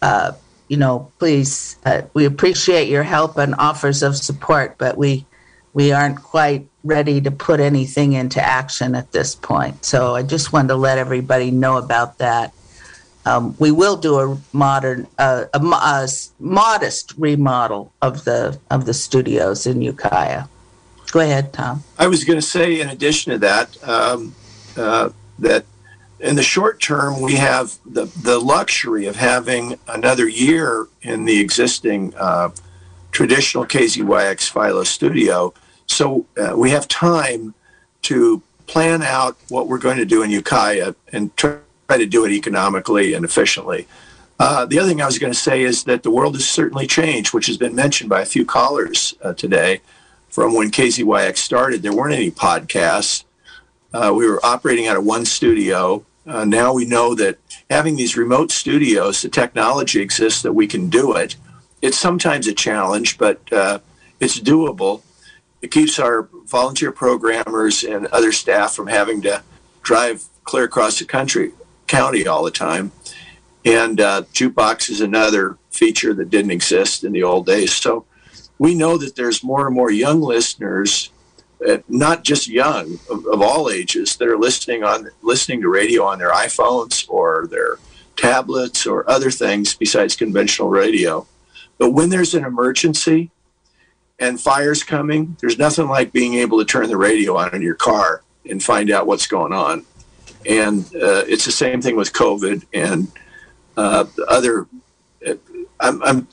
uh, 0.00 0.32
you 0.68 0.78
know, 0.78 1.12
please, 1.18 1.76
uh, 1.84 2.02
we 2.14 2.24
appreciate 2.24 2.88
your 2.88 3.02
help 3.02 3.36
and 3.36 3.54
offers 3.56 4.02
of 4.02 4.16
support, 4.16 4.78
but 4.78 4.96
we 4.96 5.26
we 5.74 5.92
aren't 5.92 6.22
quite 6.22 6.66
ready 6.84 7.20
to 7.20 7.30
put 7.30 7.60
anything 7.60 8.12
into 8.12 8.40
action 8.40 8.94
at 8.94 9.12
this 9.12 9.34
point. 9.34 9.84
So 9.84 10.14
I 10.14 10.22
just 10.22 10.52
wanted 10.52 10.68
to 10.68 10.76
let 10.76 10.98
everybody 10.98 11.50
know 11.50 11.76
about 11.76 12.18
that. 12.18 12.54
Um, 13.26 13.56
we 13.58 13.70
will 13.70 13.96
do 13.96 14.18
a 14.18 14.38
modern, 14.52 15.06
uh, 15.18 15.46
a, 15.54 15.58
a, 15.58 16.08
modest 16.38 17.14
remodel 17.16 17.92
of 18.02 18.24
the 18.24 18.58
of 18.70 18.84
the 18.84 18.92
studios 18.94 19.66
in 19.66 19.80
Ukiah. 19.80 20.44
Go 21.10 21.20
ahead, 21.20 21.52
Tom. 21.52 21.84
I 21.98 22.06
was 22.06 22.24
going 22.24 22.38
to 22.38 22.46
say, 22.46 22.80
in 22.80 22.88
addition 22.88 23.32
to 23.32 23.38
that, 23.38 23.88
um, 23.88 24.34
uh, 24.76 25.10
that 25.38 25.64
in 26.20 26.36
the 26.36 26.42
short 26.42 26.80
term 26.80 27.20
we 27.20 27.34
have 27.34 27.78
the 27.86 28.06
the 28.22 28.38
luxury 28.38 29.06
of 29.06 29.16
having 29.16 29.78
another 29.88 30.28
year 30.28 30.88
in 31.02 31.24
the 31.24 31.40
existing 31.40 32.12
uh, 32.16 32.50
traditional 33.10 33.64
KZYX 33.64 34.50
Philo 34.50 34.84
studio, 34.84 35.54
so 35.86 36.26
uh, 36.36 36.54
we 36.56 36.70
have 36.70 36.88
time 36.88 37.54
to 38.02 38.42
plan 38.66 39.02
out 39.02 39.36
what 39.48 39.68
we're 39.68 39.78
going 39.78 39.98
to 39.98 40.04
do 40.04 40.22
in 40.22 40.30
Ukiah 40.30 40.94
and 41.12 41.34
try 41.88 41.98
to 41.98 42.06
do 42.06 42.24
it 42.24 42.32
economically 42.32 43.14
and 43.14 43.24
efficiently. 43.24 43.86
Uh, 44.38 44.66
the 44.66 44.78
other 44.78 44.88
thing 44.88 45.00
I 45.00 45.06
was 45.06 45.18
going 45.18 45.32
to 45.32 45.38
say 45.38 45.62
is 45.62 45.84
that 45.84 46.02
the 46.02 46.10
world 46.10 46.34
has 46.34 46.48
certainly 46.48 46.86
changed, 46.86 47.32
which 47.32 47.46
has 47.46 47.56
been 47.56 47.74
mentioned 47.74 48.10
by 48.10 48.20
a 48.20 48.26
few 48.26 48.44
callers 48.44 49.14
uh, 49.22 49.32
today. 49.34 49.80
From 50.28 50.54
when 50.54 50.70
KZYX 50.70 51.36
started, 51.36 51.82
there 51.82 51.92
weren't 51.92 52.14
any 52.14 52.30
podcasts. 52.30 53.24
Uh, 53.92 54.12
we 54.14 54.28
were 54.28 54.44
operating 54.44 54.88
out 54.88 54.96
of 54.96 55.04
one 55.04 55.24
studio. 55.24 56.04
Uh, 56.26 56.44
now 56.44 56.72
we 56.72 56.84
know 56.84 57.14
that 57.14 57.38
having 57.70 57.94
these 57.94 58.16
remote 58.16 58.50
studios, 58.50 59.22
the 59.22 59.28
technology 59.28 60.00
exists 60.00 60.42
that 60.42 60.52
we 60.52 60.66
can 60.66 60.88
do 60.88 61.14
it. 61.14 61.36
It's 61.80 61.98
sometimes 61.98 62.48
a 62.48 62.54
challenge, 62.54 63.18
but 63.18 63.40
uh, 63.52 63.78
it's 64.18 64.40
doable. 64.40 65.02
It 65.62 65.70
keeps 65.70 66.00
our 66.00 66.28
volunteer 66.46 66.90
programmers 66.90 67.84
and 67.84 68.06
other 68.06 68.32
staff 68.32 68.74
from 68.74 68.88
having 68.88 69.22
to 69.22 69.42
drive 69.82 70.24
clear 70.42 70.64
across 70.64 70.98
the 70.98 71.04
country 71.04 71.52
county 71.86 72.26
all 72.26 72.44
the 72.44 72.50
time. 72.50 72.92
And 73.64 74.00
uh, 74.00 74.22
jukebox 74.32 74.90
is 74.90 75.00
another 75.00 75.56
feature 75.70 76.12
that 76.14 76.30
didn't 76.30 76.50
exist 76.50 77.04
in 77.04 77.12
the 77.12 77.22
old 77.22 77.46
days. 77.46 77.74
So 77.74 78.04
we 78.58 78.74
know 78.74 78.98
that 78.98 79.16
there's 79.16 79.42
more 79.42 79.66
and 79.66 79.74
more 79.74 79.90
young 79.90 80.20
listeners, 80.20 81.10
uh, 81.66 81.78
not 81.88 82.24
just 82.24 82.46
young, 82.46 82.98
of, 83.10 83.26
of, 83.26 83.40
all 83.40 83.70
ages, 83.70 84.16
that 84.16 84.28
are 84.28 84.38
listening 84.38 84.84
on 84.84 85.08
listening 85.22 85.62
to 85.62 85.68
radio 85.68 86.04
on 86.04 86.18
their 86.18 86.30
iPhones 86.30 87.08
or 87.08 87.46
their 87.50 87.78
tablets 88.16 88.86
or 88.86 89.08
other 89.10 89.30
things 89.30 89.74
besides 89.74 90.14
conventional 90.14 90.68
radio. 90.68 91.26
But 91.78 91.90
when 91.90 92.10
there's 92.10 92.34
an 92.34 92.44
emergency 92.44 93.30
and 94.18 94.40
fire's 94.40 94.84
coming, 94.84 95.36
there's 95.40 95.58
nothing 95.58 95.88
like 95.88 96.12
being 96.12 96.34
able 96.34 96.58
to 96.58 96.64
turn 96.64 96.88
the 96.88 96.96
radio 96.96 97.36
on 97.36 97.54
in 97.54 97.62
your 97.62 97.74
car 97.74 98.22
and 98.48 98.62
find 98.62 98.90
out 98.90 99.06
what's 99.06 99.26
going 99.26 99.52
on 99.52 99.84
and 100.46 100.84
uh, 100.94 101.24
it's 101.26 101.44
the 101.44 101.52
same 101.52 101.80
thing 101.80 101.96
with 101.96 102.12
COVID 102.12 102.64
and 102.72 103.08
uh, 103.76 104.04
other. 104.28 104.66
I'm, 105.80 106.02
I'm, 106.02 106.28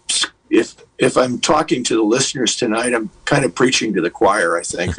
if 0.49 0.75
if 0.97 1.17
I'm 1.17 1.39
talking 1.39 1.83
to 1.85 1.95
the 1.95 2.03
listeners 2.03 2.55
tonight, 2.55 2.93
I'm 2.93 3.09
kind 3.25 3.45
of 3.45 3.55
preaching 3.55 3.93
to 3.93 4.01
the 4.01 4.09
choir. 4.09 4.57
I 4.57 4.63
think 4.63 4.95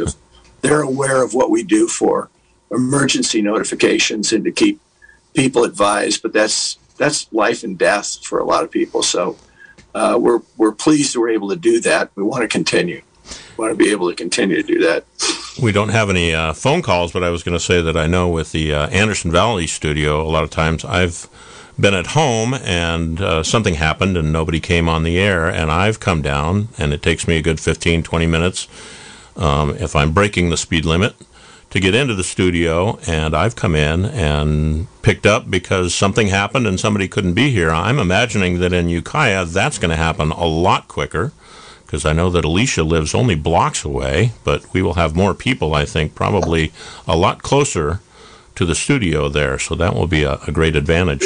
they're 0.63 0.83
aware 0.83 1.23
of 1.23 1.35
what 1.35 1.51
we 1.51 1.63
do 1.63 1.87
for 1.87 2.31
emergency 2.71 3.43
notifications 3.43 4.33
and 4.33 4.45
to 4.45 4.51
keep 4.51 4.81
people 5.35 5.65
advised, 5.65 6.23
but 6.23 6.33
that's 6.33 6.79
that's 6.97 7.33
life 7.33 7.65
and 7.65 7.79
death 7.79 8.25
for 8.25 8.39
a 8.39 8.45
lot 8.45 8.65
of 8.65 8.71
people. 8.71 9.03
So 9.03 9.37
uh, 9.95 10.19
we're 10.21 10.41
we're 10.57 10.73
pleased 10.73 11.17
we're 11.17 11.31
able 11.31 11.51
to 11.51 11.57
do 11.57 11.81
that. 11.81 12.11
We 12.15 12.23
want 12.23 12.43
to 12.43 12.49
continue. 12.49 13.03
Want 13.57 13.70
to 13.70 13.76
be 13.76 13.90
able 13.90 14.09
to 14.09 14.16
continue 14.16 14.57
to 14.57 14.62
do 14.62 14.78
that. 14.80 15.05
We 15.62 15.72
don't 15.72 15.90
have 15.90 16.09
any 16.09 16.34
uh, 16.34 16.55
phone 16.55 16.82
calls, 16.82 17.12
but 17.12 17.22
I 17.22 17.30
was 17.30 17.42
going 17.42 17.57
to 17.57 17.62
say 17.62 17.82
that 17.82 17.96
I 17.96 18.07
know 18.07 18.28
with 18.28 18.53
the 18.53 18.72
uh, 18.72 18.88
Anderson 18.88 19.30
Valley 19.30 19.66
studio, 19.66 20.22
a 20.22 20.30
lot 20.30 20.44
of 20.44 20.50
times 20.50 20.84
I've 20.84 21.28
been 21.78 21.94
at 21.94 22.09
home 22.09 22.55
and 22.55 23.20
uh, 23.20 23.42
something 23.42 23.74
happened 23.74 24.16
and 24.16 24.32
nobody 24.32 24.61
came 24.61 24.88
on 24.88 25.03
the 25.03 25.18
air, 25.18 25.48
and 25.48 25.70
I've 25.70 26.00
come 26.00 26.22
down, 26.22 26.68
and 26.78 26.92
it 26.92 27.03
takes 27.03 27.28
me 27.28 27.36
a 27.36 27.42
good 27.42 27.61
15, 27.61 28.03
20 28.03 28.26
minutes 28.26 28.68
um, 29.36 29.70
if 29.76 29.94
I'm 29.94 30.12
breaking 30.12 30.50
the 30.50 30.57
speed 30.57 30.84
limit 30.84 31.14
to 31.70 31.80
get 31.80 31.94
into 31.94 32.14
the 32.14 32.24
studio, 32.24 32.98
and 33.07 33.34
I've 33.34 33.57
come 33.57 33.74
in 33.74 34.05
and 34.05 34.88
picked 35.00 35.24
up 35.24 35.50
because 35.50 35.94
something 35.94 36.28
happened 36.28 36.66
and 36.66 36.78
somebody 36.78 37.09
couldn't 37.09 37.32
be 37.32 37.50
here. 37.50 37.70
I'm 37.70 37.98
imagining 37.98 38.59
that 38.61 38.74
in 38.74 38.90
Ukiah, 38.90 39.46
that's 39.46 39.78
going 39.78 39.90
to 39.90 39.96
happen 39.96 40.30
a 40.32 40.44
lot 40.44 40.86
quicker 40.86 41.32
because 41.93 42.07
I 42.07 42.14
know 42.14 42.30
that 42.30 42.47
Alicia 42.47 42.84
lives 42.84 43.14
only 43.14 43.34
blocks 43.34 43.84
away, 43.84 44.32
but 44.45 44.64
we 44.72 44.80
will 44.80 44.95
have 44.95 45.14
more 45.14 45.34
people, 45.34 45.74
I 45.74 45.84
think, 45.84 46.14
probably 46.14 46.72
a 47.07 47.14
lot 47.14 47.43
closer 47.43 48.01
to 48.55 48.64
the 48.64 48.74
studio 48.74 49.28
there. 49.28 49.59
So 49.59 49.74
that 49.74 49.95
will 49.95 50.07
be 50.07 50.22
a, 50.22 50.38
a 50.47 50.53
great 50.53 50.74
advantage. 50.74 51.22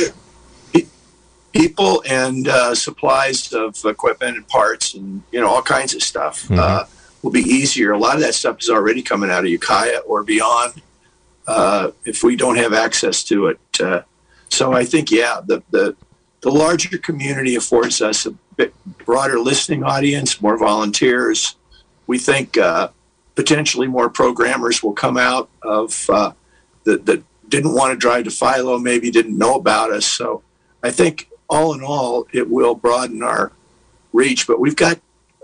People 1.53 2.03
and 2.05 2.49
uh, 2.49 2.75
supplies 2.75 3.53
of 3.53 3.77
equipment 3.85 4.39
and 4.39 4.49
parts 4.49 4.95
and 4.95 5.23
you 5.31 5.41
know 5.41 5.49
all 5.49 5.63
kinds 5.63 5.95
of 5.95 6.03
stuff 6.03 6.43
mm-hmm. 6.43 6.59
uh, 6.59 6.85
will 7.23 7.31
be 7.31 7.43
easier. 7.43 7.93
A 7.93 7.99
lot 7.99 8.17
of 8.17 8.23
that 8.23 8.35
stuff 8.35 8.61
is 8.61 8.69
already 8.69 9.03
coming 9.03 9.31
out 9.31 9.45
of 9.45 9.51
Ukiah 9.51 9.99
or 9.99 10.25
beyond. 10.25 10.83
Uh, 11.47 11.93
if 12.05 12.25
we 12.25 12.35
don't 12.35 12.57
have 12.57 12.73
access 12.73 13.23
to 13.23 13.47
it, 13.47 13.61
uh, 13.81 14.03
so 14.49 14.73
I 14.73 14.85
think 14.85 15.13
yeah, 15.13 15.41
the 15.47 15.63
the 15.71 15.95
the 16.41 16.51
larger 16.51 16.99
community 16.99 17.55
affords 17.55 18.03
us 18.03 18.27
a 18.27 18.33
bit 18.57 18.75
broader 19.07 19.39
listening 19.39 19.85
audience, 19.85 20.43
more 20.43 20.59
volunteers. 20.59 21.57
We 22.07 22.19
think 22.19 22.59
uh, 22.59 22.89
potentially 23.37 23.87
more 23.87 24.11
programmers 24.11 24.83
will 24.83 24.93
come 24.93 25.17
out 25.17 25.49
of 25.63 26.11
uh, 26.11 26.33
that, 26.85 27.07
that 27.07 27.23
didn't 27.49 27.75
want 27.75 27.93
to 27.93 27.97
drive 27.97 28.25
to 28.25 28.31
Philo, 28.31 28.79
maybe 28.79 29.11
didn't 29.11 29.39
know 29.39 29.55
about 29.55 29.93
us. 29.93 30.05
So 30.05 30.43
I 30.83 30.91
think 30.91 31.31
all 31.49 31.73
in 31.73 31.83
all, 31.83 32.27
it 32.33 32.51
will 32.51 32.75
broaden 32.75 33.23
our 33.23 33.53
reach. 34.13 34.47
But 34.47 34.59
we've 34.59 34.77
got 34.77 34.99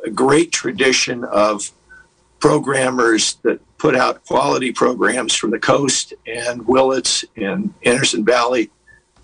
a 0.04 0.10
great 0.10 0.50
tradition 0.50 1.24
of 1.24 1.70
programmers 2.40 3.34
that 3.44 3.60
put 3.78 3.94
out 3.94 4.24
quality 4.24 4.72
programs 4.72 5.34
from 5.34 5.50
the 5.50 5.58
coast 5.58 6.12
and 6.26 6.66
Willits 6.66 7.24
and 7.36 7.72
Anderson 7.84 8.24
Valley. 8.24 8.70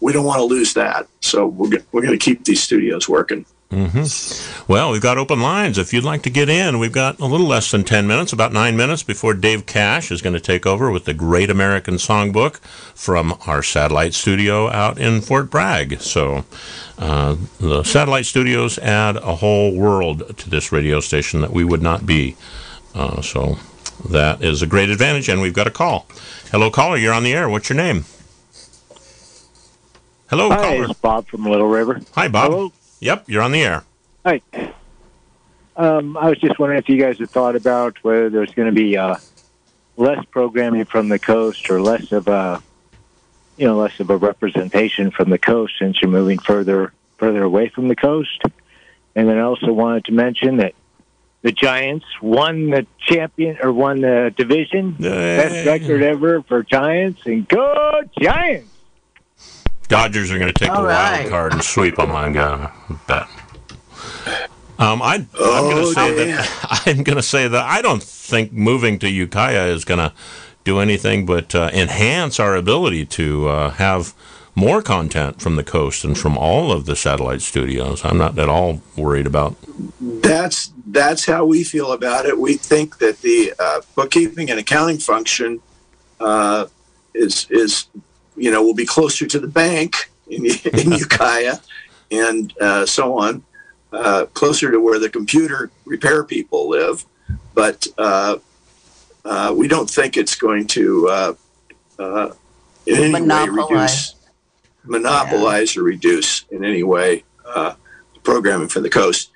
We 0.01 0.13
don't 0.13 0.25
want 0.25 0.39
to 0.39 0.45
lose 0.45 0.75
that. 0.75 1.09
So 1.21 1.47
we're, 1.47 1.83
we're 1.91 2.03
going 2.03 2.17
to 2.17 2.25
keep 2.25 2.45
these 2.45 2.63
studios 2.63 3.09
working. 3.09 3.45
Mm-hmm. 3.71 4.73
Well, 4.73 4.91
we've 4.93 5.03
got 5.03 5.19
open 5.19 5.41
lines. 5.41 5.77
If 5.77 5.93
you'd 5.93 6.05
like 6.05 6.23
to 6.23 6.31
get 6.31 6.49
in, 6.49 6.79
we've 6.79 6.93
got 6.93 7.21
a 7.21 7.27
little 7.27 7.47
less 7.47 7.71
than 7.71 7.85
10 7.85 8.07
minutes, 8.07 8.33
about 8.33 8.53
nine 8.53 8.79
minutes 8.79 9.03
before 9.03 9.35
Dave 9.35 9.67
Cash 9.67 10.11
is 10.11 10.23
going 10.23 10.33
to 10.33 10.41
take 10.41 10.65
over 10.65 10.91
with 10.91 11.05
the 11.05 11.13
Great 11.13 11.51
American 11.51 11.95
Songbook 11.95 12.57
from 12.95 13.39
our 13.47 13.63
satellite 13.63 14.15
studio 14.15 14.71
out 14.71 14.99
in 14.99 15.21
Fort 15.21 15.51
Bragg. 15.51 16.01
So 16.01 16.47
uh, 16.99 17.37
the 17.61 17.83
satellite 17.83 18.25
studios 18.25 18.79
add 18.79 19.17
a 19.17 19.37
whole 19.37 19.77
world 19.77 20.39
to 20.39 20.49
this 20.49 20.73
radio 20.73 21.01
station 21.01 21.43
that 21.43 21.53
we 21.53 21.63
would 21.63 21.83
not 21.83 22.07
be. 22.07 22.37
Uh, 22.95 23.21
so 23.21 23.59
that 24.09 24.43
is 24.43 24.63
a 24.63 24.67
great 24.67 24.89
advantage, 24.89 25.29
and 25.29 25.43
we've 25.43 25.53
got 25.53 25.67
a 25.67 25.71
call. 25.71 26.07
Hello, 26.51 26.71
caller. 26.71 26.97
You're 26.97 27.13
on 27.13 27.23
the 27.23 27.35
air. 27.35 27.51
What's 27.51 27.69
your 27.69 27.77
name? 27.77 28.07
Hello, 30.31 30.49
Hi, 30.51 30.57
caller. 30.57 30.95
Bob 31.03 31.27
from 31.27 31.45
Little 31.45 31.69
River. 31.69 32.01
Hi, 32.15 32.29
Bob. 32.29 32.51
Hello. 32.51 32.73
Yep, 33.01 33.25
you're 33.29 33.43
on 33.43 33.53
the 33.53 33.63
air. 33.63 33.85
Hi. 34.25 34.41
Um, 35.77 36.17
I 36.17 36.29
was 36.29 36.39
just 36.39 36.59
wondering 36.59 36.81
if 36.81 36.89
you 36.89 37.01
guys 37.01 37.19
had 37.19 37.31
thought 37.31 37.55
about 37.55 38.03
whether 38.03 38.29
there's 38.31 38.53
going 38.53 38.67
to 38.67 38.75
be 38.75 38.97
uh, 38.97 39.17
less 39.97 40.25
programming 40.27 40.85
from 40.85 41.09
the 41.09 41.19
coast 41.19 41.71
or 41.71 41.81
less 41.81 42.11
of 42.11 42.27
a, 42.27 42.61
you 43.57 43.67
know, 43.67 43.77
less 43.77 44.01
of 44.01 44.11
a 44.11 44.17
representation 44.17 45.13
from 45.13 45.31
the 45.31 45.39
coast 45.39 45.75
since 45.79 46.01
you're 46.03 46.11
moving 46.11 46.39
further 46.39 46.93
further 47.17 47.43
away 47.43 47.69
from 47.69 47.89
the 47.89 47.97
coast. 47.97 48.43
And 49.15 49.29
then 49.29 49.39
I 49.39 49.43
also 49.43 49.73
wanted 49.73 50.05
to 50.07 50.13
mention 50.13 50.59
that 50.59 50.75
the 51.43 51.53
Giants 51.53 52.07
won 52.21 52.71
the 52.71 52.87
champion 52.99 53.59
or 53.63 53.73
won 53.73 54.01
the 54.01 54.33
division, 54.37 54.93
best 54.93 55.67
record 55.67 56.03
ever 56.03 56.43
for 56.43 56.63
Giants, 56.63 57.23
and 57.27 57.47
go 57.47 58.03
Giants! 58.21 58.71
Dodgers 59.89 60.31
are 60.31 60.39
going 60.39 60.53
to 60.53 60.59
take 60.59 60.71
All 60.71 60.83
the 60.83 60.89
right. 60.89 61.21
wild 61.21 61.31
card 61.31 61.53
and 61.55 61.65
sweep 61.65 61.97
them. 61.97 62.13
I'm 62.13 62.33
going 62.33 62.61
to 62.61 62.73
bet. 63.07 63.27
Um, 64.79 65.03
I, 65.03 65.15
I'm 65.15 65.27
going 65.35 65.77
to 65.77 65.83
Oh, 65.83 65.93
say 65.93 66.15
damn. 66.17 66.37
that 66.37 66.83
I'm 66.87 67.03
going 67.03 67.17
to 67.17 67.23
say 67.23 67.49
that 67.49 67.65
I 67.65 67.83
don't 67.83 68.03
think 68.03 68.53
moving 68.53 68.99
to 69.01 69.09
Ukiah 69.09 69.67
is 69.69 69.85
going 69.85 69.99
to 69.99 70.13
do 70.65 70.79
anything 70.79 71.25
but 71.27 71.55
uh, 71.55 71.71
enhance 71.73 72.39
our 72.39 72.55
ability 72.55 73.07
to 73.07 73.49
uh, 73.49 73.71
have 73.71 74.15
more 74.55 74.83
content 74.83 75.41
from 75.41 75.57
the 75.57 75.65
coast 75.65 76.05
and 76.05 76.19
from 76.19 76.37
all 76.37 76.71
of 76.71 76.85
the 76.85 76.95
satellite 76.97 77.41
studios. 77.41 78.05
I'm 78.05 78.19
not 78.19 78.39
at 78.39 78.49
all 78.49 78.83
worried 78.97 79.27
about. 79.27 79.57
That's 80.01 80.73
that's 80.87 81.25
how 81.27 81.45
we 81.45 81.65
feel 81.65 81.93
about 81.93 82.27
it. 82.27 82.39
We 82.39 82.55
think 82.55 82.99
that 82.99 83.21
the 83.23 83.53
uh, 83.59 83.81
bookkeeping 83.95 84.51
and 84.51 84.59
accounting 84.61 84.99
function 84.99 85.61
uh, 86.21 86.67
is 87.15 87.47
is 87.51 87.87
you 88.39 88.51
know 88.51 88.63
we'll 88.63 88.75
be 88.75 88.87
closer 88.87 89.27
to 89.27 89.39
the 89.39 89.47
bank 89.49 90.11
in, 90.29 90.47
in 90.47 90.93
Ukiah 90.99 91.59
and 92.11 92.53
uh, 92.61 92.87
so 92.87 93.19
on, 93.19 93.43
uh, 93.93 94.27
closer 94.33 94.71
to 94.71 94.81
where 94.81 94.99
the 94.99 95.11
computer 95.11 95.71
repair 95.85 96.25
people 96.25 96.69
live. 96.69 97.05
But 97.55 97.87
uh, 97.99 98.39
uh, 99.25 99.55
we 99.57 99.69
don't 99.69 99.91
think 99.91 100.17
it's 100.17 100.37
going 100.37 100.67
to 100.69 101.09
uh, 101.09 101.35
uh, 101.99 102.31
in 102.87 102.97
any 102.97 103.13
way 103.13 103.21
Monopolize. 103.21 103.71
reduce 103.71 104.15
monopolize 104.85 105.77
or 105.77 105.83
reduce 105.83 106.45
in 106.51 106.65
any 106.65 106.83
way 106.83 107.25
uh, 107.47 107.75
programming 108.23 108.69
for 108.69 108.81
the 108.81 108.91
coast. 108.91 109.31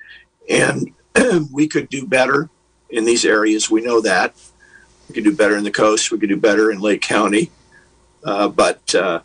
And 0.49 0.93
we 1.51 1.67
could 1.67 1.89
do 1.89 2.05
better 2.05 2.49
in 2.89 3.05
these 3.05 3.25
areas. 3.25 3.69
We 3.69 3.81
know 3.81 4.01
that. 4.01 4.33
We 5.07 5.15
could 5.15 5.23
do 5.23 5.35
better 5.35 5.57
in 5.57 5.63
the 5.63 5.71
coast. 5.71 6.11
We 6.11 6.19
could 6.19 6.29
do 6.29 6.37
better 6.37 6.71
in 6.71 6.79
Lake 6.79 7.01
County. 7.01 7.51
Uh, 8.23 8.47
but 8.47 8.95
uh, 8.95 9.19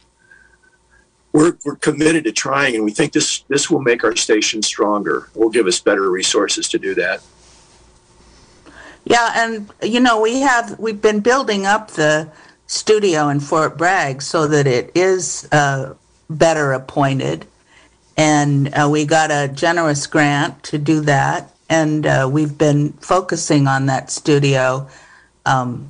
we're, 1.32 1.56
we're 1.64 1.76
committed 1.76 2.24
to 2.24 2.32
trying, 2.32 2.74
and 2.74 2.84
we 2.84 2.90
think 2.90 3.12
this, 3.12 3.40
this 3.48 3.70
will 3.70 3.80
make 3.80 4.04
our 4.04 4.16
station 4.16 4.62
stronger. 4.62 5.28
Will 5.34 5.50
give 5.50 5.66
us 5.66 5.80
better 5.80 6.10
resources 6.10 6.68
to 6.70 6.78
do 6.78 6.94
that. 6.94 7.22
Yeah, 9.04 9.32
and 9.36 9.70
you 9.82 10.00
know 10.00 10.20
we 10.20 10.40
have 10.40 10.78
we've 10.78 11.00
been 11.00 11.20
building 11.20 11.64
up 11.64 11.92
the 11.92 12.30
studio 12.66 13.28
in 13.28 13.40
Fort 13.40 13.78
Bragg 13.78 14.20
so 14.20 14.46
that 14.46 14.66
it 14.66 14.92
is 14.94 15.48
uh, 15.50 15.94
better 16.28 16.72
appointed, 16.72 17.46
and 18.16 18.68
uh, 18.74 18.88
we 18.90 19.06
got 19.06 19.30
a 19.30 19.48
generous 19.48 20.06
grant 20.06 20.62
to 20.64 20.78
do 20.78 21.00
that, 21.02 21.54
and 21.70 22.04
uh, 22.04 22.28
we've 22.30 22.58
been 22.58 22.92
focusing 22.94 23.66
on 23.66 23.86
that 23.86 24.10
studio. 24.10 24.86
Um, 25.46 25.88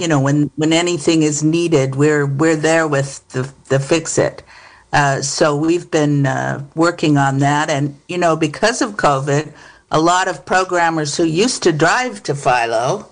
you 0.00 0.08
know, 0.08 0.20
when 0.20 0.50
when 0.56 0.72
anything 0.72 1.22
is 1.22 1.42
needed, 1.42 1.94
we're 1.94 2.26
we're 2.26 2.56
there 2.56 2.88
with 2.88 3.26
the 3.28 3.52
the 3.68 3.78
fix 3.78 4.18
it. 4.18 4.42
Uh, 4.92 5.22
so 5.22 5.54
we've 5.54 5.90
been 5.90 6.26
uh, 6.26 6.64
working 6.74 7.16
on 7.16 7.38
that, 7.38 7.70
and 7.70 7.96
you 8.08 8.18
know, 8.18 8.34
because 8.34 8.82
of 8.82 8.92
COVID, 8.92 9.52
a 9.90 10.00
lot 10.00 10.26
of 10.26 10.46
programmers 10.46 11.16
who 11.16 11.24
used 11.24 11.62
to 11.64 11.72
drive 11.72 12.22
to 12.24 12.34
Philo 12.34 13.06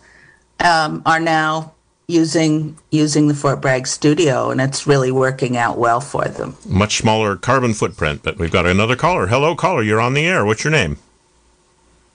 um, 0.61 1.03
are 1.05 1.20
now 1.20 1.74
using 2.09 2.78
using 2.91 3.28
the 3.28 3.34
Fort 3.34 3.61
Bragg 3.61 3.86
studio, 3.86 4.51
and 4.51 4.61
it's 4.61 4.86
really 4.86 5.12
working 5.12 5.57
out 5.57 5.78
well 5.78 6.01
for 6.01 6.24
them. 6.24 6.57
Much 6.66 6.97
smaller 6.97 7.36
carbon 7.36 7.74
footprint, 7.74 8.22
but 8.22 8.39
we've 8.39 8.51
got 8.51 8.66
another 8.66 8.97
caller. 8.97 9.26
Hello, 9.26 9.55
caller. 9.55 9.82
You're 9.82 10.01
on 10.01 10.14
the 10.14 10.26
air. 10.26 10.45
What's 10.45 10.64
your 10.64 10.72
name? 10.72 10.97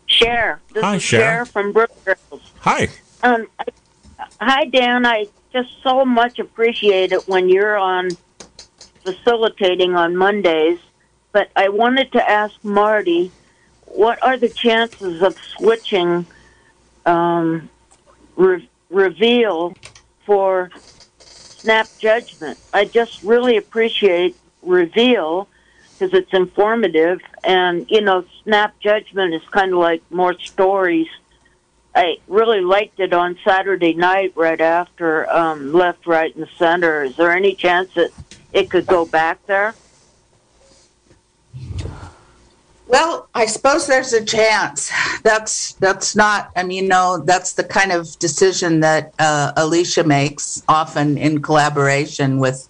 Cher. 0.07 0.59
This 0.73 0.83
Hi, 0.83 0.95
is 0.95 1.03
Cher. 1.03 1.21
Cher 1.21 1.45
from 1.45 1.71
Brookfield. 1.71 2.41
Hi. 2.59 2.89
Um, 3.23 3.47
I, 3.59 3.65
hi, 4.43 4.65
Dan. 4.65 5.05
I 5.05 5.27
just 5.51 5.69
so 5.83 6.05
much 6.05 6.39
appreciate 6.39 7.13
it 7.13 7.27
when 7.27 7.49
you're 7.49 7.77
on 7.77 8.17
facilitating 9.03 9.95
on 9.95 10.15
Mondays. 10.15 10.79
But 11.31 11.49
I 11.55 11.69
wanted 11.69 12.11
to 12.13 12.29
ask 12.29 12.53
Marty, 12.61 13.33
what 13.85 14.19
are 14.21 14.37
the 14.37 14.49
chances 14.49 15.21
of 15.23 15.35
switching 15.57 16.27
um, 17.05 17.69
re- 18.35 18.69
reveal 18.89 19.73
for 20.25 20.69
snap 21.61 21.89
judgment? 21.99 22.59
I 22.71 22.85
just 22.85 23.11
really 23.23 23.57
appreciate 23.57 24.37
reveal 24.61 25.47
because 25.97 26.17
it's 26.17 26.33
informative, 26.33 27.19
and 27.43 27.85
you 27.89 28.01
know, 28.01 28.25
snap 28.43 28.79
judgment 28.79 29.33
is 29.33 29.41
kind 29.51 29.73
of 29.73 29.79
like 29.79 30.01
more 30.11 30.35
stories. 30.39 31.07
I 31.95 32.17
really 32.27 32.61
liked 32.61 32.99
it 32.99 33.13
on 33.13 33.37
Saturday 33.43 33.93
night 33.93 34.33
right 34.35 34.59
after 34.59 35.29
um, 35.29 35.73
Left, 35.73 36.07
Right, 36.07 36.35
and 36.35 36.47
Center. 36.57 37.03
Is 37.03 37.15
there 37.15 37.31
any 37.31 37.53
chance 37.53 37.93
that 37.93 38.09
it 38.51 38.69
could 38.69 38.87
go 38.87 39.05
back 39.05 39.45
there? 39.45 39.75
Well, 42.87 43.27
I 43.33 43.45
suppose 43.45 43.87
there's 43.87 44.13
a 44.13 44.23
chance. 44.23 44.91
That's 45.23 45.73
that's 45.73 46.15
not. 46.15 46.51
I 46.55 46.63
mean, 46.63 46.87
know, 46.87 47.23
that's 47.25 47.53
the 47.53 47.63
kind 47.63 47.91
of 47.91 48.17
decision 48.19 48.81
that 48.81 49.13
uh, 49.17 49.53
Alicia 49.55 50.03
makes, 50.03 50.61
often 50.67 51.17
in 51.17 51.41
collaboration 51.41 52.39
with 52.39 52.67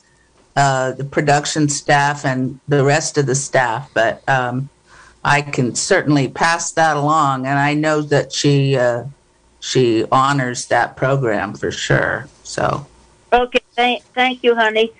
uh, 0.55 0.91
the 0.91 1.03
production 1.03 1.67
staff 1.67 2.26
and 2.26 2.59
the 2.67 2.84
rest 2.84 3.17
of 3.17 3.26
the 3.26 3.36
staff. 3.36 3.89
But 3.93 4.28
um, 4.30 4.69
I 5.26 5.41
can 5.41 5.76
certainly 5.76 6.28
pass 6.28 6.71
that 6.71 6.97
along, 6.97 7.45
and 7.45 7.57
I 7.57 7.74
know 7.74 8.01
that 8.01 8.34
she 8.34 8.76
uh, 8.76 9.05
she 9.59 10.05
honors 10.11 10.67
that 10.67 10.97
program 10.97 11.53
for 11.53 11.71
sure. 11.71 12.28
So. 12.43 12.86
Okay, 13.32 13.61
thank, 13.76 14.03
thank 14.13 14.43
you, 14.43 14.53
honey. 14.53 14.91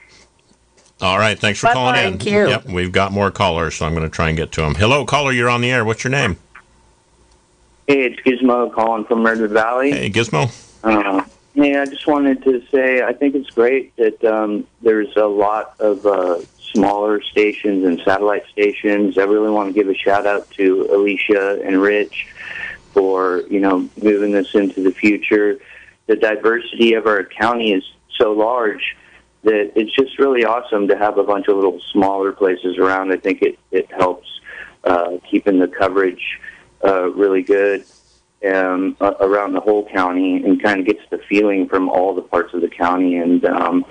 All 1.01 1.19
right. 1.19 1.38
Thanks 1.38 1.59
for 1.59 1.67
Bye-bye. 1.67 1.74
calling 1.74 1.95
in. 1.95 2.11
Thank 2.17 2.26
you. 2.26 2.47
Yep. 2.47 2.65
We've 2.65 2.91
got 2.91 3.11
more 3.11 3.30
callers, 3.30 3.76
so 3.76 3.86
I'm 3.86 3.93
going 3.93 4.09
to 4.09 4.15
try 4.15 4.30
and 4.30 4.38
get 4.38 4.51
to 4.53 4.61
them. 4.61 4.74
Hello, 4.74 5.05
caller. 5.05 5.32
You're 5.32 5.49
on 5.49 5.61
the 5.61 5.69
air. 5.69 5.86
What's 5.86 6.03
your 6.03 6.11
name? 6.11 6.38
Hey, 7.88 8.05
it's 8.05 8.19
Gizmo 8.21 8.74
calling 8.74 9.03
from 9.03 9.26
Redwood 9.26 9.51
Valley. 9.51 9.91
Hey, 9.91 10.09
Gizmo. 10.09 10.49
Uh, 10.84 11.26
yeah, 11.53 11.82
I 11.82 11.86
just 11.86 12.07
wanted 12.07 12.43
to 12.43 12.63
say 12.71 13.03
I 13.03 13.13
think 13.13 13.36
it's 13.36 13.49
great 13.49 13.95
that 13.97 14.24
um, 14.24 14.65
there's 14.82 15.15
a 15.17 15.26
lot 15.26 15.76
of 15.80 16.05
uh, 16.05 16.39
smaller 16.74 17.21
stations 17.21 17.86
and 17.86 18.01
satellite 18.03 18.43
stations. 18.51 19.17
I 19.17 19.24
really 19.24 19.51
want 19.51 19.69
to 19.69 19.74
give 19.74 19.89
a 19.89 19.95
shout 19.95 20.26
out 20.26 20.49
to 20.51 20.88
Alicia 20.91 21.61
and 21.63 21.82
Rich 21.82 22.28
for 22.93 23.43
you 23.49 23.59
know 23.59 23.89
moving 24.01 24.32
this 24.32 24.53
into 24.55 24.82
the 24.82 24.91
future. 24.91 25.59
The 26.07 26.15
diversity 26.15 26.93
of 26.93 27.07
our 27.07 27.24
county 27.24 27.74
is 27.74 27.84
so 28.17 28.34
large 28.34 28.95
that 29.43 29.74
it's 29.76 29.93
just 29.93 30.17
really 30.19 30.45
awesome 30.45 30.88
to 30.88 30.97
have 30.97 31.17
a 31.17 31.24
bunch 31.24 31.47
of 31.47 31.55
little 31.55 31.80
smaller 31.91 32.32
places 32.32 32.78
around. 32.78 33.11
I 33.11 33.17
think 33.17 33.41
it 33.41 33.59
it 33.71 33.91
helps 33.91 34.28
uh, 34.84 35.17
keeping 35.30 35.59
the 35.59 35.67
coverage 35.67 36.39
uh, 36.84 37.09
really 37.11 37.41
good 37.41 37.86
um, 38.45 38.97
around 38.99 39.53
the 39.53 39.61
whole 39.61 39.88
county 39.89 40.43
and 40.43 40.61
kind 40.61 40.82
of 40.82 40.86
gets 40.86 41.01
the 41.09 41.19
feeling 41.30 41.67
from 41.67 41.89
all 41.89 42.13
the 42.13 42.21
parts 42.21 42.53
of 42.53 42.61
the 42.61 42.69
county. 42.69 43.17
And 43.17 43.45
um, 43.45 43.86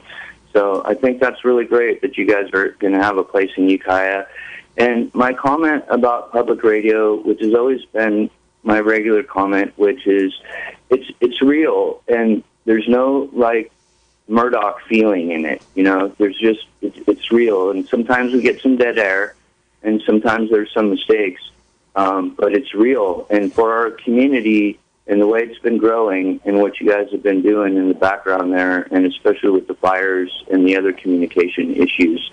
so 0.53 0.83
I 0.85 0.95
think 0.95 1.21
that's 1.21 1.45
really 1.45 1.65
great 1.65 2.03
that 2.03 2.17
you 2.17 2.27
guys 2.27 2.51
are 2.53 2.71
going 2.79 2.93
to 2.93 3.01
have 3.01 3.17
a 3.17 3.25
place 3.25 3.51
in 3.57 3.69
Ukiah. 3.69 4.27
And 4.77 5.15
my 5.15 5.33
comment 5.33 5.85
about 5.89 6.33
public 6.33 6.63
radio, 6.63 7.17
which 7.17 7.41
has 7.41 7.55
always 7.55 7.85
been 7.87 8.31
my 8.63 8.81
regular 8.81 9.23
comment, 9.23 9.73
which 9.77 10.07
is 10.07 10.33
it's 10.91 11.11
it's 11.21 11.43
real 11.43 12.03
and 12.09 12.43
there's 12.65 12.87
no 12.89 13.29
like 13.33 13.73
Murdoch 14.29 14.81
feeling 14.89 15.31
in 15.31 15.45
it. 15.45 15.63
You 15.75 15.85
know, 15.85 16.09
there's 16.19 16.39
just 16.39 16.67
it's, 16.81 16.99
it's 17.07 17.31
real. 17.33 17.71
And 17.71 17.87
sometimes 17.87 18.33
we 18.33 18.41
get 18.41 18.61
some 18.61 18.77
dead 18.77 18.99
air, 18.99 19.35
and 19.83 20.01
sometimes 20.07 20.51
there's 20.51 20.73
some 20.73 20.91
mistakes, 20.91 21.43
um, 21.97 22.35
but 22.39 22.55
it's 22.55 22.75
real. 22.75 23.27
And 23.31 23.53
for 23.53 23.73
our 23.75 23.91
community 23.91 24.79
and 25.07 25.21
the 25.21 25.27
way 25.27 25.41
it's 25.41 25.59
been 25.59 25.79
growing 25.79 26.41
and 26.45 26.59
what 26.59 26.81
you 26.81 26.89
guys 26.89 27.09
have 27.11 27.23
been 27.23 27.43
doing 27.43 27.77
in 27.77 27.89
the 27.89 27.95
background 27.95 28.53
there, 28.53 28.87
and 28.91 29.05
especially 29.07 29.51
with 29.51 29.67
the 29.67 29.75
fires 29.75 30.31
and 30.51 30.67
the 30.67 30.77
other 30.77 30.93
communication 30.93 31.75
issues 31.75 32.31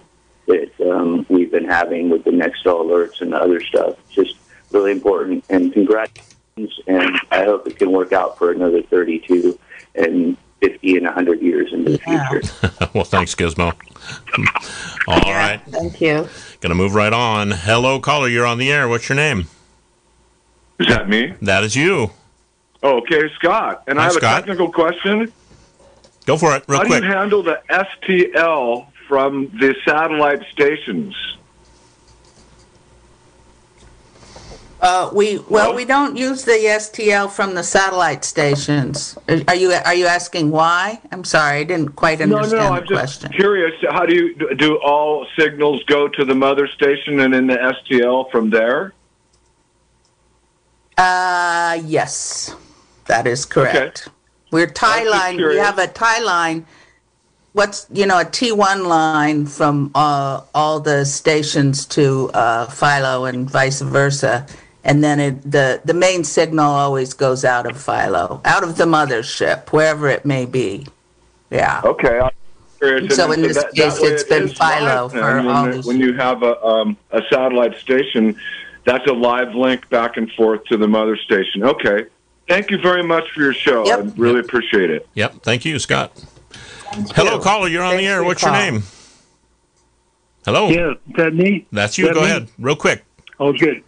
that 0.48 0.72
um, 0.92 1.26
we've 1.30 1.52
been 1.52 1.66
having 1.66 2.10
with 2.10 2.24
the 2.24 2.32
Nixle 2.32 2.84
alerts 2.84 3.22
and 3.22 3.34
the 3.34 3.38
other 3.38 3.62
stuff, 3.62 3.96
just 4.10 4.36
really 4.72 4.92
important. 4.92 5.46
And 5.50 5.74
congratulations, 5.74 6.80
and 6.88 7.20
I 7.32 7.44
hope 7.46 7.68
it 7.68 7.78
can 7.78 7.92
work 7.92 8.14
out 8.14 8.38
for 8.38 8.52
another 8.52 8.82
32 8.84 9.58
and 9.96 10.38
50 10.62 10.98
and 10.98 11.06
100 11.06 11.42
years 11.42 11.72
into 11.74 11.92
the 11.92 11.98
future. 12.00 12.90
well, 12.94 13.04
thanks, 13.04 13.34
Gizmo. 13.36 13.74
All 15.08 15.34
right. 15.34 15.62
Thank 15.70 16.02
you. 16.02 16.28
Gonna 16.62 16.76
move 16.76 16.96
right 16.96 17.14
on. 17.14 17.52
Hello, 17.52 18.00
caller. 18.00 18.28
You're 18.28 18.46
on 18.46 18.58
the 18.58 18.72
air. 18.72 18.88
What's 18.88 19.08
your 19.10 19.16
name? 19.16 19.46
Is 20.80 20.88
that 20.88 21.10
me? 21.10 21.34
That 21.42 21.64
is 21.64 21.76
you. 21.76 22.12
Okay, 22.84 23.30
Scott. 23.36 23.84
And 23.88 23.98
Hi, 23.98 24.04
I 24.04 24.08
have 24.08 24.14
Scott. 24.14 24.38
a 24.38 24.42
technical 24.42 24.72
question. 24.72 25.32
Go 26.26 26.38
for 26.38 26.56
it, 26.56 26.64
real 26.68 26.80
How 26.80 26.86
quick. 26.86 27.02
do 27.02 27.08
you 27.08 27.14
handle 27.14 27.44
the 27.44 27.62
STL 27.70 28.88
from 29.08 29.52
the 29.60 29.76
satellite 29.86 30.44
stations? 30.52 31.16
Uh, 34.82 35.10
we 35.14 35.40
well, 35.50 35.76
we 35.76 35.84
don't 35.84 36.16
use 36.16 36.46
the 36.46 36.52
STL 36.54 37.30
from 37.30 37.54
the 37.54 37.64
satellite 37.64 38.24
stations. 38.24 39.18
Are 39.50 39.56
you 39.56 39.72
are 39.74 39.94
you 39.94 40.06
asking 40.06 40.52
why? 40.52 41.02
I'm 41.12 41.26
sorry, 41.26 41.60
I 41.60 41.64
didn't 41.66 41.98
quite 41.98 42.20
No, 42.20 42.38
understand 42.38 42.52
no, 42.64 42.70
the 42.70 42.76
I'm 42.76 42.82
just 42.88 42.92
question. 43.20 43.32
curious. 43.34 43.74
How 43.90 44.06
do 44.06 44.16
you 44.16 44.56
do? 44.56 44.78
All 44.78 45.28
signals 45.38 45.84
go 45.84 46.08
to 46.08 46.24
the 46.24 46.34
mother 46.36 46.66
station 46.68 47.20
and 47.20 47.36
in 47.36 47.48
the 47.48 47.58
STL 47.58 48.32
from 48.32 48.52
there? 48.52 48.94
Uh, 50.98 51.82
yes, 51.86 52.56
that 53.10 53.26
is 53.28 53.44
correct. 53.44 54.08
We're 54.52 54.68
tie 54.68 55.04
line. 55.04 55.38
We 55.38 55.58
have 55.58 55.78
a 55.78 55.88
tie 55.88 56.22
line. 56.22 56.66
What's 57.54 57.88
you 57.92 58.06
know 58.06 58.20
a 58.20 58.26
T1 58.26 58.88
line 58.88 59.48
from 59.48 59.92
uh, 59.96 60.42
all 60.54 60.80
the 60.80 61.06
stations 61.06 61.86
to 61.88 62.30
uh, 62.34 62.68
Philo 62.68 63.26
and 63.26 63.50
vice 63.50 63.82
versa, 63.82 64.46
and 64.84 65.04
then 65.04 65.20
it, 65.20 65.42
the 65.42 65.82
the 65.84 65.96
main 65.96 66.24
signal 66.24 66.72
always 66.72 67.14
goes 67.14 67.44
out 67.44 67.66
of 67.66 67.82
Philo, 67.82 68.42
out 68.46 68.64
of 68.64 68.78
the 68.78 68.86
mothership, 68.86 69.70
wherever 69.70 70.08
it 70.08 70.26
may 70.26 70.46
be. 70.46 70.86
Yeah. 71.50 71.82
Okay. 71.84 72.20
I'm 72.20 72.32
curious. 72.78 73.16
So 73.16 73.32
in 73.32 73.42
this 73.42 73.58
that- 73.58 73.74
case, 73.74 74.00
that 74.00 74.14
it's 74.14 74.24
it 74.24 74.30
been 74.30 74.48
Philo 74.50 75.10
for 75.10 75.20
then. 75.20 75.48
all 75.48 75.64
when, 75.64 75.72
these 75.72 75.86
when 75.86 76.00
you 76.00 76.14
have 76.14 76.44
a 76.44 76.64
um, 76.64 76.96
a 77.12 77.24
satellite 77.32 77.76
station, 77.80 78.40
that's 78.86 79.08
a 79.08 79.14
live 79.14 79.56
link 79.56 79.90
back 79.90 80.18
and 80.18 80.32
forth 80.34 80.64
to 80.66 80.78
the 80.78 80.88
mother 80.88 81.18
station. 81.18 81.64
Okay. 81.64 82.06
Thank 82.50 82.72
you 82.72 82.80
very 82.80 83.04
much 83.04 83.30
for 83.30 83.42
your 83.42 83.54
show. 83.54 83.88
I 83.88 83.98
really 84.18 84.40
appreciate 84.40 84.90
it. 84.90 85.08
Yep. 85.14 85.44
Thank 85.44 85.66
you, 85.66 85.78
Scott. 85.78 86.12
Hello, 87.16 87.40
caller. 87.40 87.68
You're 87.68 87.84
on 87.84 87.96
the 87.98 88.08
air. 88.08 88.24
What's 88.24 88.42
your 88.42 88.52
name? 88.52 88.82
Hello. 90.46 90.68
Yeah, 90.68 90.94
is 90.94 90.98
that 91.16 91.36
me? 91.36 91.68
That's 91.72 92.00
you. 92.00 92.06
That 92.08 92.16
Go 92.16 92.22
me? 92.22 92.26
ahead, 92.26 92.50
real 92.58 92.76
quick. 92.76 93.06
Oh, 93.40 93.54
good. 93.54 93.84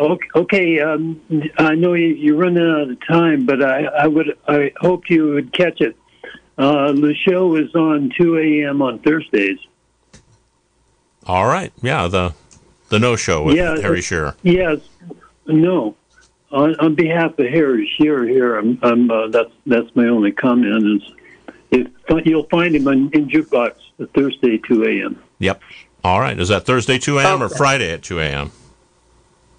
Okay, 0.00 0.28
okay 0.34 0.80
um, 0.80 1.20
I 1.58 1.76
know 1.76 1.94
you, 1.94 2.08
you're 2.08 2.36
running 2.36 2.62
out 2.68 2.90
of 2.90 3.06
time, 3.06 3.46
but 3.46 3.62
I, 3.62 3.84
I 3.84 4.06
would, 4.08 4.36
I 4.48 4.72
hoped 4.78 5.08
you 5.08 5.28
would 5.34 5.52
catch 5.52 5.80
it. 5.80 5.96
Uh, 6.58 6.90
the 6.90 7.14
show 7.14 7.54
is 7.54 7.72
on 7.76 8.12
2 8.18 8.36
a.m. 8.38 8.82
on 8.82 8.98
Thursdays. 8.98 9.58
All 11.24 11.46
right. 11.46 11.72
Yeah. 11.82 12.08
The 12.08 12.34
the 12.88 12.98
no 12.98 13.14
show 13.16 13.42
with 13.44 13.56
Yeah, 13.56 13.80
Harry 13.80 14.00
it- 14.00 14.02
Shearer. 14.02 14.34
Yes, 14.42 14.80
no. 15.46 15.94
On, 16.52 16.74
on 16.76 16.94
behalf 16.94 17.38
of 17.38 17.46
Harry 17.46 17.90
Shearer 17.96 18.26
here, 18.26 18.56
I'm, 18.56 18.78
I'm, 18.82 19.10
uh, 19.10 19.28
that's 19.28 19.50
that's 19.66 19.94
my 19.96 20.06
only 20.06 20.32
comment. 20.32 21.02
Is 21.02 21.12
if 21.72 22.26
you'll 22.26 22.44
find 22.44 22.74
him 22.74 22.86
on, 22.86 23.10
in 23.12 23.28
jukebox 23.28 23.74
Thursday 24.14 24.58
2 24.58 24.84
a.m. 24.84 25.22
Yep. 25.40 25.60
All 26.04 26.20
right. 26.20 26.38
Is 26.38 26.48
that 26.48 26.64
Thursday 26.64 26.98
2 26.98 27.18
a.m. 27.18 27.42
or 27.42 27.48
Friday 27.48 27.90
at 27.90 28.02
2 28.02 28.20
a.m.? 28.20 28.52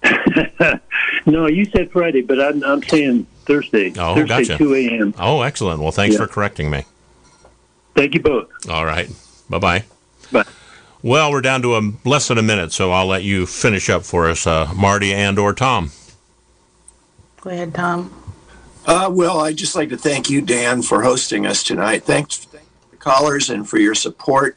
No, 1.26 1.46
you 1.46 1.66
said 1.66 1.90
Friday, 1.90 2.22
but 2.22 2.40
I'm, 2.40 2.64
I'm 2.64 2.82
saying 2.82 3.26
Thursday. 3.44 3.92
Oh, 3.98 4.14
Thursday 4.14 4.44
gotcha. 4.44 4.56
2 4.58 4.74
a.m. 4.74 5.14
Oh, 5.18 5.42
excellent. 5.42 5.80
Well, 5.80 5.90
thanks 5.92 6.14
Yeah. 6.14 6.22
for 6.22 6.26
correcting 6.26 6.70
me. 6.70 6.84
Thank 7.94 8.14
you 8.14 8.20
both. 8.20 8.48
All 8.70 8.86
right. 8.86 9.10
Bye 9.50 9.58
bye. 9.58 9.84
Bye. 10.32 10.44
Well, 11.02 11.30
we're 11.30 11.42
down 11.42 11.60
to 11.62 11.76
a, 11.76 11.92
less 12.04 12.28
than 12.28 12.38
a 12.38 12.42
minute, 12.42 12.72
so 12.72 12.92
I'll 12.92 13.06
let 13.06 13.24
you 13.24 13.44
finish 13.44 13.90
up 13.90 14.04
for 14.04 14.28
us, 14.30 14.46
uh, 14.46 14.72
Marty 14.74 15.12
and 15.12 15.38
or 15.38 15.52
Tom. 15.52 15.90
Go 17.40 17.50
ahead, 17.50 17.74
Tom. 17.74 18.12
Uh, 18.86 19.10
well, 19.12 19.40
I'd 19.40 19.56
just 19.56 19.76
like 19.76 19.90
to 19.90 19.96
thank 19.96 20.30
you, 20.30 20.40
Dan, 20.40 20.82
for 20.82 21.02
hosting 21.02 21.46
us 21.46 21.62
tonight. 21.62 22.04
Thanks 22.04 22.38
to 22.38 22.52
the 22.52 22.96
callers 22.98 23.50
and 23.50 23.68
for 23.68 23.78
your 23.78 23.94
support. 23.94 24.56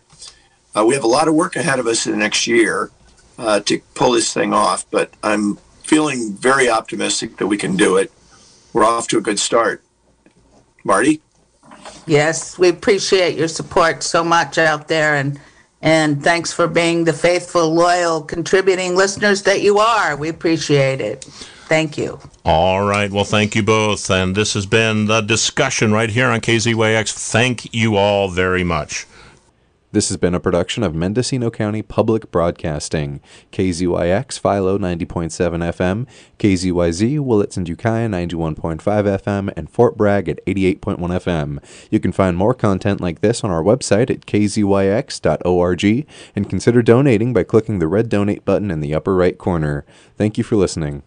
Uh, 0.76 0.86
we 0.86 0.94
have 0.94 1.04
a 1.04 1.08
lot 1.08 1.28
of 1.28 1.36
work 1.36 1.56
ahead 1.56 1.80
of 1.80 1.88
us 1.88 2.06
in 2.06 2.14
the 2.14 2.18
next 2.18 2.48
year 2.48 2.92
uh, 3.38 3.60
to 3.62 3.80
pull 3.94 4.14
this 4.14 4.34
thing 4.34 4.54
off, 4.54 4.86
but 4.90 5.14
I'm 5.22 5.58
feeling 5.84 6.34
very 6.34 6.70
optimistic 6.70 7.38
that 7.38 7.48
we 7.48 7.58
can 7.58 7.76
do 7.76 7.98
it. 7.98 8.12
We're 8.72 8.86
off 8.86 9.08
to 9.10 9.18
a 9.18 9.22
good 9.22 9.40
start. 9.40 9.84
Marty? 10.84 11.22
Yes, 12.08 12.58
we 12.58 12.70
appreciate 12.70 13.38
your 13.38 13.48
support 13.48 14.02
so 14.04 14.24
much 14.24 14.58
out 14.58 14.88
there, 14.88 15.16
and 15.16 15.40
and 15.82 16.24
thanks 16.24 16.54
for 16.54 16.68
being 16.68 17.04
the 17.04 17.14
faithful, 17.14 17.74
loyal, 17.74 18.22
contributing 18.22 18.96
listeners 18.96 19.42
that 19.44 19.62
you 19.62 19.80
are. 19.80 20.16
We 20.16 20.30
appreciate 20.30 21.02
it. 21.02 21.28
Thank 21.72 21.98
you. 21.98 22.20
All 22.44 22.84
right. 22.84 23.10
Well, 23.10 23.24
thank 23.24 23.56
you 23.56 23.64
both. 23.64 24.12
And 24.12 24.36
this 24.36 24.56
has 24.56 24.66
been 24.66 25.06
the 25.06 25.22
discussion 25.22 25.94
right 25.94 26.10
here 26.10 26.28
on 26.28 26.42
KZYX. 26.42 27.14
Thank 27.32 27.74
you 27.74 27.96
all 27.96 28.28
very 28.28 28.62
much. 28.62 29.08
This 29.94 30.10
has 30.10 30.18
been 30.18 30.36
a 30.36 30.40
production 30.42 30.84
of 30.84 30.94
Mendocino 30.94 31.50
County 31.50 31.82
Public 31.82 32.30
Broadcasting, 32.30 33.22
KZYX 33.54 34.38
Philo 34.38 34.78
90.7 34.78 35.30
FM, 35.72 36.08
KZYZ 36.40 37.20
Willits 37.22 37.56
and 37.56 37.70
Ukiah 37.70 38.10
91.5 38.10 38.82
FM, 38.82 39.54
and 39.56 39.70
Fort 39.70 39.96
Bragg 39.96 40.28
at 40.28 40.46
88.1 40.46 40.98
FM. 40.98 41.64
You 41.90 42.02
can 42.02 42.12
find 42.12 42.36
more 42.36 42.54
content 42.54 43.00
like 43.00 43.22
this 43.22 43.46
on 43.46 43.50
our 43.50 43.64
website 43.64 44.10
at 44.10 44.26
kzyx.org 44.26 46.08
and 46.36 46.50
consider 46.50 46.82
donating 46.82 47.32
by 47.32 47.44
clicking 47.44 47.80
the 47.80 47.88
red 47.88 48.10
donate 48.10 48.44
button 48.44 48.70
in 48.70 48.82
the 48.82 48.94
upper 48.94 49.16
right 49.16 49.38
corner. 49.38 49.86
Thank 50.18 50.38
you 50.38 50.44
for 50.44 50.58
listening. 50.58 51.04